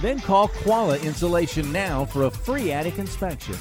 Then 0.00 0.20
call 0.20 0.48
Koala 0.48 0.98
Insulation 0.98 1.72
now 1.72 2.04
for 2.04 2.24
a 2.24 2.30
free 2.30 2.72
attic 2.72 2.98
inspection. 2.98 3.56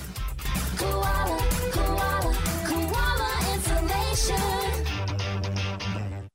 Koala, 0.77 1.41
koala, 1.71 2.35
koala 2.65 3.53
insulation. 3.53 4.85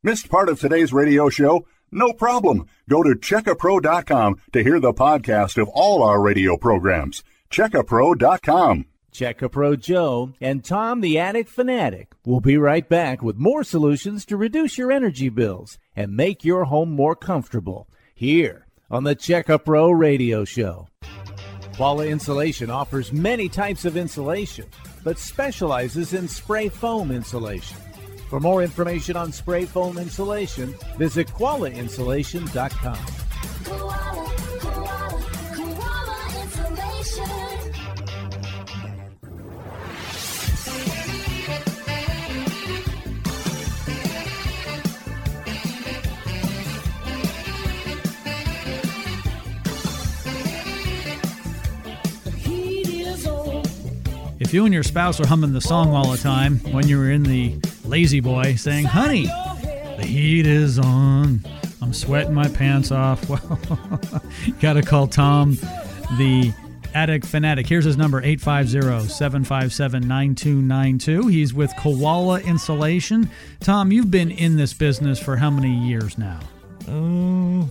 Missed 0.02 0.30
part 0.30 0.48
of 0.48 0.58
today's 0.58 0.92
radio 0.92 1.28
show? 1.28 1.66
No 1.92 2.12
problem. 2.12 2.66
Go 2.88 3.02
to 3.02 3.10
checkapro.com 3.10 4.40
to 4.52 4.62
hear 4.62 4.80
the 4.80 4.94
podcast 4.94 5.60
of 5.60 5.68
all 5.68 6.02
our 6.02 6.20
radio 6.20 6.56
programs. 6.56 7.22
Checkapro.com. 7.50 8.86
Check-A-Pro 9.12 9.74
Joe 9.74 10.32
and 10.40 10.64
Tom 10.64 11.00
the 11.00 11.18
Attic 11.18 11.48
Fanatic 11.48 12.12
will 12.24 12.40
be 12.40 12.56
right 12.56 12.88
back 12.88 13.22
with 13.22 13.36
more 13.36 13.64
solutions 13.64 14.24
to 14.26 14.36
reduce 14.36 14.78
your 14.78 14.92
energy 14.92 15.28
bills 15.28 15.78
and 15.96 16.16
make 16.16 16.44
your 16.44 16.66
home 16.66 16.92
more 16.92 17.16
comfortable 17.16 17.88
here 18.14 18.68
on 18.90 19.04
the 19.04 19.14
Check-A-Pro 19.14 19.90
Radio 19.90 20.44
Show. 20.44 20.88
Koala 21.76 22.06
Insulation 22.06 22.70
offers 22.70 23.12
many 23.12 23.48
types 23.48 23.84
of 23.84 23.96
insulation, 23.96 24.66
but 25.02 25.18
specializes 25.18 26.12
in 26.12 26.28
spray 26.28 26.68
foam 26.68 27.10
insulation. 27.10 27.78
For 28.28 28.38
more 28.38 28.62
information 28.62 29.16
on 29.16 29.32
spray 29.32 29.64
foam 29.64 29.98
insulation, 29.98 30.74
visit 30.98 31.28
koalainsulation.com. 31.28 33.29
If 54.50 54.54
you 54.54 54.64
and 54.64 54.74
your 54.74 54.82
spouse 54.82 55.20
are 55.20 55.26
humming 55.28 55.52
the 55.52 55.60
song 55.60 55.94
all 55.94 56.10
the 56.10 56.18
time 56.18 56.58
when 56.72 56.88
you 56.88 56.98
were 56.98 57.12
in 57.12 57.22
the 57.22 57.54
La-Z-Boy 57.84 58.56
saying, 58.56 58.84
Honey, 58.84 59.26
the 59.26 60.04
heat 60.04 60.44
is 60.44 60.76
on. 60.76 61.46
I'm 61.80 61.94
sweating 61.94 62.34
my 62.34 62.48
pants 62.48 62.90
off. 62.90 63.30
Well, 63.30 64.00
got 64.60 64.72
to 64.72 64.82
call 64.82 65.06
Tom, 65.06 65.52
the 66.18 66.52
attic 66.94 67.24
fanatic. 67.24 67.68
Here's 67.68 67.84
his 67.84 67.96
number 67.96 68.20
850 68.20 69.08
757 69.08 70.08
9292. 70.08 71.28
He's 71.28 71.54
with 71.54 71.72
Koala 71.78 72.40
Insulation. 72.40 73.30
Tom, 73.60 73.92
you've 73.92 74.10
been 74.10 74.32
in 74.32 74.56
this 74.56 74.74
business 74.74 75.20
for 75.20 75.36
how 75.36 75.50
many 75.50 75.72
years 75.72 76.18
now? 76.18 76.40
Uh, 76.88 77.66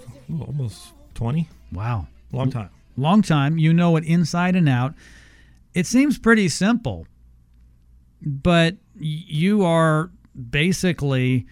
almost 0.45 0.93
20. 1.15 1.45
Wow. 1.73 2.07
Long 2.31 2.49
time. 2.49 2.69
long 2.95 3.21
time. 3.21 3.57
You 3.57 3.73
know 3.73 3.97
it 3.97 4.05
inside 4.05 4.55
and 4.55 4.69
out. 4.69 4.93
It 5.73 5.85
seems 5.85 6.17
pretty 6.17 6.49
simple, 6.49 7.07
but 8.21 8.77
you 8.95 9.63
are 9.63 10.11
basically 10.49 11.45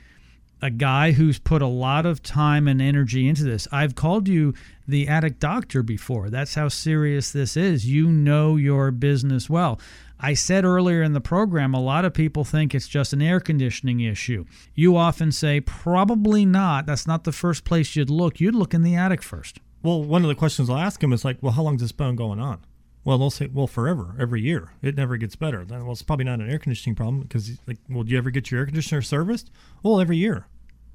a 0.61 0.71
guy 0.71 1.11
who's 1.11 1.37
put 1.37 1.61
a 1.61 1.67
lot 1.67 2.05
of 2.05 2.23
time 2.23 2.67
and 2.67 2.81
energy 2.81 3.27
into 3.27 3.43
this. 3.43 3.67
I've 3.71 3.93
called 3.95 4.27
you 4.27 4.53
the 4.87 5.07
attic 5.07 5.39
doctor 5.39 5.83
before. 5.83 6.29
That's 6.29 6.55
how 6.55 6.67
serious 6.67 7.31
this 7.31 7.55
is. 7.55 7.85
You 7.85 8.07
know 8.07 8.55
your 8.55 8.89
business 8.91 9.49
well. 9.49 9.79
I 10.19 10.33
said 10.33 10.65
earlier 10.65 11.03
in 11.03 11.13
the 11.13 11.21
program, 11.21 11.75
a 11.75 11.79
lot 11.79 12.05
of 12.05 12.13
people 12.13 12.43
think 12.43 12.73
it's 12.73 12.87
just 12.87 13.13
an 13.13 13.21
air 13.21 13.39
conditioning 13.39 13.99
issue. 13.99 14.45
You 14.73 14.97
often 14.97 15.31
say, 15.31 15.61
probably 15.61 16.43
not. 16.43 16.87
That's 16.87 17.05
not 17.05 17.23
the 17.23 17.31
first 17.31 17.63
place 17.63 17.95
you'd 17.95 18.09
look. 18.09 18.39
You'd 18.39 18.55
look 18.55 18.73
in 18.73 18.81
the 18.81 18.95
attic 18.95 19.21
first. 19.21 19.59
Well, 19.83 20.03
one 20.03 20.23
of 20.23 20.27
the 20.27 20.35
questions 20.35 20.71
I'll 20.71 20.77
ask 20.77 21.03
him 21.03 21.13
is 21.13 21.23
like, 21.23 21.37
well, 21.41 21.51
how 21.51 21.61
long 21.61 21.75
has 21.75 21.81
this 21.81 21.91
been 21.91 22.15
going 22.15 22.39
on? 22.39 22.61
Well, 23.07 23.17
they'll 23.17 23.29
say, 23.29 23.47
well, 23.47 23.67
forever, 23.67 24.17
every 24.19 24.41
year. 24.41 24.73
It 24.81 24.97
never 24.97 25.15
gets 25.15 25.37
better. 25.37 25.63
Then, 25.63 25.83
well, 25.83 25.93
it's 25.93 26.01
probably 26.01 26.25
not 26.25 26.41
an 26.41 26.49
air 26.49 26.59
conditioning 26.59 26.93
problem 26.93 27.21
because, 27.21 27.57
like, 27.65 27.77
well, 27.89 28.03
do 28.03 28.11
you 28.11 28.17
ever 28.17 28.29
get 28.31 28.51
your 28.51 28.59
air 28.59 28.65
conditioner 28.65 29.01
serviced? 29.01 29.49
Well, 29.81 30.01
every 30.01 30.17
year. 30.17 30.47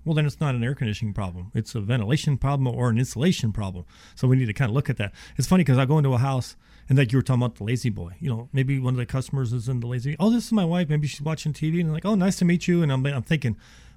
Well, 0.04 0.14
then 0.14 0.26
it's 0.26 0.38
not 0.38 0.54
an 0.54 0.62
air 0.62 0.74
conditioning 0.74 1.14
problem. 1.14 1.50
It's 1.54 1.74
a 1.74 1.80
ventilation 1.80 2.36
problem 2.36 2.66
or 2.66 2.90
an 2.90 2.98
insulation 2.98 3.50
problem. 3.50 3.86
So 4.14 4.28
we 4.28 4.36
need 4.36 4.44
to 4.44 4.52
kind 4.52 4.68
of 4.68 4.74
look 4.74 4.90
at 4.90 4.98
that. 4.98 5.14
It's 5.38 5.48
funny 5.48 5.64
because 5.64 5.78
I 5.78 5.86
go 5.86 5.96
into 5.96 6.12
a 6.12 6.18
house 6.18 6.54
and 6.86 6.98
like 6.98 7.12
you 7.12 7.18
were 7.18 7.22
talking 7.22 7.44
about 7.44 7.54
the 7.54 7.64
La-Z-Boy. 7.64 8.16
You 8.20 8.28
know, 8.28 8.48
maybe 8.52 8.78
one 8.78 8.92
of 8.92 8.98
the 8.98 9.06
customers 9.06 9.54
is 9.54 9.66
in 9.66 9.80
the 9.80 9.86
lazy. 9.86 10.14
Oh, 10.20 10.28
this 10.28 10.44
is 10.44 10.52
my 10.52 10.66
wife. 10.66 10.90
Maybe 10.90 11.06
she's 11.06 11.22
watching 11.22 11.54
TV 11.54 11.80
and 11.80 11.94
like, 11.94 12.04
oh, 12.04 12.14
nice 12.14 12.36
to 12.36 12.44
meet 12.44 12.68
you. 12.68 12.82
And 12.82 12.92
I'm, 12.92 13.06
I'm 13.06 13.22
thinking, 13.22 13.56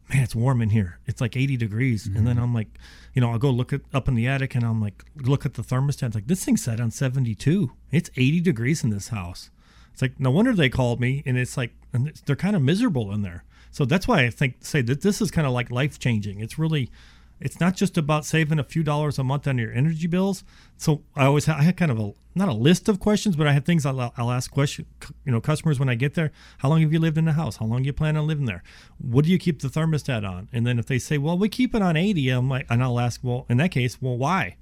man, 0.10 0.24
it's 0.24 0.36
warm 0.36 0.62
in 0.62 0.70
here. 0.70 0.99
It's 1.06 1.22
like 1.22 1.36
80 1.36 1.58
degrees. 1.58 2.06
And 2.06 2.28
then 2.28 2.36
mm-hmm. 2.36 2.43
I'm 2.43 2.53
like, 2.53 2.68
you 3.14 3.22
know, 3.22 3.32
I'll 3.32 3.39
go 3.39 3.49
look 3.49 3.74
at 3.74 3.82
up 3.93 4.08
in 4.08 4.16
the 4.16 4.28
attic 4.28 4.56
and 4.56 4.64
I'm 4.64 4.82
like, 4.82 5.03
look 5.16 5.45
at 5.45 5.56
the 5.56 5.62
thermostat. 5.62 6.08
It's 6.08 6.16
like, 6.16 6.28
this 6.28 6.45
thing's 6.45 6.64
set 6.64 6.80
on 6.80 6.91
72. 6.91 7.72
It's 7.91 8.10
80 8.16 8.41
degrees 8.41 8.84
in 8.84 8.89
this 8.89 9.10
house. 9.10 9.49
It's 9.91 10.01
like, 10.01 10.20
no 10.20 10.30
wonder 10.32 10.53
they 10.53 10.70
called 10.70 10.99
me. 10.99 11.24
And 11.26 11.38
it's 11.38 11.58
like, 11.58 11.72
and 11.93 12.10
it's, 12.10 12.22
they're 12.22 12.36
kind 12.36 12.56
of 12.56 12.62
miserable 12.62 13.12
in 13.12 13.22
there. 13.22 13.43
So 13.72 13.86
that's 13.86 14.08
why 14.08 14.26
I 14.26 14.30
think, 14.30 14.58
say 14.60 14.82
that 14.84 15.01
this 15.01 15.22
is 15.22 15.32
kind 15.32 15.47
of 15.47 15.53
like 15.53 15.72
life 15.72 15.99
changing. 15.99 16.39
It's 16.39 16.60
really, 16.60 16.89
it's 17.39 17.59
not 17.59 17.75
just 17.75 17.97
about 17.97 18.25
saving 18.25 18.59
a 18.59 18.63
few 18.63 18.83
dollars 18.83 19.19
a 19.19 19.23
month 19.23 19.47
on 19.47 19.57
your 19.57 19.71
energy 19.71 20.07
bills. 20.07 20.43
So 20.77 21.03
I 21.15 21.25
always 21.25 21.47
I 21.47 21.63
had 21.63 21.77
kind 21.77 21.91
of 21.91 21.99
a 21.99 22.13
not 22.33 22.49
a 22.49 22.53
list 22.53 22.89
of 22.89 22.99
questions, 22.99 23.36
but 23.36 23.47
I 23.47 23.53
have 23.53 23.65
things 23.65 23.86
I'll, 23.86 24.13
I'll 24.17 24.31
ask 24.31 24.51
question 24.51 24.86
you 25.25 25.31
know 25.31 25.41
customers 25.41 25.79
when 25.79 25.89
I 25.89 25.95
get 25.95 26.13
there. 26.13 26.31
How 26.59 26.69
long 26.69 26.81
have 26.81 26.93
you 26.93 26.99
lived 26.99 27.17
in 27.17 27.25
the 27.25 27.33
house? 27.33 27.57
How 27.57 27.65
long 27.65 27.83
do 27.83 27.88
you 27.88 27.93
plan 27.93 28.17
on 28.17 28.27
living 28.27 28.45
there? 28.45 28.63
What 28.97 29.25
do 29.25 29.31
you 29.31 29.38
keep 29.38 29.61
the 29.61 29.67
thermostat 29.67 30.27
on? 30.27 30.49
And 30.53 30.65
then 30.65 30.79
if 30.79 30.86
they 30.86 30.99
say, 30.99 31.17
well, 31.17 31.38
we 31.38 31.49
keep 31.49 31.75
it 31.75 31.81
on 31.81 31.95
80, 31.95 32.29
I'm 32.29 32.49
like, 32.49 32.65
and 32.69 32.83
I'll 32.83 32.99
ask, 32.99 33.21
well, 33.23 33.45
in 33.49 33.57
that 33.57 33.71
case, 33.71 34.01
well, 34.01 34.17
why? 34.17 34.57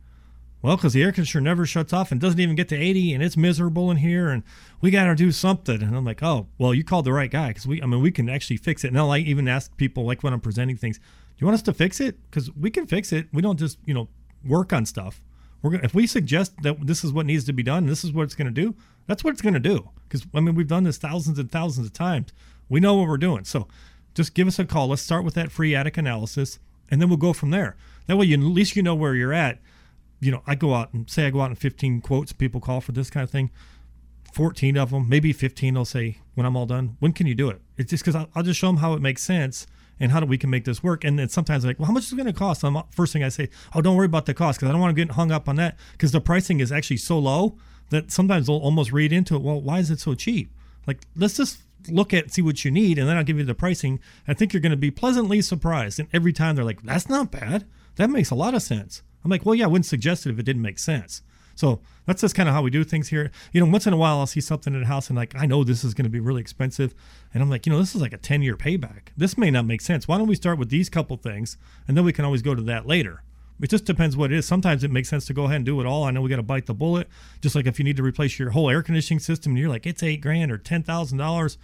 Well, 0.63 0.77
because 0.77 0.93
the 0.93 1.03
air 1.03 1.11
conditioner 1.11 1.41
never 1.41 1.65
shuts 1.65 1.91
off 1.91 2.13
and 2.13 2.21
doesn't 2.21 2.39
even 2.39 2.55
get 2.55 2.69
to 2.69 2.75
80, 2.77 3.13
and 3.13 3.21
it's 3.21 3.35
miserable 3.35 3.91
in 3.91 3.97
here, 3.97 4.29
and 4.29 4.43
we 4.79 4.91
got 4.91 5.03
to 5.05 5.13
do 5.13 5.29
something. 5.33 5.83
And 5.83 5.93
I'm 5.93 6.05
like, 6.05 6.23
oh, 6.23 6.47
well, 6.57 6.73
you 6.73 6.85
called 6.85 7.03
the 7.03 7.11
right 7.11 7.29
guy 7.29 7.49
because 7.49 7.67
we, 7.67 7.81
I 7.81 7.85
mean, 7.85 8.01
we 8.01 8.11
can 8.11 8.29
actually 8.29 8.55
fix 8.55 8.85
it. 8.85 8.87
And 8.87 8.97
I'll 8.97 9.07
like 9.07 9.25
even 9.25 9.49
ask 9.49 9.75
people 9.75 10.05
like 10.05 10.23
when 10.23 10.31
I'm 10.31 10.39
presenting 10.39 10.77
things, 10.77 11.01
you 11.37 11.47
want 11.47 11.55
us 11.55 11.61
to 11.63 11.73
fix 11.73 11.99
it? 11.99 12.17
Because 12.29 12.51
we 12.53 12.69
can 12.69 12.87
fix 12.87 13.11
it. 13.11 13.27
We 13.33 13.41
don't 13.41 13.57
just 13.57 13.77
you 13.85 13.93
know 13.93 14.09
work 14.45 14.73
on 14.73 14.85
stuff. 14.85 15.21
We're 15.61 15.71
gonna, 15.71 15.83
if 15.83 15.93
we 15.93 16.07
suggest 16.07 16.53
that 16.63 16.85
this 16.85 17.03
is 17.03 17.13
what 17.13 17.25
needs 17.25 17.45
to 17.45 17.53
be 17.53 17.63
done, 17.63 17.85
this 17.85 18.03
is 18.03 18.11
what 18.11 18.23
it's 18.23 18.35
going 18.35 18.53
to 18.53 18.61
do. 18.61 18.75
That's 19.07 19.23
what 19.23 19.31
it's 19.31 19.41
going 19.41 19.53
to 19.53 19.59
do. 19.59 19.89
Because 20.07 20.27
I 20.33 20.41
mean, 20.41 20.55
we've 20.55 20.67
done 20.67 20.83
this 20.83 20.97
thousands 20.97 21.39
and 21.39 21.51
thousands 21.51 21.87
of 21.87 21.93
times. 21.93 22.33
We 22.69 22.79
know 22.79 22.95
what 22.95 23.07
we're 23.07 23.17
doing. 23.17 23.45
So 23.45 23.67
just 24.13 24.33
give 24.33 24.47
us 24.47 24.59
a 24.59 24.65
call. 24.65 24.87
Let's 24.87 25.01
start 25.01 25.23
with 25.23 25.33
that 25.35 25.51
free 25.51 25.73
attic 25.73 25.97
analysis, 25.97 26.59
and 26.89 27.01
then 27.01 27.09
we'll 27.09 27.17
go 27.17 27.33
from 27.33 27.51
there. 27.51 27.75
That 28.07 28.17
way, 28.17 28.25
you, 28.25 28.35
at 28.35 28.43
least 28.43 28.75
you 28.75 28.83
know 28.83 28.95
where 28.95 29.15
you're 29.15 29.33
at. 29.33 29.59
You 30.19 30.31
know, 30.31 30.43
I 30.45 30.55
go 30.55 30.73
out 30.73 30.93
and 30.93 31.09
say 31.09 31.27
I 31.27 31.29
go 31.29 31.41
out 31.41 31.49
and 31.49 31.57
15 31.57 32.01
quotes. 32.01 32.33
People 32.33 32.61
call 32.61 32.81
for 32.81 32.91
this 32.91 33.09
kind 33.09 33.23
of 33.23 33.29
thing. 33.29 33.49
14 34.33 34.77
of 34.77 34.91
them, 34.91 35.07
maybe 35.07 35.31
15. 35.31 35.73
They'll 35.73 35.85
say 35.85 36.17
when 36.35 36.45
I'm 36.45 36.55
all 36.55 36.65
done, 36.65 36.97
when 36.99 37.13
can 37.13 37.27
you 37.27 37.35
do 37.35 37.49
it? 37.49 37.61
It's 37.77 37.89
just 37.89 38.03
because 38.03 38.15
I'll, 38.15 38.29
I'll 38.35 38.43
just 38.43 38.59
show 38.59 38.67
them 38.67 38.77
how 38.77 38.93
it 38.93 39.01
makes 39.01 39.21
sense 39.21 39.67
and 40.03 40.11
how 40.11 40.19
do 40.19 40.25
we 40.25 40.37
can 40.37 40.49
make 40.49 40.65
this 40.65 40.83
work. 40.83 41.05
And 41.05 41.17
then 41.17 41.29
sometimes 41.29 41.63
like, 41.63 41.79
well, 41.79 41.87
how 41.87 41.93
much 41.93 42.03
is 42.03 42.11
it 42.11 42.17
going 42.17 42.27
to 42.27 42.33
cost? 42.33 42.65
I'm, 42.65 42.77
first 42.91 43.13
thing 43.13 43.23
I 43.23 43.29
say, 43.29 43.49
oh, 43.73 43.81
don't 43.81 43.95
worry 43.95 44.05
about 44.05 44.25
the 44.25 44.33
cost 44.33 44.59
because 44.59 44.67
I 44.67 44.73
don't 44.73 44.81
want 44.81 44.93
to 44.93 45.01
get 45.05 45.15
hung 45.15 45.31
up 45.31 45.47
on 45.47 45.55
that 45.55 45.77
because 45.93 46.11
the 46.11 46.19
pricing 46.19 46.59
is 46.59 46.73
actually 46.73 46.97
so 46.97 47.17
low 47.17 47.57
that 47.89 48.11
sometimes 48.11 48.47
they'll 48.47 48.57
almost 48.57 48.91
read 48.91 49.13
into 49.13 49.33
it. 49.35 49.41
Well, 49.41 49.61
why 49.61 49.79
is 49.79 49.89
it 49.89 50.01
so 50.01 50.13
cheap? 50.13 50.51
Like, 50.85 50.99
let's 51.15 51.37
just 51.37 51.61
look 51.87 52.13
at 52.13 52.33
see 52.33 52.41
what 52.41 52.65
you 52.65 52.71
need 52.71 52.97
and 52.97 53.07
then 53.07 53.15
I'll 53.15 53.23
give 53.23 53.37
you 53.37 53.45
the 53.45 53.55
pricing. 53.55 54.01
I 54.27 54.33
think 54.33 54.51
you're 54.51 54.61
going 54.61 54.71
to 54.71 54.77
be 54.77 54.91
pleasantly 54.91 55.41
surprised. 55.41 56.01
And 56.01 56.09
every 56.11 56.33
time 56.33 56.57
they're 56.57 56.65
like, 56.65 56.83
that's 56.83 57.07
not 57.07 57.31
bad. 57.31 57.65
That 57.95 58.09
makes 58.09 58.29
a 58.29 58.35
lot 58.35 58.53
of 58.53 58.61
sense. 58.61 59.03
I'm 59.23 59.31
like, 59.31 59.45
well, 59.45 59.55
yeah, 59.55 59.65
I 59.65 59.67
wouldn't 59.67 59.85
suggest 59.85 60.25
it 60.25 60.31
if 60.31 60.39
it 60.39 60.43
didn't 60.43 60.61
make 60.61 60.79
sense. 60.79 61.21
So 61.55 61.81
that's 62.05 62.21
just 62.21 62.35
kind 62.35 62.49
of 62.49 62.55
how 62.55 62.61
we 62.61 62.69
do 62.69 62.83
things 62.83 63.09
here. 63.09 63.31
You 63.51 63.61
know, 63.61 63.71
once 63.71 63.85
in 63.87 63.93
a 63.93 63.97
while 63.97 64.19
I'll 64.19 64.27
see 64.27 64.41
something 64.41 64.73
in 64.73 64.81
the 64.81 64.87
house 64.87 65.09
and 65.09 65.17
like 65.17 65.35
I 65.35 65.45
know 65.45 65.63
this 65.63 65.83
is 65.83 65.93
going 65.93 66.05
to 66.05 66.09
be 66.09 66.19
really 66.19 66.41
expensive, 66.41 66.93
and 67.33 67.43
I'm 67.43 67.49
like, 67.49 67.65
you 67.65 67.71
know, 67.71 67.79
this 67.79 67.95
is 67.95 68.01
like 68.01 68.13
a 68.13 68.17
10 68.17 68.41
year 68.41 68.55
payback. 68.55 69.09
This 69.15 69.37
may 69.37 69.51
not 69.51 69.65
make 69.65 69.81
sense. 69.81 70.07
Why 70.07 70.17
don't 70.17 70.27
we 70.27 70.35
start 70.35 70.57
with 70.57 70.69
these 70.69 70.89
couple 70.89 71.17
things, 71.17 71.57
and 71.87 71.95
then 71.95 72.03
we 72.03 72.13
can 72.13 72.25
always 72.25 72.41
go 72.41 72.55
to 72.55 72.61
that 72.63 72.87
later. 72.87 73.23
It 73.61 73.69
just 73.69 73.85
depends 73.85 74.17
what 74.17 74.31
it 74.31 74.37
is. 74.37 74.45
Sometimes 74.45 74.83
it 74.83 74.91
makes 74.91 75.09
sense 75.09 75.25
to 75.27 75.33
go 75.33 75.43
ahead 75.45 75.57
and 75.57 75.65
do 75.65 75.79
it 75.79 75.85
all. 75.85 76.03
I 76.03 76.11
know 76.11 76.21
we 76.21 76.29
got 76.29 76.37
to 76.37 76.43
bite 76.43 76.65
the 76.65 76.73
bullet. 76.73 77.07
Just 77.39 77.55
like 77.55 77.67
if 77.67 77.79
you 77.79 77.85
need 77.85 77.97
to 77.97 78.03
replace 78.03 78.37
your 78.39 78.49
whole 78.49 78.69
air 78.69 78.81
conditioning 78.81 79.19
system, 79.19 79.51
and 79.51 79.59
you're 79.59 79.69
like, 79.69 79.85
it's 79.85 80.03
eight 80.03 80.21
grand 80.21 80.51
or 80.51 80.57
ten 80.57 80.83
thousand 80.83 81.19
dollars, 81.19 81.57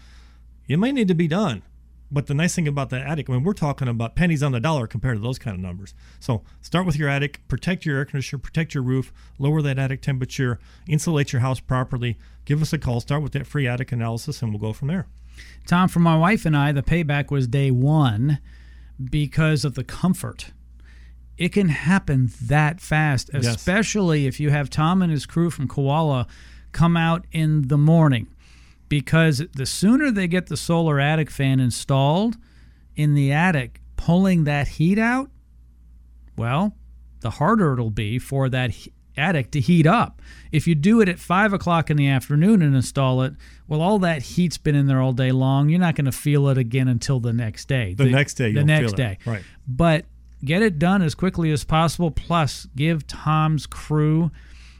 it 0.68 0.78
may 0.78 0.92
need 0.92 1.08
to 1.08 1.16
be 1.16 1.28
done. 1.28 1.64
But 2.12 2.26
the 2.26 2.34
nice 2.34 2.56
thing 2.56 2.68
about 2.68 2.90
the 2.90 3.00
attic, 3.00 3.30
I 3.30 3.34
mean, 3.34 3.44
we're 3.44 3.54
talking 3.54 3.88
about 3.88 4.16
pennies 4.16 4.42
on 4.42 4.52
the 4.52 4.60
dollar 4.60 4.88
compared 4.88 5.18
to 5.18 5.22
those 5.22 5.38
kind 5.38 5.56
of 5.56 5.62
numbers. 5.62 5.94
So 6.20 6.44
start 6.62 6.88
with 6.88 6.96
your 6.98 7.08
attic, 7.08 7.48
protect 7.48 7.86
your 7.86 7.98
air 7.98 8.06
conditioner, 8.06 8.40
protect 8.40 8.74
your 8.74 8.82
roof, 8.82 9.14
lower 9.38 9.62
that 9.62 9.78
attic 9.78 10.02
temperature, 10.02 10.60
insulate 10.88 11.32
your 11.32 11.42
house 11.42 11.60
properly. 11.60 12.18
Give 12.46 12.62
us 12.64 12.74
a 12.74 12.80
call. 12.80 13.00
Start 13.00 13.22
with 13.22 13.34
that 13.34 13.46
free 13.46 13.68
attic 13.68 13.92
analysis, 13.92 14.42
and 14.42 14.52
we'll 14.52 14.60
go 14.60 14.74
from 14.74 14.88
there. 14.88 15.06
Tom, 15.68 15.88
for 15.88 16.00
my 16.00 16.18
wife 16.18 16.46
and 16.46 16.58
I, 16.58 16.72
the 16.72 16.82
payback 16.82 17.30
was 17.30 17.48
day 17.48 17.70
one 17.70 18.40
because 19.04 19.64
of 19.64 19.76
the 19.76 19.84
comfort. 19.84 20.52
It 21.38 21.50
can 21.54 21.70
happen 21.70 22.32
that 22.42 22.82
fast, 22.82 23.30
Yes. 23.34 23.46
especially 23.46 24.26
if 24.26 24.40
you 24.40 24.50
have 24.50 24.70
Tom 24.70 25.02
and 25.02 25.12
his 25.12 25.26
crew 25.26 25.50
from 25.50 25.68
Koala 25.68 26.28
come 26.72 26.98
out 26.98 27.26
in 27.32 27.68
the 27.70 27.78
morning. 27.78 28.28
Because 28.90 29.44
the 29.56 29.66
sooner 29.66 30.12
they 30.12 30.28
get 30.28 30.48
the 30.48 30.58
solar 30.58 31.00
attic 31.00 31.30
fan 31.30 31.60
installed 31.60 32.36
in 32.96 33.14
the 33.14 33.32
attic, 33.32 33.82
pulling 33.96 34.44
that 34.46 34.68
heat 34.68 34.98
out, 35.00 35.30
well, 36.38 36.76
the 37.22 37.30
harder 37.32 37.74
it'll 37.74 37.92
be 37.92 38.18
for 38.18 38.50
that 38.50 38.72
attic 39.16 39.52
to 39.52 39.60
heat 39.60 39.86
up. 39.86 40.22
If 40.52 40.66
you 40.68 40.76
do 40.76 41.02
it 41.02 41.10
at 41.10 41.20
five 41.20 41.52
o'clock 41.54 41.90
in 41.90 41.98
the 41.98 42.08
afternoon 42.08 42.62
and 42.62 42.76
install 42.76 43.22
it, 43.24 43.34
well, 43.68 43.82
all 43.82 44.00
that 44.00 44.22
heat's 44.24 44.58
been 44.58 44.76
in 44.76 44.88
there 44.88 45.02
all 45.02 45.14
day 45.14 45.32
long. 45.32 45.70
You're 45.70 45.80
not 45.80 45.96
going 45.96 46.06
to 46.06 46.12
feel 46.12 46.48
it 46.48 46.58
again 46.58 46.88
until 46.88 47.20
the 47.20 47.34
next 47.34 47.68
day. 47.68 47.94
The 47.94 48.06
next 48.06 48.36
day 48.36 48.54
The 48.54 48.64
next 48.64 48.92
feel 48.92 48.94
it. 48.94 48.98
day. 48.98 49.18
Right. 49.26 49.44
But 49.68 50.06
get 50.44 50.62
it 50.62 50.80
done 50.80 51.02
as 51.02 51.14
quickly 51.14 51.52
as 51.52 51.64
possible. 51.64 52.10
Plus, 52.12 52.68
give 52.76 53.06
Tom's 53.06 53.68
crew 53.68 54.32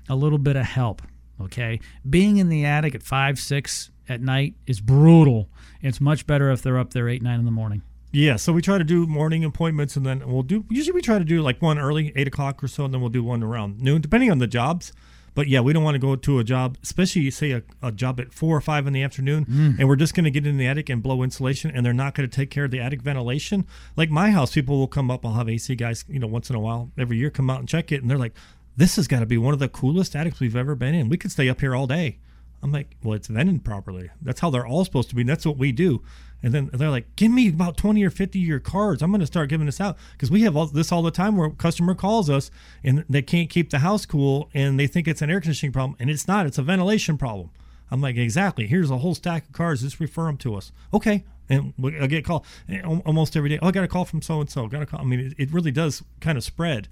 a 0.08 0.16
little 0.16 0.40
bit 0.40 0.56
of 0.56 0.66
help. 0.66 1.02
Okay. 1.42 1.80
Being 2.10 2.38
in 2.38 2.50
the 2.50 2.66
attic 2.66 2.96
at 2.96 3.04
five, 3.04 3.38
six 3.38 3.92
at 4.10 4.22
night 4.22 4.56
is 4.68 4.82
brutal. 4.82 5.48
It's 5.82 6.02
much 6.02 6.28
better 6.28 6.52
if 6.52 6.62
they're 6.62 6.80
up 6.80 6.94
there 6.94 7.08
eight, 7.08 7.22
nine 7.22 7.40
in 7.40 7.46
the 7.46 7.52
morning. 7.52 7.84
Yeah, 8.12 8.38
so 8.38 8.52
we 8.52 8.62
try 8.62 8.80
to 8.80 8.84
do 8.84 9.06
morning 9.06 9.46
appointments, 9.46 9.96
and 9.96 10.06
then 10.06 10.24
we'll 10.26 10.42
do. 10.42 10.66
Usually, 10.70 10.94
we 10.94 11.02
try 11.02 11.20
to 11.20 11.24
do 11.24 11.42
like 11.42 11.62
one 11.62 11.78
early, 11.78 12.12
eight 12.16 12.28
o'clock 12.28 12.64
or 12.64 12.68
so, 12.68 12.86
and 12.86 12.94
then 12.94 13.02
we'll 13.02 13.12
do 13.12 13.24
one 13.24 13.44
around 13.44 13.80
noon, 13.80 14.02
depending 14.02 14.32
on 14.32 14.40
the 14.40 14.48
jobs. 14.48 14.92
But 15.36 15.48
yeah, 15.48 15.62
we 15.62 15.74
don't 15.74 15.84
want 15.84 15.96
to 15.96 16.00
go 16.00 16.16
to 16.16 16.40
a 16.40 16.44
job, 16.44 16.78
especially 16.82 17.30
say 17.30 17.52
a, 17.52 17.64
a 17.84 17.92
job 17.92 18.20
at 18.20 18.34
four 18.34 18.58
or 18.58 18.62
five 18.62 18.88
in 18.88 18.94
the 18.94 19.04
afternoon, 19.04 19.46
mm. 19.46 19.80
and 19.80 19.88
we're 19.88 19.96
just 19.96 20.16
going 20.16 20.24
to 20.24 20.32
get 20.32 20.48
in 20.48 20.58
the 20.58 20.66
attic 20.66 20.90
and 20.90 21.04
blow 21.04 21.22
insulation, 21.22 21.72
and 21.72 21.86
they're 21.86 21.94
not 21.94 22.16
going 22.16 22.28
to 22.28 22.36
take 22.36 22.50
care 22.50 22.66
of 22.66 22.72
the 22.72 22.80
attic 22.80 23.02
ventilation. 23.04 23.66
Like 23.96 24.10
my 24.10 24.32
house, 24.32 24.54
people 24.54 24.78
will 24.78 24.88
come 24.88 25.12
up. 25.12 25.24
I'll 25.24 25.34
have 25.34 25.48
AC 25.48 25.76
guys, 25.76 26.04
you 26.10 26.20
know, 26.20 26.28
once 26.28 26.50
in 26.50 26.56
a 26.56 26.60
while, 26.60 26.92
every 26.98 27.18
year, 27.18 27.30
come 27.30 27.50
out 27.50 27.60
and 27.60 27.70
check 27.70 27.92
it, 27.92 28.02
and 28.02 28.10
they're 28.10 28.18
like, 28.18 28.34
"This 28.76 28.96
has 28.96 29.08
got 29.08 29.20
to 29.20 29.28
be 29.28 29.38
one 29.38 29.54
of 29.54 29.60
the 29.60 29.70
coolest 29.70 30.16
attics 30.16 30.40
we've 30.40 30.56
ever 30.56 30.74
been 30.74 30.96
in. 30.96 31.10
We 31.10 31.18
could 31.18 31.32
stay 31.32 31.48
up 31.48 31.62
here 31.62 31.76
all 31.76 31.86
day." 31.86 32.18
I'm 32.62 32.72
like, 32.72 32.96
well, 33.04 33.14
it's 33.14 33.28
vented 33.28 33.64
properly. 33.64 34.10
That's 34.22 34.40
how 34.40 34.50
they're 34.50 34.68
all 34.68 34.84
supposed 34.86 35.10
to 35.10 35.16
be. 35.16 35.24
That's 35.24 35.46
what 35.46 35.58
we 35.58 35.72
do. 35.72 36.02
And 36.42 36.54
then 36.54 36.70
they're 36.74 36.90
like, 36.90 37.16
give 37.16 37.32
me 37.32 37.50
about 37.50 37.78
20 37.78 38.04
or 38.04 38.10
50 38.10 38.40
of 38.40 38.48
your 38.48 38.60
cards. 38.60 39.02
I'm 39.02 39.12
going 39.12 39.20
to 39.20 39.28
start 39.28 39.50
giving 39.50 39.66
this 39.66 39.82
out 39.82 39.98
because 40.14 40.32
we 40.32 40.44
have 40.44 40.56
all 40.56 40.68
this 40.68 40.92
all 40.92 41.02
the 41.02 41.12
time 41.12 41.36
where 41.36 41.50
customer 41.50 41.96
calls 41.96 42.30
us 42.30 42.50
and 42.84 43.04
they 43.10 43.22
can't 43.22 43.50
keep 43.50 43.70
the 43.70 43.80
house 43.80 44.06
cool 44.06 44.50
and 44.54 44.80
they 44.80 44.88
think 44.88 45.08
it's 45.08 45.22
an 45.22 45.30
air 45.30 45.42
conditioning 45.42 45.74
problem. 45.74 45.98
And 46.00 46.10
it's 46.10 46.28
not, 46.28 46.46
it's 46.46 46.58
a 46.58 46.64
ventilation 46.64 47.18
problem. 47.18 47.50
I'm 47.92 48.02
like, 48.02 48.18
exactly. 48.18 48.68
Here's 48.68 48.92
a 48.92 48.98
whole 48.98 49.16
stack 49.16 49.48
of 49.48 49.54
cards. 49.54 49.82
Just 49.82 50.00
refer 50.00 50.26
them 50.26 50.38
to 50.38 50.56
us. 50.56 50.72
Okay. 50.94 51.26
And 51.50 51.74
I 52.00 52.08
get 52.08 52.20
a 52.20 52.22
call 52.22 52.46
eh, 52.70 52.82
almost 52.84 53.36
every 53.36 53.50
day. 53.50 53.60
Oh, 53.62 53.68
I 53.68 53.72
got 53.72 53.84
a 53.84 53.88
call 53.88 54.06
from 54.06 54.22
so 54.22 54.40
and 54.40 54.50
so. 54.50 54.68
Got 54.68 54.84
a 54.84 54.86
call. 54.86 55.02
I 55.02 55.04
mean, 55.04 55.34
it, 55.38 55.52
really 55.52 55.72
does 55.72 56.04
kind 56.22 56.38
of 56.38 56.44
spread 56.44 56.88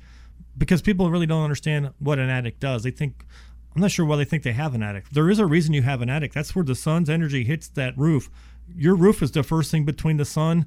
because 0.57 0.81
people 0.81 1.11
really 1.11 1.27
don't 1.27 1.43
understand 1.43 1.91
what 1.99 2.17
an 2.17 2.29
attic 2.29 2.59
does. 2.59 2.81
They 2.81 2.91
think 2.91 3.23
I'm 3.77 3.81
not 3.81 3.91
sure 3.91 4.07
why 4.07 4.15
they 4.15 4.25
think 4.25 4.41
they 4.41 4.53
have 4.53 4.73
an 4.73 4.81
attic. 4.81 5.07
There 5.11 5.29
is 5.29 5.37
a 5.37 5.45
reason 5.45 5.71
you 5.71 5.83
have 5.83 6.01
an 6.01 6.09
attic. 6.09 6.33
That's 6.33 6.55
where 6.55 6.65
the 6.65 6.73
sun's 6.73 7.11
energy 7.11 7.43
hits 7.43 7.67
that 7.67 7.95
roof. 7.95 8.27
Your 8.75 8.95
roof 8.95 9.21
is 9.21 9.29
the 9.29 9.43
first 9.43 9.69
thing 9.69 9.85
between 9.85 10.17
the 10.17 10.25
sun 10.25 10.65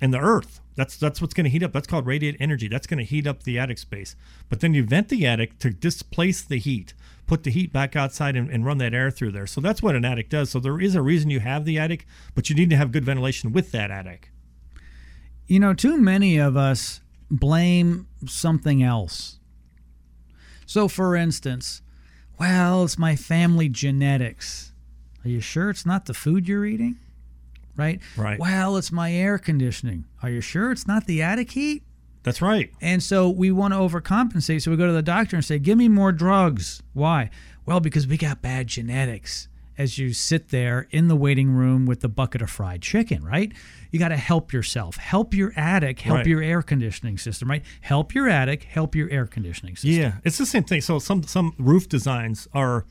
and 0.00 0.10
the 0.10 0.20
earth. 0.20 0.62
That's 0.74 0.96
that's 0.96 1.20
what's 1.20 1.34
going 1.34 1.44
to 1.44 1.50
heat 1.50 1.62
up. 1.62 1.74
That's 1.74 1.86
called 1.86 2.06
radiant 2.06 2.38
energy. 2.40 2.66
That's 2.66 2.86
going 2.86 2.96
to 2.96 3.04
heat 3.04 3.26
up 3.26 3.42
the 3.42 3.58
attic 3.58 3.76
space. 3.76 4.16
But 4.48 4.60
then 4.60 4.72
you 4.72 4.84
vent 4.84 5.10
the 5.10 5.26
attic 5.26 5.58
to 5.58 5.68
displace 5.68 6.40
the 6.40 6.56
heat, 6.56 6.94
put 7.26 7.42
the 7.42 7.50
heat 7.50 7.74
back 7.74 7.94
outside 7.94 8.36
and, 8.36 8.48
and 8.48 8.64
run 8.64 8.78
that 8.78 8.94
air 8.94 9.10
through 9.10 9.32
there. 9.32 9.46
So 9.46 9.60
that's 9.60 9.82
what 9.82 9.94
an 9.94 10.06
attic 10.06 10.30
does. 10.30 10.48
So 10.48 10.60
there 10.60 10.80
is 10.80 10.94
a 10.94 11.02
reason 11.02 11.28
you 11.28 11.40
have 11.40 11.66
the 11.66 11.78
attic, 11.78 12.06
but 12.34 12.48
you 12.48 12.56
need 12.56 12.70
to 12.70 12.76
have 12.76 12.90
good 12.90 13.04
ventilation 13.04 13.52
with 13.52 13.70
that 13.72 13.90
attic. 13.90 14.30
You 15.46 15.60
know, 15.60 15.74
too 15.74 15.98
many 15.98 16.38
of 16.38 16.56
us 16.56 17.02
blame 17.30 18.06
something 18.24 18.82
else. 18.82 19.40
So, 20.64 20.88
for 20.88 21.14
instance, 21.14 21.82
well, 22.40 22.84
it's 22.84 22.98
my 22.98 23.14
family 23.14 23.68
genetics. 23.68 24.72
Are 25.24 25.28
you 25.28 25.40
sure 25.40 25.68
it's 25.68 25.84
not 25.84 26.06
the 26.06 26.14
food 26.14 26.48
you're 26.48 26.64
eating? 26.64 26.96
Right? 27.76 28.00
Right. 28.16 28.38
Well, 28.38 28.78
it's 28.78 28.90
my 28.90 29.12
air 29.12 29.38
conditioning. 29.38 30.06
Are 30.22 30.30
you 30.30 30.40
sure 30.40 30.72
it's 30.72 30.86
not 30.86 31.06
the 31.06 31.22
attic 31.22 31.50
heat? 31.52 31.82
That's 32.22 32.40
right. 32.42 32.72
And 32.80 33.02
so 33.02 33.28
we 33.28 33.50
want 33.50 33.74
to 33.74 33.78
overcompensate. 33.78 34.62
So 34.62 34.70
we 34.70 34.76
go 34.78 34.86
to 34.86 34.92
the 34.92 35.02
doctor 35.02 35.36
and 35.36 35.44
say, 35.44 35.58
Give 35.58 35.76
me 35.78 35.88
more 35.88 36.12
drugs. 36.12 36.82
Why? 36.94 37.30
Well, 37.66 37.80
because 37.80 38.06
we 38.06 38.16
got 38.16 38.42
bad 38.42 38.66
genetics. 38.66 39.48
As 39.80 39.96
you 39.96 40.12
sit 40.12 40.50
there 40.50 40.86
in 40.90 41.08
the 41.08 41.16
waiting 41.16 41.48
room 41.52 41.86
with 41.86 42.00
the 42.00 42.08
bucket 42.10 42.42
of 42.42 42.50
fried 42.50 42.82
chicken, 42.82 43.24
right? 43.24 43.50
You 43.90 43.98
got 43.98 44.08
to 44.08 44.16
help 44.18 44.52
yourself. 44.52 44.96
Help 44.96 45.32
your 45.32 45.54
attic, 45.56 46.00
help 46.00 46.18
Right. 46.18 46.26
your 46.26 46.42
air 46.42 46.60
conditioning 46.60 47.16
system, 47.16 47.48
right? 47.48 47.64
Help 47.80 48.14
your 48.14 48.28
attic, 48.28 48.64
help 48.64 48.94
your 48.94 49.08
air 49.08 49.24
conditioning 49.26 49.76
system. 49.76 49.92
Yeah, 49.98 50.12
it's 50.22 50.36
the 50.36 50.44
same 50.44 50.64
thing. 50.64 50.82
So 50.82 50.98
some 50.98 51.22
some 51.22 51.54
roof 51.58 51.88
designs 51.88 52.46
are 52.52 52.84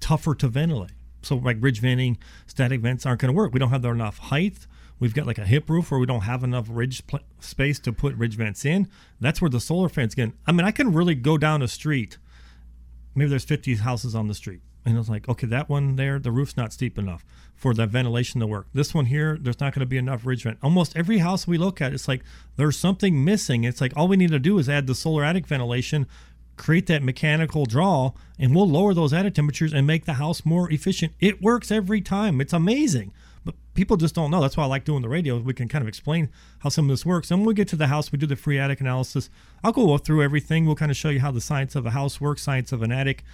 tougher 0.00 0.34
to 0.36 0.48
ventilate. 0.48 0.92
So 1.20 1.36
like 1.36 1.58
ridge 1.60 1.80
venting, 1.82 2.16
static 2.46 2.80
vents 2.80 3.04
aren't 3.04 3.20
going 3.20 3.30
to 3.30 3.36
work. 3.36 3.52
We 3.52 3.58
don't 3.60 3.68
have 3.68 3.84
enough 3.84 4.16
height. 4.16 4.66
We've 4.98 5.12
got 5.12 5.26
like 5.26 5.36
a 5.38 5.44
hip 5.44 5.68
roof 5.68 5.90
where 5.90 6.00
we 6.00 6.06
don't 6.06 6.22
have 6.22 6.42
enough 6.42 6.66
ridge 6.70 7.06
pl- 7.06 7.20
space 7.40 7.78
to 7.80 7.92
put 7.92 8.14
ridge 8.16 8.36
vents 8.36 8.64
in. 8.64 8.88
That's 9.20 9.42
where 9.42 9.50
the 9.50 9.60
solar 9.60 9.90
fans 9.90 10.14
get. 10.14 10.32
I 10.46 10.52
mean, 10.52 10.64
I 10.64 10.70
can 10.70 10.94
really 10.94 11.14
go 11.14 11.36
down 11.36 11.60
a 11.60 11.68
street. 11.68 12.16
Maybe 13.14 13.28
there's 13.28 13.44
50 13.44 13.74
houses 13.74 14.14
on 14.14 14.28
the 14.28 14.34
street. 14.34 14.62
And 14.84 14.98
it's 14.98 15.08
like, 15.08 15.28
okay, 15.28 15.46
that 15.46 15.68
one 15.68 15.96
there, 15.96 16.18
the 16.18 16.32
roof's 16.32 16.56
not 16.56 16.72
steep 16.72 16.98
enough 16.98 17.24
for 17.54 17.72
the 17.72 17.86
ventilation 17.86 18.40
to 18.40 18.46
work. 18.46 18.66
This 18.74 18.92
one 18.92 19.06
here, 19.06 19.38
there's 19.40 19.60
not 19.60 19.72
going 19.72 19.80
to 19.80 19.86
be 19.86 19.96
enough 19.96 20.26
ridge 20.26 20.42
vent. 20.42 20.58
Almost 20.62 20.96
every 20.96 21.18
house 21.18 21.46
we 21.46 21.56
look 21.56 21.80
at, 21.80 21.92
it's 21.92 22.08
like 22.08 22.24
there's 22.56 22.76
something 22.76 23.24
missing. 23.24 23.62
It's 23.62 23.80
like 23.80 23.92
all 23.96 24.08
we 24.08 24.16
need 24.16 24.32
to 24.32 24.40
do 24.40 24.58
is 24.58 24.68
add 24.68 24.88
the 24.88 24.94
solar 24.96 25.22
attic 25.22 25.46
ventilation, 25.46 26.08
create 26.56 26.86
that 26.88 27.02
mechanical 27.02 27.64
draw, 27.64 28.12
and 28.38 28.54
we'll 28.54 28.68
lower 28.68 28.92
those 28.92 29.12
attic 29.12 29.34
temperatures 29.34 29.72
and 29.72 29.86
make 29.86 30.04
the 30.04 30.14
house 30.14 30.44
more 30.44 30.70
efficient. 30.72 31.12
It 31.20 31.40
works 31.40 31.70
every 31.70 32.00
time. 32.00 32.40
It's 32.40 32.52
amazing. 32.52 33.12
But 33.44 33.54
people 33.74 33.96
just 33.96 34.14
don't 34.14 34.30
know. 34.30 34.40
That's 34.40 34.56
why 34.56 34.64
I 34.64 34.66
like 34.66 34.84
doing 34.84 35.02
the 35.02 35.08
radio. 35.08 35.38
We 35.38 35.54
can 35.54 35.68
kind 35.68 35.82
of 35.82 35.88
explain 35.88 36.28
how 36.60 36.68
some 36.68 36.86
of 36.86 36.90
this 36.90 37.06
works. 37.06 37.30
And 37.30 37.40
when 37.40 37.46
we 37.46 37.54
get 37.54 37.68
to 37.68 37.76
the 37.76 37.88
house, 37.88 38.12
we 38.12 38.18
do 38.18 38.26
the 38.26 38.36
free 38.36 38.58
attic 38.58 38.80
analysis. 38.80 39.30
I'll 39.64 39.72
go 39.72 39.98
through 39.98 40.22
everything. 40.22 40.66
We'll 40.66 40.76
kind 40.76 40.90
of 40.90 40.96
show 40.96 41.08
you 41.08 41.20
how 41.20 41.30
the 41.30 41.40
science 41.40 41.74
of 41.74 41.86
a 41.86 41.90
house 41.90 42.20
works, 42.20 42.42
science 42.42 42.72
of 42.72 42.82
an 42.82 42.92
attic, 42.92 43.24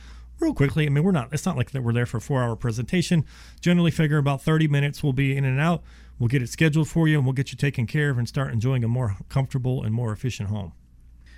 real 0.41 0.55
quickly. 0.55 0.87
I 0.87 0.89
mean, 0.89 1.05
we're 1.05 1.13
not. 1.13 1.33
It's 1.33 1.47
not 1.47 1.57
like 1.57 1.71
that. 1.73 1.83
We're 1.83 1.93
there 1.93 2.07
for 2.07 2.19
a 2.19 2.21
four-hour 2.21 2.57
presentation. 2.57 3.25
Generally, 3.61 3.93
figure 3.93 4.19
about 4.19 4.43
30 4.43 4.69
minutes. 4.69 5.03
We'll 5.03 5.13
be 5.13 5.37
in 5.37 5.45
and 5.45 5.61
out. 5.61 5.83
We'll 6.19 6.29
get 6.29 6.43
it 6.43 6.49
scheduled 6.49 6.89
for 6.89 7.07
you, 7.07 7.17
and 7.17 7.27
we'll 7.27 7.35
get 7.35 7.53
you 7.53 7.57
taken 7.57 7.87
care 7.87 8.11
of 8.11 8.19
and 8.19 8.29
start 8.29 8.53
enjoying 8.53 8.85
a 8.85 8.89
more 8.89 9.17
comfortable 9.29 9.83
and 9.85 9.95
more 9.95 10.13
efficient 10.13 10.49
home. 10.49 10.73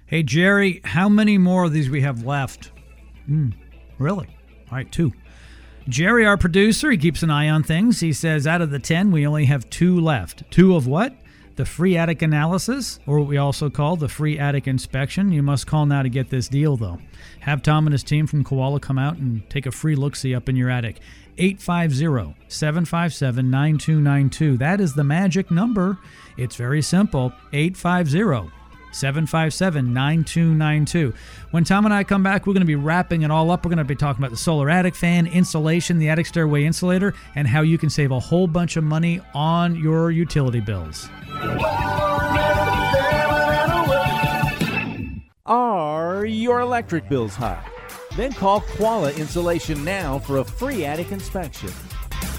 Hey, 0.06 0.22
Jerry, 0.22 0.80
how 0.84 1.08
many 1.08 1.38
more 1.38 1.64
of 1.64 1.72
these 1.72 1.88
we 1.88 2.00
have 2.00 2.24
left? 2.24 2.72
Hmm, 3.26 3.50
really? 3.98 4.26
All 4.70 4.78
right, 4.78 4.90
two. 4.90 5.12
Jerry, 5.88 6.26
our 6.26 6.36
producer, 6.36 6.90
he 6.90 6.98
keeps 6.98 7.22
an 7.22 7.30
eye 7.30 7.48
on 7.48 7.62
things. 7.62 8.00
He 8.00 8.12
says 8.12 8.46
out 8.46 8.60
of 8.60 8.70
the 8.70 8.78
10, 8.78 9.10
we 9.10 9.26
only 9.26 9.46
have 9.46 9.68
two 9.70 10.00
left. 10.00 10.50
Two 10.50 10.76
of 10.76 10.86
what? 10.86 11.14
The 11.60 11.66
free 11.66 11.98
attic 11.98 12.22
analysis, 12.22 13.00
or 13.06 13.18
what 13.18 13.28
we 13.28 13.36
also 13.36 13.68
call 13.68 13.94
the 13.94 14.08
free 14.08 14.38
attic 14.38 14.66
inspection. 14.66 15.30
You 15.30 15.42
must 15.42 15.66
call 15.66 15.84
now 15.84 16.02
to 16.02 16.08
get 16.08 16.30
this 16.30 16.48
deal, 16.48 16.78
though. 16.78 16.98
Have 17.40 17.62
Tom 17.62 17.86
and 17.86 17.92
his 17.92 18.02
team 18.02 18.26
from 18.26 18.44
Koala 18.44 18.80
come 18.80 18.98
out 18.98 19.18
and 19.18 19.42
take 19.50 19.66
a 19.66 19.70
free 19.70 19.94
look 19.94 20.16
see 20.16 20.34
up 20.34 20.48
in 20.48 20.56
your 20.56 20.70
attic. 20.70 21.00
850 21.36 22.34
757 22.48 23.50
9292. 23.50 24.56
That 24.56 24.80
is 24.80 24.94
the 24.94 25.04
magic 25.04 25.50
number. 25.50 25.98
It's 26.38 26.56
very 26.56 26.80
simple 26.80 27.30
850 27.52 28.50
757 28.92 29.92
9292. 29.92 31.14
When 31.50 31.64
Tom 31.64 31.84
and 31.84 31.94
I 31.94 32.04
come 32.04 32.22
back, 32.22 32.46
we're 32.46 32.52
going 32.52 32.60
to 32.60 32.66
be 32.66 32.74
wrapping 32.74 33.22
it 33.22 33.30
all 33.30 33.50
up. 33.50 33.64
We're 33.64 33.70
going 33.70 33.78
to 33.78 33.84
be 33.84 33.96
talking 33.96 34.20
about 34.20 34.30
the 34.30 34.36
solar 34.36 34.70
attic 34.70 34.94
fan, 34.94 35.26
insulation, 35.26 35.98
the 35.98 36.08
attic 36.08 36.26
stairway 36.26 36.64
insulator, 36.64 37.14
and 37.34 37.48
how 37.48 37.62
you 37.62 37.78
can 37.78 37.90
save 37.90 38.10
a 38.10 38.20
whole 38.20 38.46
bunch 38.46 38.76
of 38.76 38.84
money 38.84 39.20
on 39.34 39.76
your 39.76 40.10
utility 40.10 40.60
bills. 40.60 41.08
Are 45.46 46.24
your 46.24 46.60
electric 46.60 47.08
bills 47.08 47.34
high? 47.34 47.64
Then 48.16 48.32
call 48.32 48.60
Koala 48.60 49.12
Insulation 49.12 49.84
now 49.84 50.18
for 50.18 50.38
a 50.38 50.44
free 50.44 50.84
attic 50.84 51.12
inspection. 51.12 51.70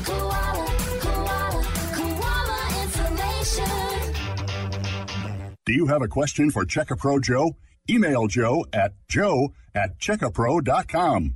Koala, 0.03 0.31
koala, 0.31 0.60
Do 5.63 5.73
you 5.73 5.85
have 5.87 6.01
a 6.01 6.07
question 6.07 6.49
for 6.49 6.65
Checkapro 6.65 7.21
Joe? 7.21 7.55
Email 7.87 8.25
Joe 8.25 8.65
at 8.73 8.93
joe 9.07 9.53
at 9.75 9.99
checkapro.com. 9.99 11.35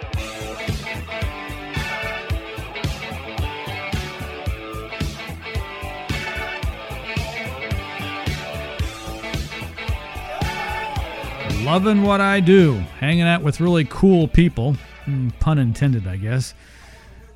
loving 11.71 12.03
what 12.03 12.19
I 12.19 12.41
do, 12.41 12.73
hanging 12.99 13.21
out 13.21 13.43
with 13.43 13.61
really 13.61 13.85
cool 13.85 14.27
people. 14.27 14.75
Mm, 15.05 15.31
pun 15.39 15.57
intended, 15.57 16.05
I 16.05 16.17
guess. 16.17 16.53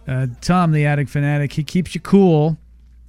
Uh, 0.05 0.27
Tom, 0.41 0.73
the 0.73 0.85
attic 0.85 1.07
fanatic, 1.07 1.53
he 1.53 1.63
keeps 1.63 1.95
you 1.95 2.01
cool, 2.01 2.57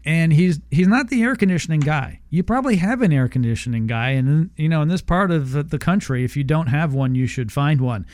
and 0.05 0.33
he's 0.33 0.61
he's 0.71 0.87
not 0.87 1.09
the 1.09 1.25
air 1.25 1.35
conditioning 1.35 1.81
guy. 1.81 2.21
You 2.31 2.45
probably 2.45 2.77
have 2.77 3.03
an 3.03 3.13
air 3.13 3.27
conditioning 3.27 3.89
guy, 3.89 4.11
and 4.11 4.51
you 4.57 4.69
know 4.69 4.83
in 4.83 4.89
this 4.89 5.03
part 5.03 5.33
of 5.33 5.71
the 5.71 5.79
country, 5.81 6.25
if 6.25 6.37
you 6.37 6.45
don't 6.45 6.69
have 6.69 6.95
one, 6.95 7.17
you 7.17 7.27
should 7.27 7.51
find 7.51 7.81
one. 7.81 8.07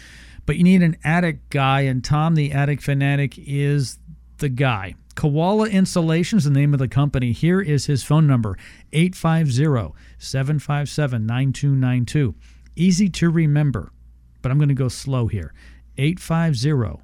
But 0.45 0.57
you 0.57 0.65
need 0.65 0.83
an 0.83 0.97
attic 1.05 1.49
guy, 1.51 1.83
and 1.83 2.03
Tom, 2.03 2.35
the 2.35 2.53
attic 2.53 2.81
fanatic, 2.81 3.35
is 3.39 3.99
the 4.39 4.49
guy. 4.49 4.95
Koala 5.15 5.69
Insulation 5.69 6.39
is 6.39 6.45
the 6.45 6.51
name 6.51 6.73
of 6.73 6.79
the 6.79 6.89
company. 6.89 7.33
Here 7.33 7.61
is 7.61 7.87
his 7.87 8.03
phone 8.03 8.27
number 8.27 8.57
850 8.93 9.95
757 10.19 11.27
9292. 11.27 12.35
Easy 12.75 13.09
to 13.11 13.31
remember, 13.31 13.93
but 14.41 14.51
I'm 14.51 14.59
going 14.59 14.69
to 14.69 14.75
go 14.75 14.89
slow 14.89 15.27
here 15.27 15.53
850 15.99 17.03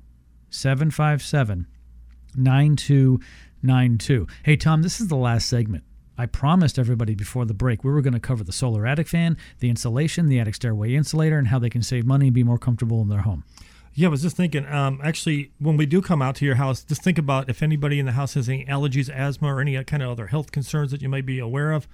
757 0.51 1.67
9292. 2.35 4.27
Hey, 4.43 4.57
Tom, 4.57 4.83
this 4.83 5.01
is 5.01 5.09
the 5.09 5.17
last 5.17 5.49
segment. 5.49 5.85
I 6.19 6.27
promised 6.27 6.79
everybody 6.79 7.15
before 7.15 7.45
the 7.45 7.55
break 7.55 7.85
we 7.85 7.93
were 7.93 8.03
going 8.03 8.13
to 8.13 8.21
cover 8.21 8.43
the 8.43 8.53
solar 8.53 8.87
attic 8.87 9.07
fan, 9.07 9.37
the 9.61 9.71
insulation, 9.71 10.29
the 10.29 10.41
attic 10.41 10.57
stairway 10.57 10.95
insulator, 10.95 11.39
and 11.39 11.49
how 11.49 11.61
they 11.61 11.71
can 11.71 11.83
save 11.83 12.05
money 12.05 12.27
and 12.27 12.35
be 12.35 12.43
more 12.43 12.59
comfortable 12.59 13.01
in 13.01 13.09
their 13.09 13.21
home. 13.21 13.45
Yeah, 13.95 14.09
I 14.09 14.11
was 14.11 14.23
just 14.23 14.37
thinking. 14.37 14.67
Um, 14.67 15.01
actually, 15.03 15.53
when 15.59 15.77
we 15.77 15.87
do 15.87 16.03
come 16.03 16.21
out 16.21 16.35
to 16.37 16.45
your 16.45 16.57
house, 16.57 16.83
just 16.83 17.03
think 17.03 17.19
about 17.19 17.49
if 17.49 17.63
anybody 17.63 17.99
in 17.99 18.07
the 18.07 18.13
house 18.13 18.35
has 18.35 18.49
any 18.49 18.65
allergies, 18.67 19.09
asthma, 19.09 19.55
or 19.55 19.61
any 19.61 19.83
kind 19.85 20.03
of 20.03 20.11
other 20.11 20.27
health 20.27 20.53
concerns 20.53 20.91
that 20.91 21.03
you 21.03 21.09
might 21.09 21.27
be 21.27 21.39
aware 21.39 21.73
of, 21.73 21.89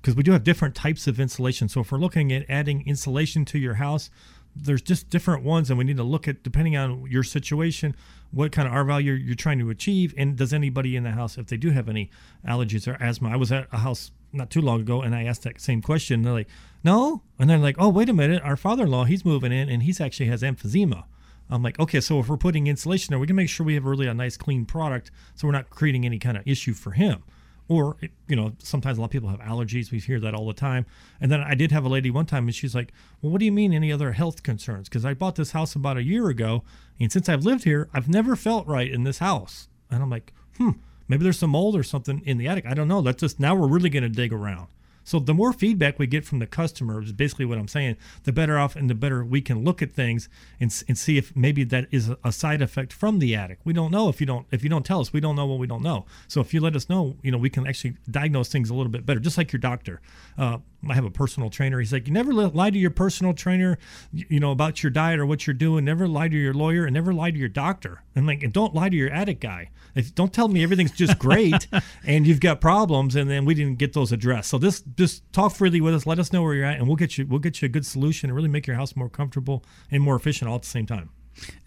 because 0.00 0.14
we 0.14 0.22
do 0.22 0.32
have 0.32 0.44
different 0.44 0.74
types 0.74 1.06
of 1.06 1.18
insulation. 1.18 1.68
So 1.68 1.80
if 1.80 1.92
we're 1.92 1.98
looking 1.98 2.32
at 2.32 2.48
adding 2.48 2.86
insulation 2.86 3.44
to 3.46 3.58
your 3.58 3.74
house, 3.74 4.10
there's 4.54 4.82
just 4.82 5.10
different 5.10 5.44
ones, 5.44 5.70
and 5.70 5.78
we 5.78 5.84
need 5.84 5.96
to 5.96 6.02
look 6.04 6.28
at 6.28 6.42
depending 6.42 6.76
on 6.76 7.06
your 7.10 7.22
situation, 7.22 7.94
what 8.30 8.52
kind 8.52 8.66
of 8.66 8.74
R 8.74 8.84
value 8.84 9.12
you're 9.12 9.34
trying 9.34 9.58
to 9.58 9.70
achieve, 9.70 10.14
and 10.16 10.36
does 10.36 10.52
anybody 10.52 10.96
in 10.96 11.04
the 11.04 11.12
house, 11.12 11.38
if 11.38 11.46
they 11.46 11.56
do 11.56 11.70
have 11.70 11.88
any 11.88 12.10
allergies 12.46 12.86
or 12.86 13.00
asthma. 13.02 13.30
I 13.30 13.36
was 13.36 13.52
at 13.52 13.68
a 13.72 13.78
house 13.78 14.12
not 14.32 14.50
too 14.50 14.60
long 14.60 14.80
ago, 14.80 15.02
and 15.02 15.14
I 15.14 15.24
asked 15.24 15.42
that 15.42 15.60
same 15.60 15.82
question. 15.82 16.22
They're 16.22 16.32
like, 16.32 16.48
"No," 16.84 17.22
and 17.38 17.48
they're 17.50 17.58
like, 17.58 17.76
"Oh, 17.78 17.88
wait 17.88 18.08
a 18.08 18.12
minute, 18.12 18.42
our 18.44 18.56
father-in-law, 18.56 19.04
he's 19.04 19.24
moving 19.24 19.52
in, 19.52 19.68
and 19.68 19.82
he's 19.82 20.00
actually 20.00 20.26
has 20.26 20.42
emphysema." 20.42 21.04
I'm 21.50 21.62
like, 21.62 21.78
okay, 21.80 22.00
so 22.00 22.20
if 22.20 22.28
we're 22.28 22.36
putting 22.36 22.68
insulation 22.68 23.10
there, 23.10 23.18
we 23.18 23.26
can 23.26 23.36
make 23.36 23.48
sure 23.48 23.66
we 23.66 23.74
have 23.74 23.84
really 23.84 24.06
a 24.06 24.14
nice 24.14 24.36
clean 24.36 24.64
product, 24.64 25.10
so 25.34 25.48
we're 25.48 25.52
not 25.52 25.68
creating 25.68 26.06
any 26.06 26.18
kind 26.18 26.36
of 26.36 26.46
issue 26.46 26.72
for 26.74 26.92
him. 26.92 27.22
Or, 27.70 27.96
you 28.26 28.34
know, 28.34 28.52
sometimes 28.58 28.98
a 28.98 29.00
lot 29.00 29.06
of 29.06 29.10
people 29.12 29.28
have 29.28 29.38
allergies. 29.38 29.92
We 29.92 30.00
hear 30.00 30.18
that 30.18 30.34
all 30.34 30.48
the 30.48 30.52
time. 30.52 30.86
And 31.20 31.30
then 31.30 31.40
I 31.40 31.54
did 31.54 31.70
have 31.70 31.84
a 31.84 31.88
lady 31.88 32.10
one 32.10 32.26
time, 32.26 32.48
and 32.48 32.54
she's 32.54 32.74
like, 32.74 32.92
well, 33.22 33.30
what 33.30 33.38
do 33.38 33.44
you 33.44 33.52
mean 33.52 33.72
any 33.72 33.92
other 33.92 34.10
health 34.10 34.42
concerns? 34.42 34.88
Because 34.88 35.04
I 35.04 35.14
bought 35.14 35.36
this 35.36 35.52
house 35.52 35.76
about 35.76 35.96
a 35.96 36.02
year 36.02 36.28
ago, 36.28 36.64
and 36.98 37.12
since 37.12 37.28
I've 37.28 37.44
lived 37.44 37.62
here, 37.62 37.88
I've 37.94 38.08
never 38.08 38.34
felt 38.34 38.66
right 38.66 38.90
in 38.90 39.04
this 39.04 39.18
house. 39.18 39.68
And 39.88 40.02
I'm 40.02 40.10
like, 40.10 40.32
hmm, 40.56 40.70
maybe 41.06 41.22
there's 41.22 41.38
some 41.38 41.50
mold 41.50 41.76
or 41.76 41.84
something 41.84 42.20
in 42.26 42.38
the 42.38 42.48
attic. 42.48 42.66
I 42.66 42.74
don't 42.74 42.88
know. 42.88 42.98
let's 42.98 43.20
just 43.20 43.38
now 43.38 43.54
we're 43.54 43.68
really 43.68 43.88
going 43.88 44.02
to 44.02 44.08
dig 44.08 44.32
around. 44.32 44.66
So 45.10 45.18
the 45.18 45.34
more 45.34 45.52
feedback 45.52 45.98
we 45.98 46.06
get 46.06 46.24
from 46.24 46.38
the 46.38 46.46
customer 46.46 47.02
is 47.02 47.10
basically 47.10 47.44
what 47.44 47.58
I'm 47.58 47.66
saying. 47.66 47.96
The 48.22 48.30
better 48.30 48.56
off 48.56 48.76
and 48.76 48.88
the 48.88 48.94
better 48.94 49.24
we 49.24 49.40
can 49.40 49.64
look 49.64 49.82
at 49.82 49.90
things 49.90 50.28
and, 50.60 50.72
and 50.86 50.96
see 50.96 51.18
if 51.18 51.34
maybe 51.34 51.64
that 51.64 51.88
is 51.90 52.12
a- 52.22 52.30
side 52.30 52.62
effect 52.62 52.92
from 52.92 53.18
the 53.18 53.34
attic. 53.34 53.58
We 53.64 53.72
don't 53.72 53.90
know 53.90 54.08
if 54.08 54.20
you 54.20 54.26
don't 54.28 54.46
if 54.52 54.62
you 54.62 54.70
don't 54.70 54.86
tell 54.86 55.00
us. 55.00 55.12
We 55.12 55.18
don't 55.18 55.34
know 55.34 55.46
what 55.46 55.58
we 55.58 55.66
don't 55.66 55.82
know. 55.82 56.06
So 56.28 56.40
if 56.40 56.54
you 56.54 56.60
let 56.60 56.76
us 56.76 56.88
know, 56.88 57.16
you 57.22 57.32
know 57.32 57.38
we 57.38 57.50
can 57.50 57.66
actually 57.66 57.96
diagnose 58.08 58.50
things 58.50 58.70
a 58.70 58.74
little 58.74 58.92
bit 58.92 59.04
better. 59.04 59.18
Just 59.18 59.36
like 59.36 59.52
your 59.52 59.58
doctor. 59.58 60.00
Uh, 60.38 60.58
I 60.88 60.94
have 60.94 61.04
a 61.04 61.10
personal 61.10 61.50
trainer. 61.50 61.78
He's 61.78 61.92
like, 61.92 62.06
you 62.06 62.12
never 62.14 62.32
lie 62.32 62.70
to 62.70 62.78
your 62.78 62.90
personal 62.90 63.34
trainer, 63.34 63.78
you 64.12 64.40
know, 64.40 64.50
about 64.50 64.82
your 64.82 64.90
diet 64.90 65.20
or 65.20 65.26
what 65.26 65.46
you're 65.46 65.54
doing. 65.54 65.84
Never 65.84 66.08
lie 66.08 66.28
to 66.28 66.36
your 66.36 66.54
lawyer 66.54 66.86
and 66.86 66.94
never 66.94 67.12
lie 67.12 67.30
to 67.30 67.38
your 67.38 67.48
doctor. 67.48 68.02
And 68.14 68.26
like, 68.26 68.42
and 68.42 68.52
don't 68.52 68.74
lie 68.74 68.88
to 68.88 68.96
your 68.96 69.10
attic 69.10 69.40
guy. 69.40 69.70
If, 69.94 70.14
don't 70.14 70.32
tell 70.32 70.48
me 70.48 70.62
everything's 70.62 70.92
just 70.92 71.18
great 71.18 71.66
and 72.06 72.26
you've 72.26 72.40
got 72.40 72.60
problems 72.60 73.14
and 73.14 73.28
then 73.28 73.44
we 73.44 73.54
didn't 73.54 73.78
get 73.78 73.92
those 73.92 74.10
addressed. 74.10 74.48
So 74.48 74.56
this 74.56 74.82
just 75.00 75.32
talk 75.32 75.54
freely 75.54 75.80
with 75.80 75.94
us. 75.94 76.06
Let 76.06 76.18
us 76.18 76.30
know 76.32 76.42
where 76.42 76.54
you're 76.54 76.66
at 76.66 76.78
and 76.78 76.86
we'll 76.86 76.96
get 76.96 77.16
you 77.16 77.26
we'll 77.26 77.40
get 77.40 77.62
you 77.62 77.66
a 77.66 77.68
good 77.68 77.86
solution 77.86 78.28
and 78.28 78.36
really 78.36 78.48
make 78.48 78.66
your 78.66 78.76
house 78.76 78.94
more 78.94 79.08
comfortable 79.08 79.64
and 79.90 80.02
more 80.02 80.14
efficient 80.14 80.48
all 80.48 80.56
at 80.56 80.62
the 80.62 80.68
same 80.68 80.86
time. 80.86 81.08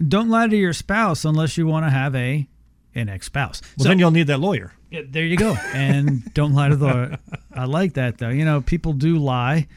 Don't 0.08 0.30
lie 0.30 0.48
to 0.48 0.56
your 0.56 0.74
spouse 0.74 1.26
unless 1.26 1.58
you 1.58 1.66
want 1.66 1.86
to 1.86 1.90
have 1.90 2.14
a 2.16 2.48
an 2.96 3.10
ex-spouse. 3.10 3.64
Well, 3.76 3.88
then 3.88 3.98
you'll 3.98 4.12
need 4.12 4.28
that 4.28 4.40
lawyer. 4.40 4.72
Yeah, 4.92 5.02
there 5.10 5.26
you 5.26 5.36
go. 5.36 5.56
And 5.74 6.32
don't 6.36 6.54
lie 6.54 6.70
to 6.70 6.76
the. 6.76 7.18
I 7.54 7.66
like 7.66 7.94
that 7.94 8.20
though. 8.20 8.30
You 8.30 8.46
know, 8.46 8.62
people 8.62 8.94
do 8.94 9.18
lie. 9.18 9.68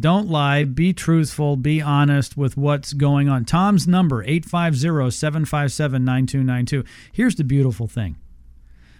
Don't 0.00 0.30
lie. 0.30 0.64
Be 0.64 0.94
truthful. 0.94 1.56
Be 1.56 1.82
honest 1.82 2.38
with 2.38 2.56
what's 2.56 2.94
going 2.94 3.28
on. 3.28 3.44
Tom's 3.44 3.86
number 3.86 4.24
850-757-9292. 4.24 6.86
Here's 7.12 7.34
the 7.34 7.44
beautiful 7.44 7.86
thing. 7.86 8.16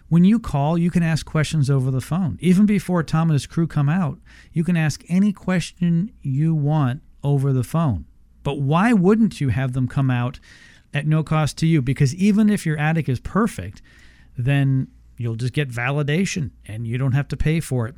When 0.09 0.24
you 0.24 0.38
call, 0.38 0.78
you 0.78 0.90
can 0.90 1.02
ask 1.02 1.26
questions 1.26 1.68
over 1.68 1.90
the 1.90 2.00
phone. 2.00 2.38
Even 2.40 2.64
before 2.64 3.02
Tom 3.02 3.28
and 3.28 3.34
his 3.34 3.46
crew 3.46 3.66
come 3.66 3.88
out, 3.88 4.18
you 4.52 4.64
can 4.64 4.76
ask 4.76 5.04
any 5.09 5.32
question 5.32 6.12
you 6.22 6.54
want 6.54 7.02
over 7.22 7.52
the 7.52 7.64
phone. 7.64 8.06
But 8.42 8.61
why 8.61 8.94
wouldn't 8.94 9.40
you 9.40 9.50
have 9.50 9.74
them 9.74 9.86
come 9.86 10.11
out 10.11 10.40
at 10.94 11.06
no 11.06 11.22
cost 11.22 11.59
to 11.59 11.66
you? 11.66 11.82
Because 11.82 12.14
even 12.14 12.48
if 12.48 12.64
your 12.64 12.78
attic 12.78 13.09
is 13.09 13.20
perfect, 13.20 13.82
then 14.36 14.88
you'll 15.18 15.34
just 15.34 15.52
get 15.52 15.68
validation 15.68 16.52
and 16.64 16.86
you 16.86 16.96
don't 16.96 17.12
have 17.12 17.28
to 17.28 17.36
pay 17.36 17.61
for 17.61 17.86
it. 17.86 17.94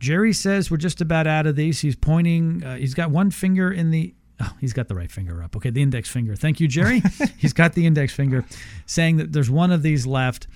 Jerry 0.00 0.32
says 0.32 0.70
we're 0.70 0.76
just 0.76 1.00
about 1.00 1.26
out 1.26 1.46
of 1.46 1.54
these. 1.54 1.80
He's 1.80 1.96
pointing, 1.96 2.64
uh, 2.64 2.76
he's 2.76 2.94
got 2.94 3.10
one 3.10 3.30
finger 3.30 3.70
in 3.70 3.90
the. 3.90 4.14
Oh, 4.40 4.52
he's 4.60 4.72
got 4.72 4.88
the 4.88 4.96
right 4.96 5.12
finger 5.12 5.42
up. 5.44 5.54
Okay, 5.54 5.70
the 5.70 5.80
index 5.80 6.08
finger. 6.08 6.34
Thank 6.34 6.58
you, 6.58 6.66
Jerry. 6.66 7.00
he's 7.38 7.52
got 7.52 7.74
the 7.74 7.86
index 7.86 8.12
finger 8.12 8.44
saying 8.84 9.18
that 9.18 9.32
there's 9.32 9.48
one 9.48 9.70
of 9.70 9.82
these 9.82 10.06
left. 10.06 10.48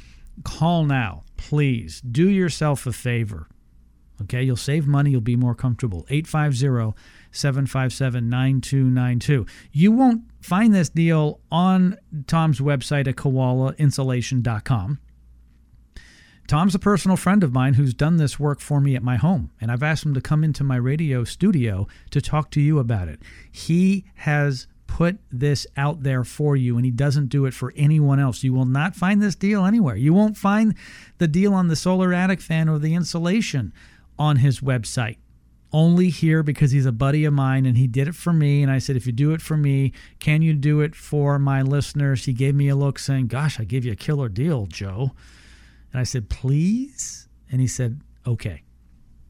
Call 0.45 0.85
now, 0.85 1.25
please. 1.37 2.01
Do 2.01 2.29
yourself 2.29 2.87
a 2.87 2.93
favor. 2.93 3.49
Okay, 4.23 4.43
you'll 4.43 4.57
save 4.57 4.87
money, 4.87 5.11
you'll 5.11 5.21
be 5.21 5.37
more 5.37 5.55
comfortable. 5.55 6.05
850 6.11 6.99
757 7.31 8.29
9292. 8.29 9.47
You 9.73 9.93
won't 9.93 10.23
find 10.41 10.75
this 10.75 10.89
deal 10.89 11.41
on 11.53 11.97
Tom's 12.27 12.61
website 12.61 13.07
at 13.07 13.17
koalainsulation.com. 13.17 14.99
Tom's 16.49 16.75
a 16.75 16.79
personal 16.79 17.19
friend 17.19 17.45
of 17.45 17.53
mine 17.53 17.75
who's 17.75 17.93
done 17.93 18.17
this 18.17 18.41
work 18.41 18.59
for 18.59 18.81
me 18.81 18.97
at 18.97 19.03
my 19.03 19.17
home, 19.17 19.51
and 19.61 19.71
I've 19.71 19.83
asked 19.83 20.07
him 20.07 20.15
to 20.15 20.21
come 20.21 20.43
into 20.43 20.65
my 20.65 20.77
radio 20.77 21.23
studio 21.23 21.87
to 22.11 22.23
talk 22.23 22.51
to 22.53 22.61
you 22.61 22.79
about 22.79 23.07
it. 23.07 23.21
He 23.53 24.07
has 24.15 24.67
put 24.89 25.19
this 25.31 25.65
out 25.77 26.03
there 26.03 26.25
for 26.25 26.57
you, 26.57 26.75
and 26.77 26.85
he 26.85 26.91
doesn't 26.91 27.29
do 27.29 27.47
it 27.47 27.55
for 27.55 27.73
anyone 27.77 28.19
else. 28.19 28.43
You 28.43 28.53
will 28.53 28.65
not 28.65 28.97
find 28.97 29.23
this 29.23 29.37
deal 29.37 29.65
anywhere. 29.65 29.95
You 29.95 30.13
won't 30.13 30.37
find 30.37 30.75
the 31.19 31.29
deal 31.29 31.55
on 31.55 31.69
the 31.69 31.77
solar 31.77 32.13
attic 32.13 32.41
fan 32.41 32.69
or 32.69 32.81
the 32.81 32.95
insulation 32.95 33.73
on 34.19 34.37
his 34.37 34.59
website. 34.59 35.19
Only 35.71 36.09
here 36.09 36.43
because 36.43 36.71
he's 36.71 36.87
a 36.87 36.93
buddy 36.93 37.27
of 37.27 37.35
mine 37.35 37.67
and 37.67 37.77
he 37.77 37.87
did 37.87 38.09
it 38.09 38.15
for 38.15 38.33
me. 38.33 38.63
And 38.63 38.73
I 38.73 38.79
said, 38.79 38.97
if 38.97 39.07
you 39.07 39.13
do 39.13 39.33
it 39.33 39.43
for 39.43 39.57
me, 39.57 39.93
can 40.19 40.41
you 40.41 40.55
do 40.55 40.81
it 40.81 40.97
for 40.97 41.39
my 41.39 41.61
listeners? 41.61 42.25
He 42.25 42.33
gave 42.33 42.55
me 42.55 42.69
a 42.69 42.75
look 42.75 42.99
saying, 42.99 43.27
Gosh, 43.27 43.61
I 43.61 43.65
gave 43.65 43.85
you 43.85 43.93
a 43.93 43.97
killer 43.97 44.31
deal, 44.31 44.67
Joe. 44.67 45.13
And 45.93 46.01
I 46.01 46.05
said, 46.05 46.31
Please? 46.31 47.29
And 47.53 47.61
he 47.61 47.67
said, 47.67 48.01
Okay. 48.27 48.63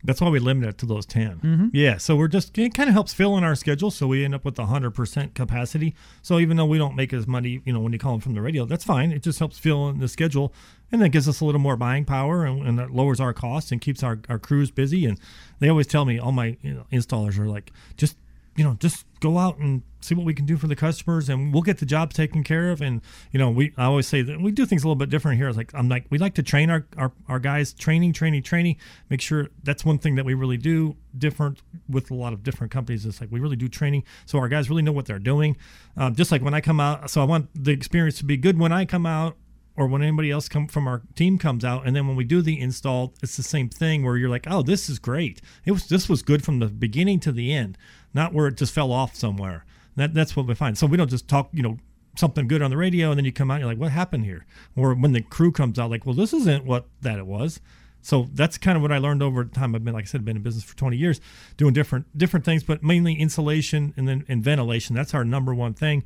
That's 0.04 0.20
why 0.20 0.28
we 0.28 0.38
limit 0.38 0.68
it 0.68 0.78
to 0.78 0.86
those 0.86 1.06
10. 1.06 1.40
Mm-hmm. 1.40 1.66
Yeah. 1.72 1.96
So 1.96 2.16
we're 2.16 2.28
just, 2.28 2.56
it 2.56 2.74
kind 2.74 2.88
of 2.88 2.94
helps 2.94 3.12
fill 3.12 3.36
in 3.36 3.44
our 3.44 3.54
schedule. 3.54 3.90
So 3.90 4.06
we 4.06 4.24
end 4.24 4.34
up 4.34 4.44
with 4.44 4.54
100% 4.54 5.34
capacity. 5.34 5.94
So 6.22 6.38
even 6.38 6.56
though 6.56 6.66
we 6.66 6.78
don't 6.78 6.94
make 6.94 7.12
as 7.12 7.26
money, 7.26 7.62
you 7.64 7.72
know, 7.72 7.80
when 7.80 7.92
you 7.92 7.98
call 7.98 8.12
them 8.12 8.20
from 8.20 8.34
the 8.34 8.40
radio, 8.40 8.64
that's 8.64 8.84
fine. 8.84 9.10
It 9.10 9.22
just 9.22 9.38
helps 9.38 9.58
fill 9.58 9.88
in 9.88 9.98
the 9.98 10.08
schedule 10.08 10.52
and 10.92 11.02
that 11.02 11.10
gives 11.10 11.28
us 11.28 11.40
a 11.40 11.44
little 11.44 11.60
more 11.60 11.76
buying 11.76 12.04
power 12.04 12.44
and, 12.44 12.66
and 12.66 12.78
that 12.78 12.90
lowers 12.90 13.20
our 13.20 13.32
costs 13.32 13.72
and 13.72 13.80
keeps 13.80 14.02
our, 14.02 14.20
our 14.28 14.38
crews 14.38 14.70
busy. 14.70 15.04
And 15.04 15.18
they 15.58 15.68
always 15.68 15.86
tell 15.86 16.04
me, 16.04 16.18
all 16.18 16.32
my 16.32 16.56
you 16.62 16.74
know, 16.74 16.86
installers 16.92 17.38
are 17.38 17.46
like, 17.46 17.72
just, 17.96 18.16
you 18.58 18.64
know, 18.64 18.74
just 18.80 19.06
go 19.20 19.38
out 19.38 19.56
and 19.58 19.82
see 20.00 20.16
what 20.16 20.26
we 20.26 20.34
can 20.34 20.44
do 20.44 20.56
for 20.56 20.66
the 20.66 20.74
customers 20.74 21.28
and 21.28 21.52
we'll 21.52 21.62
get 21.62 21.78
the 21.78 21.86
jobs 21.86 22.16
taken 22.16 22.42
care 22.42 22.72
of. 22.72 22.80
And, 22.80 23.00
you 23.30 23.38
know, 23.38 23.50
we, 23.50 23.72
I 23.76 23.84
always 23.84 24.08
say 24.08 24.20
that 24.22 24.40
we 24.40 24.50
do 24.50 24.66
things 24.66 24.82
a 24.82 24.86
little 24.88 24.96
bit 24.96 25.10
different 25.10 25.38
here. 25.38 25.48
It's 25.48 25.56
like, 25.56 25.72
I'm 25.74 25.88
like, 25.88 26.06
we 26.10 26.18
like 26.18 26.34
to 26.34 26.42
train 26.42 26.68
our, 26.68 26.84
our, 26.96 27.12
our 27.28 27.38
guys 27.38 27.72
training, 27.72 28.14
training, 28.14 28.42
training, 28.42 28.76
make 29.10 29.20
sure 29.20 29.48
that's 29.62 29.84
one 29.84 29.98
thing 29.98 30.16
that 30.16 30.24
we 30.24 30.34
really 30.34 30.56
do 30.56 30.96
different 31.16 31.62
with 31.88 32.10
a 32.10 32.14
lot 32.14 32.32
of 32.32 32.42
different 32.42 32.72
companies. 32.72 33.06
It's 33.06 33.20
like, 33.20 33.30
we 33.30 33.38
really 33.38 33.56
do 33.56 33.68
training. 33.68 34.02
So 34.26 34.40
our 34.40 34.48
guys 34.48 34.68
really 34.68 34.82
know 34.82 34.92
what 34.92 35.06
they're 35.06 35.20
doing. 35.20 35.56
Um, 35.96 36.16
just 36.16 36.32
like 36.32 36.42
when 36.42 36.54
I 36.54 36.60
come 36.60 36.80
out. 36.80 37.10
So 37.10 37.20
I 37.20 37.24
want 37.24 37.50
the 37.54 37.70
experience 37.70 38.18
to 38.18 38.24
be 38.24 38.36
good 38.36 38.58
when 38.58 38.72
I 38.72 38.86
come 38.86 39.06
out 39.06 39.36
or 39.78 39.86
when 39.86 40.02
anybody 40.02 40.30
else 40.30 40.48
come 40.48 40.66
from 40.66 40.88
our 40.88 41.02
team 41.14 41.38
comes 41.38 41.64
out 41.64 41.86
and 41.86 41.94
then 41.94 42.08
when 42.08 42.16
we 42.16 42.24
do 42.24 42.42
the 42.42 42.60
install 42.60 43.14
it's 43.22 43.36
the 43.36 43.42
same 43.42 43.68
thing 43.68 44.04
where 44.04 44.16
you're 44.16 44.28
like 44.28 44.46
oh 44.50 44.60
this 44.60 44.90
is 44.90 44.98
great 44.98 45.40
it 45.64 45.70
was 45.70 45.86
this 45.86 46.08
was 46.08 46.20
good 46.20 46.44
from 46.44 46.58
the 46.58 46.66
beginning 46.66 47.20
to 47.20 47.30
the 47.30 47.54
end 47.54 47.78
not 48.14 48.32
where 48.32 48.46
it 48.46 48.56
just 48.56 48.74
fell 48.74 48.92
off 48.92 49.14
somewhere 49.14 49.64
that 49.96 50.14
that's 50.14 50.36
what 50.36 50.46
we 50.46 50.54
find 50.54 50.76
so 50.78 50.86
we 50.86 50.96
don't 50.96 51.10
just 51.10 51.28
talk 51.28 51.48
you 51.52 51.62
know 51.62 51.78
something 52.16 52.48
good 52.48 52.62
on 52.62 52.70
the 52.70 52.76
radio 52.76 53.10
and 53.10 53.18
then 53.18 53.24
you 53.24 53.32
come 53.32 53.50
out 53.50 53.60
you're 53.60 53.68
like 53.68 53.78
what 53.78 53.92
happened 53.92 54.24
here 54.24 54.44
or 54.76 54.94
when 54.94 55.12
the 55.12 55.22
crew 55.22 55.52
comes 55.52 55.78
out 55.78 55.90
like 55.90 56.04
well 56.04 56.14
this 56.14 56.32
isn't 56.32 56.64
what 56.64 56.86
that 57.00 57.18
it 57.18 57.26
was 57.26 57.60
So 58.00 58.28
that's 58.32 58.58
kind 58.58 58.76
of 58.76 58.82
what 58.82 58.92
I 58.92 58.98
learned 58.98 59.22
over 59.22 59.44
time. 59.44 59.74
I've 59.74 59.84
been, 59.84 59.92
like 59.92 60.04
I 60.04 60.06
said, 60.06 60.24
been 60.24 60.36
in 60.36 60.42
business 60.42 60.64
for 60.64 60.76
20 60.76 60.96
years, 60.96 61.20
doing 61.56 61.74
different 61.74 62.06
different 62.16 62.44
things, 62.44 62.62
but 62.62 62.82
mainly 62.82 63.14
insulation 63.14 63.92
and 63.96 64.06
then 64.08 64.24
and 64.28 64.42
ventilation. 64.42 64.94
That's 64.94 65.14
our 65.14 65.24
number 65.24 65.52
one 65.52 65.74
thing. 65.74 66.04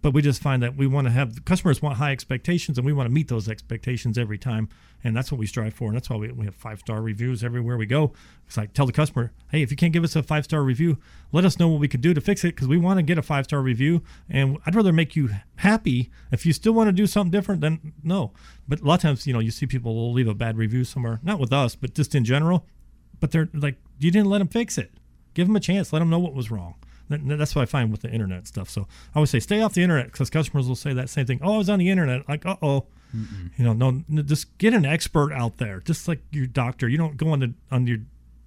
But 0.00 0.12
we 0.12 0.22
just 0.22 0.40
find 0.40 0.62
that 0.62 0.76
we 0.76 0.86
want 0.86 1.06
to 1.06 1.10
have 1.10 1.44
customers 1.44 1.82
want 1.82 1.96
high 1.96 2.12
expectations, 2.12 2.78
and 2.78 2.86
we 2.86 2.92
want 2.92 3.08
to 3.08 3.12
meet 3.12 3.28
those 3.28 3.48
expectations 3.48 4.16
every 4.16 4.38
time, 4.38 4.68
and 5.02 5.16
that's 5.16 5.32
what 5.32 5.38
we 5.38 5.46
strive 5.46 5.74
for. 5.74 5.88
And 5.88 5.96
that's 5.96 6.08
why 6.08 6.16
we, 6.16 6.30
we 6.30 6.44
have 6.44 6.54
five 6.54 6.80
star 6.80 7.00
reviews 7.02 7.42
everywhere 7.42 7.76
we 7.76 7.86
go. 7.86 8.12
It's 8.46 8.56
like 8.56 8.72
tell 8.74 8.86
the 8.86 8.92
customer, 8.92 9.32
hey, 9.50 9.62
if 9.62 9.70
you 9.70 9.76
can't 9.76 9.92
give 9.92 10.04
us 10.04 10.14
a 10.14 10.22
five 10.22 10.44
star 10.44 10.62
review, 10.62 10.98
let 11.32 11.44
us 11.44 11.58
know 11.58 11.68
what 11.68 11.80
we 11.80 11.88
could 11.88 12.00
do 12.00 12.14
to 12.14 12.20
fix 12.20 12.44
it 12.44 12.54
because 12.54 12.68
we 12.68 12.78
want 12.78 12.98
to 12.98 13.02
get 13.02 13.18
a 13.18 13.22
five 13.22 13.44
star 13.44 13.60
review, 13.60 14.02
and 14.28 14.58
I'd 14.66 14.74
rather 14.74 14.92
make 14.92 15.16
you 15.16 15.30
happy. 15.56 16.10
If 16.30 16.46
you 16.46 16.52
still 16.52 16.72
want 16.72 16.88
to 16.88 16.92
do 16.92 17.06
something 17.06 17.32
different, 17.32 17.60
then 17.60 17.92
no. 18.02 18.32
But 18.68 18.80
a 18.80 18.84
lot 18.84 18.94
of 18.94 19.00
times, 19.00 19.26
you 19.26 19.32
know, 19.32 19.40
you 19.40 19.50
see 19.50 19.66
people 19.66 19.94
will 19.94 20.12
leave 20.12 20.28
a 20.28 20.34
bad 20.34 20.56
review 20.56 20.84
somewhere, 20.84 21.20
not 21.22 21.40
with 21.40 21.52
us, 21.52 21.74
but 21.74 21.94
just 21.94 22.14
in 22.14 22.24
general. 22.24 22.66
But 23.20 23.32
they're 23.32 23.48
like, 23.52 23.76
you 23.98 24.10
didn't 24.10 24.28
let 24.28 24.38
them 24.38 24.48
fix 24.48 24.78
it. 24.78 24.92
Give 25.34 25.46
them 25.46 25.56
a 25.56 25.60
chance. 25.60 25.92
Let 25.92 25.98
them 26.00 26.10
know 26.10 26.18
what 26.18 26.34
was 26.34 26.50
wrong. 26.50 26.74
That- 27.08 27.38
That's 27.38 27.54
what 27.54 27.62
I 27.62 27.66
find 27.66 27.90
with 27.90 28.02
the 28.02 28.10
internet 28.10 28.46
stuff. 28.46 28.68
So 28.68 28.82
I 29.14 29.18
always 29.18 29.30
say, 29.30 29.40
stay 29.40 29.60
off 29.60 29.74
the 29.74 29.82
internet 29.82 30.06
because 30.12 30.30
customers 30.30 30.68
will 30.68 30.76
say 30.76 30.92
that 30.92 31.08
same 31.10 31.26
thing. 31.26 31.40
Oh, 31.42 31.54
I 31.54 31.58
was 31.58 31.70
on 31.70 31.78
the 31.78 31.88
internet. 31.90 32.28
Like, 32.28 32.44
uh 32.46 32.56
oh. 32.62 32.86
You 33.56 33.64
know, 33.64 33.72
no, 33.72 34.02
no, 34.06 34.20
just 34.20 34.58
get 34.58 34.74
an 34.74 34.84
expert 34.84 35.32
out 35.32 35.56
there, 35.56 35.80
just 35.80 36.06
like 36.08 36.20
your 36.30 36.46
doctor. 36.46 36.86
You 36.90 36.98
don't 36.98 37.16
go 37.16 37.30
on 37.30 37.40
the 37.40 37.54
on 37.70 37.86
your 37.86 37.98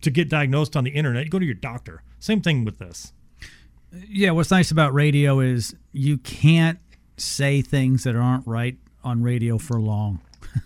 to 0.01 0.11
get 0.11 0.29
diagnosed 0.29 0.75
on 0.75 0.83
the 0.83 0.91
internet. 0.91 1.23
You 1.25 1.31
go 1.31 1.39
to 1.39 1.45
your 1.45 1.55
doctor. 1.55 2.03
Same 2.19 2.41
thing 2.41 2.63
with 2.63 2.77
this. 2.77 3.11
Yeah, 4.07 4.31
what's 4.31 4.51
nice 4.51 4.69
about 4.69 4.93
radio 4.93 5.39
is 5.39 5.75
you 5.91 6.17
can't 6.19 6.77
say 7.17 7.61
things 7.63 8.03
that 8.03 8.15
aren't 8.15 8.45
right 8.45 8.77
on 9.03 9.23
radio 9.23 9.57
for 9.57 9.81
long. 9.81 10.19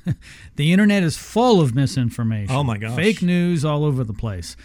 the 0.57 0.71
internet 0.73 1.01
is 1.01 1.17
full 1.17 1.61
of 1.61 1.73
misinformation. 1.73 2.53
Oh, 2.53 2.63
my 2.63 2.77
gosh. 2.77 2.95
Fake 2.95 3.21
news 3.21 3.63
all 3.65 3.83
over 3.85 4.03
the 4.03 4.13
place. 4.13 4.55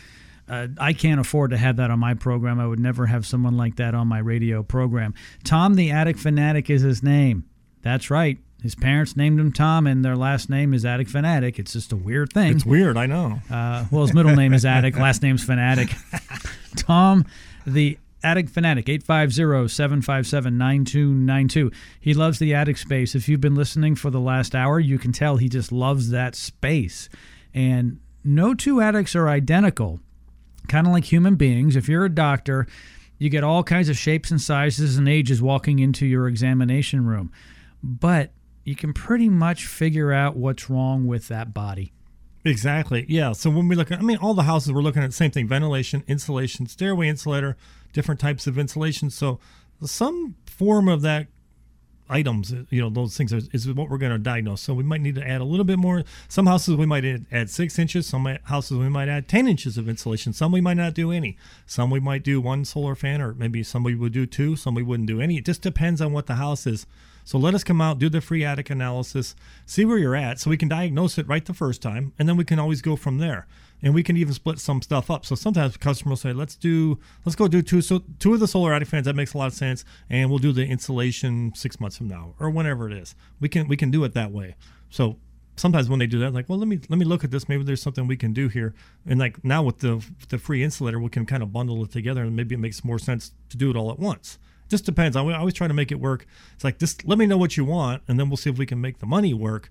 Uh, 0.51 0.66
I 0.78 0.92
can't 0.92 1.20
afford 1.20 1.53
to 1.53 1.57
have 1.57 1.76
that 1.76 1.92
on 1.92 2.01
my 2.01 2.14
program. 2.14 2.59
I 2.59 2.66
would 2.66 2.80
never 2.80 3.07
have 3.07 3.24
someone 3.24 3.57
like 3.57 3.76
that 3.76 3.94
on 3.94 4.09
my 4.09 4.18
radio 4.18 4.64
program. 4.64 5.14
Tom 5.44 5.74
the 5.74 5.92
Attic 5.92 6.18
Fanatic 6.18 6.68
is 6.68 6.82
his 6.82 7.05
name. 7.05 7.44
That's 7.82 8.11
right. 8.11 8.36
His 8.61 8.74
parents 8.74 9.16
named 9.16 9.38
him 9.40 9.53
Tom, 9.53 9.86
and 9.86 10.05
their 10.05 10.16
last 10.16 10.51
name 10.51 10.74
is 10.74 10.84
Attic 10.84 11.09
Fanatic. 11.09 11.61
It's 11.61 11.72
just 11.72 11.92
a 11.92 11.96
weird 11.96 12.32
thing. 12.32 12.57
It's 12.57 12.66
weird. 12.66 12.96
I 12.96 13.07
know. 13.07 13.40
Uh, 13.51 13.84
well, 13.90 14.03
his 14.03 14.12
middle 14.12 14.34
name 14.34 14.53
is 14.53 14.64
Attic, 14.64 14.98
last 14.98 15.22
name's 15.22 15.44
Fanatic. 15.44 15.94
Tom, 16.76 17.24
the 17.64 17.96
Attic 18.22 18.51
Fanatic, 18.51 18.84
850-757-9292. 18.86 21.72
He 22.01 22.12
loves 22.12 22.38
the 22.38 22.55
attic 22.55 22.76
space. 22.76 23.14
If 23.14 23.26
you've 23.28 23.40
been 23.40 23.55
listening 23.55 23.94
for 23.94 24.11
the 24.11 24.20
last 24.20 24.55
hour, 24.55 24.78
you 24.78 24.98
can 24.98 25.12
tell 25.12 25.38
he 25.38 25.48
just 25.48 25.72
loves 25.72 26.11
that 26.11 26.34
space. 26.34 27.09
And 27.55 27.98
no 28.22 28.53
two 28.53 28.82
attics 28.82 29.16
are 29.16 29.28
identical. 29.28 30.01
Kind 30.70 30.86
of 30.86 30.92
like 30.92 31.02
human 31.02 31.34
beings. 31.34 31.74
If 31.74 31.88
you're 31.88 32.04
a 32.04 32.14
doctor, 32.14 32.68
you 33.18 33.28
get 33.28 33.42
all 33.42 33.64
kinds 33.64 33.88
of 33.88 33.98
shapes 33.98 34.30
and 34.30 34.40
sizes 34.40 34.96
and 34.96 35.08
ages 35.08 35.42
walking 35.42 35.80
into 35.80 36.06
your 36.06 36.28
examination 36.28 37.04
room. 37.04 37.32
But 37.82 38.30
you 38.62 38.76
can 38.76 38.92
pretty 38.92 39.28
much 39.28 39.66
figure 39.66 40.12
out 40.12 40.36
what's 40.36 40.70
wrong 40.70 41.08
with 41.08 41.26
that 41.26 41.52
body. 41.52 41.92
Exactly. 42.44 43.04
Yeah. 43.08 43.32
So 43.32 43.50
when 43.50 43.66
we 43.66 43.74
look 43.74 43.90
at, 43.90 43.98
I 43.98 44.02
mean, 44.02 44.18
all 44.18 44.32
the 44.32 44.44
houses 44.44 44.72
we're 44.72 44.80
looking 44.80 45.02
at 45.02 45.08
the 45.08 45.16
same 45.16 45.32
thing: 45.32 45.48
ventilation, 45.48 46.04
insulation, 46.06 46.66
stairway 46.66 47.08
insulator, 47.08 47.56
different 47.92 48.20
types 48.20 48.46
of 48.46 48.56
insulation. 48.56 49.10
So 49.10 49.40
some 49.84 50.36
form 50.46 50.86
of 50.88 51.02
that 51.02 51.26
items, 52.11 52.52
uh, 52.52 52.64
you 52.70 52.80
know, 52.80 52.90
those 52.90 53.16
things 53.16 53.32
is, 53.32 53.48
is 53.52 53.72
what 53.72 53.88
we're 53.88 53.98
going 53.98 54.12
to 54.12 54.18
diagnose. 54.18 54.61
So 54.61 54.74
we 54.74 54.82
might 54.82 55.00
need 55.00 55.14
to 55.14 55.26
add 55.26 55.40
a 55.40 55.44
little 55.44 55.64
bit 55.64 55.78
more. 55.78 56.02
Some 56.28 56.46
houses 56.46 56.76
we 56.76 56.86
might 56.86 57.04
add, 57.04 57.26
add 57.30 57.48
six 57.48 57.78
inches. 57.78 58.06
Some 58.06 58.26
houses 58.44 58.76
we 58.76 58.88
might 58.88 59.08
add 59.08 59.28
ten 59.28 59.48
inches 59.48 59.78
of 59.78 59.88
insulation. 59.88 60.32
Some 60.32 60.52
we 60.52 60.61
might 60.61 60.76
not 60.76 60.94
do 60.94 61.12
any. 61.12 61.36
Some 61.66 61.90
we 61.90 62.00
might 62.00 62.24
do 62.24 62.40
one 62.40 62.64
solar 62.64 62.94
fan, 62.94 63.20
or 63.20 63.34
maybe 63.34 63.62
some 63.62 63.82
we 63.82 63.94
would 63.94 64.12
do 64.12 64.26
two. 64.26 64.56
Some 64.56 64.74
we 64.74 64.82
wouldn't 64.82 65.08
do 65.08 65.20
any. 65.20 65.38
It 65.38 65.44
just 65.44 65.62
depends 65.62 66.00
on 66.00 66.12
what 66.12 66.26
the 66.26 66.34
house 66.34 66.66
is. 66.66 66.86
So 67.24 67.38
let 67.38 67.54
us 67.54 67.62
come 67.62 67.80
out, 67.80 67.98
do 67.98 68.08
the 68.08 68.20
free 68.20 68.44
attic 68.44 68.70
analysis, 68.70 69.36
see 69.64 69.84
where 69.84 69.98
you're 69.98 70.16
at, 70.16 70.40
so 70.40 70.50
we 70.50 70.56
can 70.56 70.68
diagnose 70.68 71.16
it 71.18 71.28
right 71.28 71.44
the 71.44 71.54
first 71.54 71.80
time, 71.80 72.12
and 72.18 72.28
then 72.28 72.36
we 72.36 72.44
can 72.44 72.58
always 72.58 72.82
go 72.82 72.96
from 72.96 73.18
there. 73.18 73.46
And 73.82 73.94
we 73.94 74.02
can 74.02 74.16
even 74.16 74.34
split 74.34 74.58
some 74.58 74.82
stuff 74.82 75.10
up. 75.10 75.24
So 75.24 75.34
sometimes 75.34 75.76
customers 75.76 76.20
say, 76.20 76.32
"Let's 76.32 76.56
do, 76.56 76.98
let's 77.24 77.36
go 77.36 77.48
do 77.48 77.62
two, 77.62 77.80
so 77.80 78.02
two 78.18 78.34
of 78.34 78.40
the 78.40 78.48
solar 78.48 78.74
attic 78.74 78.88
fans." 78.88 79.06
That 79.06 79.16
makes 79.16 79.34
a 79.34 79.38
lot 79.38 79.46
of 79.46 79.54
sense, 79.54 79.84
and 80.08 80.28
we'll 80.28 80.38
do 80.38 80.52
the 80.52 80.66
insulation 80.66 81.52
six 81.54 81.80
months 81.80 81.96
from 81.96 82.08
now, 82.08 82.34
or 82.38 82.50
whenever 82.50 82.90
it 82.90 82.96
is. 82.96 83.14
We 83.40 83.48
can 83.48 83.68
we 83.68 83.76
can 83.76 83.90
do 83.90 84.04
it 84.04 84.12
that 84.14 84.32
way. 84.32 84.56
So 84.90 85.16
sometimes 85.56 85.88
when 85.88 85.98
they 85.98 86.06
do 86.06 86.18
that, 86.20 86.32
like, 86.32 86.48
well, 86.48 86.58
let 86.58 86.68
me 86.68 86.80
let 86.88 86.98
me 86.98 87.04
look 87.04 87.24
at 87.24 87.30
this. 87.30 87.48
Maybe 87.48 87.62
there's 87.62 87.82
something 87.82 88.06
we 88.06 88.16
can 88.16 88.32
do 88.32 88.48
here. 88.48 88.74
And 89.06 89.20
like 89.20 89.44
now 89.44 89.62
with 89.62 89.78
the 89.78 90.04
the 90.28 90.38
free 90.38 90.62
insulator, 90.62 90.98
we 90.98 91.10
can 91.10 91.26
kind 91.26 91.42
of 91.42 91.52
bundle 91.52 91.84
it 91.84 91.90
together, 91.90 92.22
and 92.22 92.34
maybe 92.34 92.54
it 92.54 92.58
makes 92.58 92.84
more 92.84 92.98
sense 92.98 93.32
to 93.50 93.56
do 93.56 93.70
it 93.70 93.76
all 93.76 93.90
at 93.90 93.98
once. 93.98 94.38
Just 94.68 94.84
depends. 94.84 95.16
I 95.16 95.20
always 95.20 95.54
try 95.54 95.68
to 95.68 95.74
make 95.74 95.90
it 95.90 96.00
work. 96.00 96.26
It's 96.54 96.64
like 96.64 96.78
just 96.78 97.06
let 97.06 97.18
me 97.18 97.26
know 97.26 97.38
what 97.38 97.56
you 97.56 97.64
want, 97.64 98.02
and 98.08 98.18
then 98.18 98.28
we'll 98.28 98.36
see 98.36 98.50
if 98.50 98.58
we 98.58 98.66
can 98.66 98.80
make 98.80 98.98
the 98.98 99.06
money 99.06 99.34
work. 99.34 99.70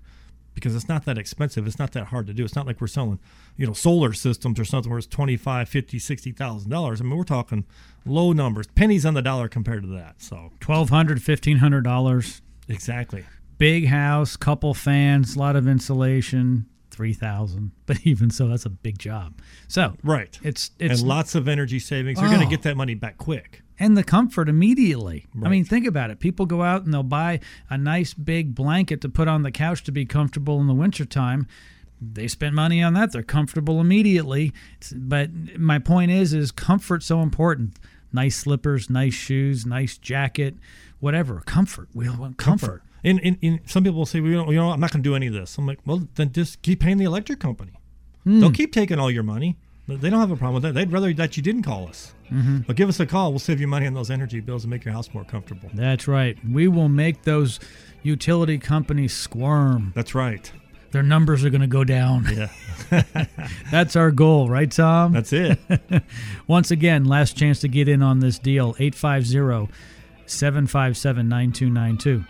Because 0.60 0.76
it's 0.76 0.88
not 0.88 1.04
that 1.06 1.18
expensive. 1.18 1.66
It's 1.66 1.78
not 1.78 1.92
that 1.92 2.06
hard 2.06 2.26
to 2.28 2.32
do. 2.34 2.44
It's 2.44 2.54
not 2.54 2.66
like 2.66 2.80
we're 2.80 2.86
selling, 2.86 3.18
you 3.56 3.66
know, 3.66 3.72
solar 3.72 4.12
systems 4.12 4.60
or 4.60 4.64
something 4.64 4.90
where 4.90 4.98
it's 4.98 5.06
25, 5.08 5.68
50, 5.68 5.98
60,000 5.98 6.70
dollars. 6.70 7.00
I 7.00 7.04
mean, 7.04 7.16
we're 7.16 7.24
talking 7.24 7.64
low 8.06 8.32
numbers, 8.32 8.66
pennies 8.68 9.04
on 9.04 9.14
the 9.14 9.22
dollar 9.22 9.48
compared 9.48 9.82
to 9.82 9.88
that. 9.90 10.22
So 10.22 10.52
$1,200, 10.60 11.18
$1,500. 11.20 12.40
exactly. 12.68 13.24
big 13.58 13.86
house, 13.88 14.36
couple 14.36 14.72
fans, 14.74 15.36
a 15.36 15.38
lot 15.38 15.56
of 15.56 15.66
insulation, 15.66 16.66
three 17.00 17.14
thousand. 17.14 17.70
But 17.86 18.06
even 18.06 18.28
so, 18.30 18.46
that's 18.48 18.66
a 18.66 18.70
big 18.70 18.98
job. 18.98 19.40
So 19.68 19.96
Right. 20.04 20.38
it's 20.42 20.70
it's 20.78 21.00
and 21.00 21.08
lots 21.08 21.34
of 21.34 21.48
energy 21.48 21.78
savings. 21.78 22.20
You're 22.20 22.28
going 22.28 22.42
Oh. 22.42 22.44
to 22.44 22.50
get 22.50 22.62
that 22.64 22.76
money 22.76 22.94
back 22.94 23.16
quick. 23.16 23.62
and 23.78 23.96
the 23.96 24.04
comfort 24.04 24.46
immediately. 24.50 25.24
I 25.42 25.48
mean, 25.48 25.64
think 25.64 25.86
about 25.86 26.10
it. 26.10 26.20
People 26.20 26.44
go 26.44 26.62
out 26.62 26.84
and 26.84 26.92
they'll 26.92 27.02
buy 27.02 27.40
a 27.70 27.78
nice 27.78 28.12
big 28.12 28.54
blanket 28.54 29.00
to 29.00 29.08
put 29.08 29.26
on 29.28 29.42
the 29.42 29.50
couch 29.50 29.82
to 29.84 29.92
be 29.92 30.04
comfortable 30.04 30.60
in 30.60 30.66
the 30.66 30.74
wintertime. 30.74 31.46
They 32.02 32.28
spend 32.28 32.54
money 32.54 32.82
on 32.82 32.92
that. 32.94 33.12
They're 33.12 33.22
comfortable 33.22 33.80
immediately. 33.80 34.52
But 34.94 35.30
my 35.58 35.78
point 35.78 36.10
is, 36.10 36.34
is 36.34 36.50
comfort 36.52 37.02
so 37.02 37.22
important. 37.22 37.78
Nice 38.12 38.36
slippers, 38.36 38.90
nice 38.90 39.14
shoes, 39.14 39.64
nice 39.64 39.96
jacket, 39.96 40.56
whatever. 40.98 41.40
Comfort. 41.46 41.88
We 41.94 42.06
all 42.08 42.18
want 42.18 42.36
comfort. 42.36 42.82
And, 43.02 43.20
and, 43.22 43.38
and 43.42 43.60
some 43.66 43.84
people 43.84 43.98
will 43.98 44.06
say, 44.06 44.20
well, 44.20 44.30
you 44.30 44.54
know, 44.54 44.70
I'm 44.70 44.80
not 44.80 44.92
going 44.92 45.02
to 45.02 45.08
do 45.08 45.14
any 45.14 45.26
of 45.26 45.32
this. 45.32 45.56
I'm 45.58 45.66
like, 45.66 45.78
well, 45.86 46.06
then 46.16 46.32
just 46.32 46.62
keep 46.62 46.80
paying 46.80 46.98
the 46.98 47.04
electric 47.04 47.40
company. 47.40 47.72
Hmm. 48.24 48.40
They'll 48.40 48.50
keep 48.52 48.72
taking 48.72 48.98
all 48.98 49.10
your 49.10 49.22
money. 49.22 49.56
They 49.88 50.10
don't 50.10 50.20
have 50.20 50.30
a 50.30 50.36
problem 50.36 50.54
with 50.54 50.62
that. 50.62 50.74
They'd 50.74 50.92
rather 50.92 51.12
that 51.14 51.36
you 51.36 51.42
didn't 51.42 51.62
call 51.62 51.88
us. 51.88 52.14
Mm-hmm. 52.30 52.58
But 52.58 52.76
give 52.76 52.88
us 52.88 53.00
a 53.00 53.06
call. 53.06 53.30
We'll 53.32 53.40
save 53.40 53.60
you 53.60 53.66
money 53.66 53.86
on 53.86 53.94
those 53.94 54.10
energy 54.10 54.40
bills 54.40 54.62
and 54.62 54.70
make 54.70 54.84
your 54.84 54.94
house 54.94 55.12
more 55.12 55.24
comfortable. 55.24 55.68
That's 55.74 56.06
right. 56.06 56.38
We 56.48 56.68
will 56.68 56.88
make 56.88 57.22
those 57.22 57.58
utility 58.02 58.58
companies 58.58 59.12
squirm. 59.12 59.92
That's 59.96 60.14
right. 60.14 60.50
Their 60.92 61.02
numbers 61.02 61.44
are 61.44 61.50
going 61.50 61.60
to 61.60 61.66
go 61.66 61.84
down. 61.84 62.26
Yeah, 62.32 63.04
That's 63.70 63.94
our 63.94 64.10
goal, 64.10 64.48
right, 64.48 64.70
Tom? 64.70 65.12
that's 65.12 65.32
it. 65.32 65.56
Once 66.48 66.72
again, 66.72 67.04
last 67.04 67.36
chance 67.36 67.60
to 67.60 67.68
get 67.68 67.88
in 67.88 68.02
on 68.02 68.18
this 68.18 68.40
deal 68.40 68.74
850 68.78 69.72
757 70.26 71.28
9292. 71.28 72.24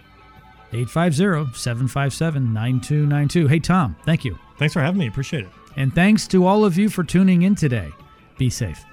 850 0.73 1.59
757 1.59 2.53
9292. 2.53 3.49
Hey, 3.49 3.59
Tom, 3.59 3.97
thank 4.05 4.25
you. 4.25 4.39
Thanks 4.59 4.75
for 4.75 4.81
having 4.81 4.99
me. 4.99 5.07
Appreciate 5.07 5.45
it. 5.45 5.51
And 5.77 5.95
thanks 5.95 6.27
to 6.29 6.47
all 6.47 6.65
of 6.65 6.77
you 6.77 6.89
for 6.89 7.05
tuning 7.05 7.43
in 7.43 7.55
today. 7.55 7.91
Be 8.39 8.51
safe. 8.51 8.85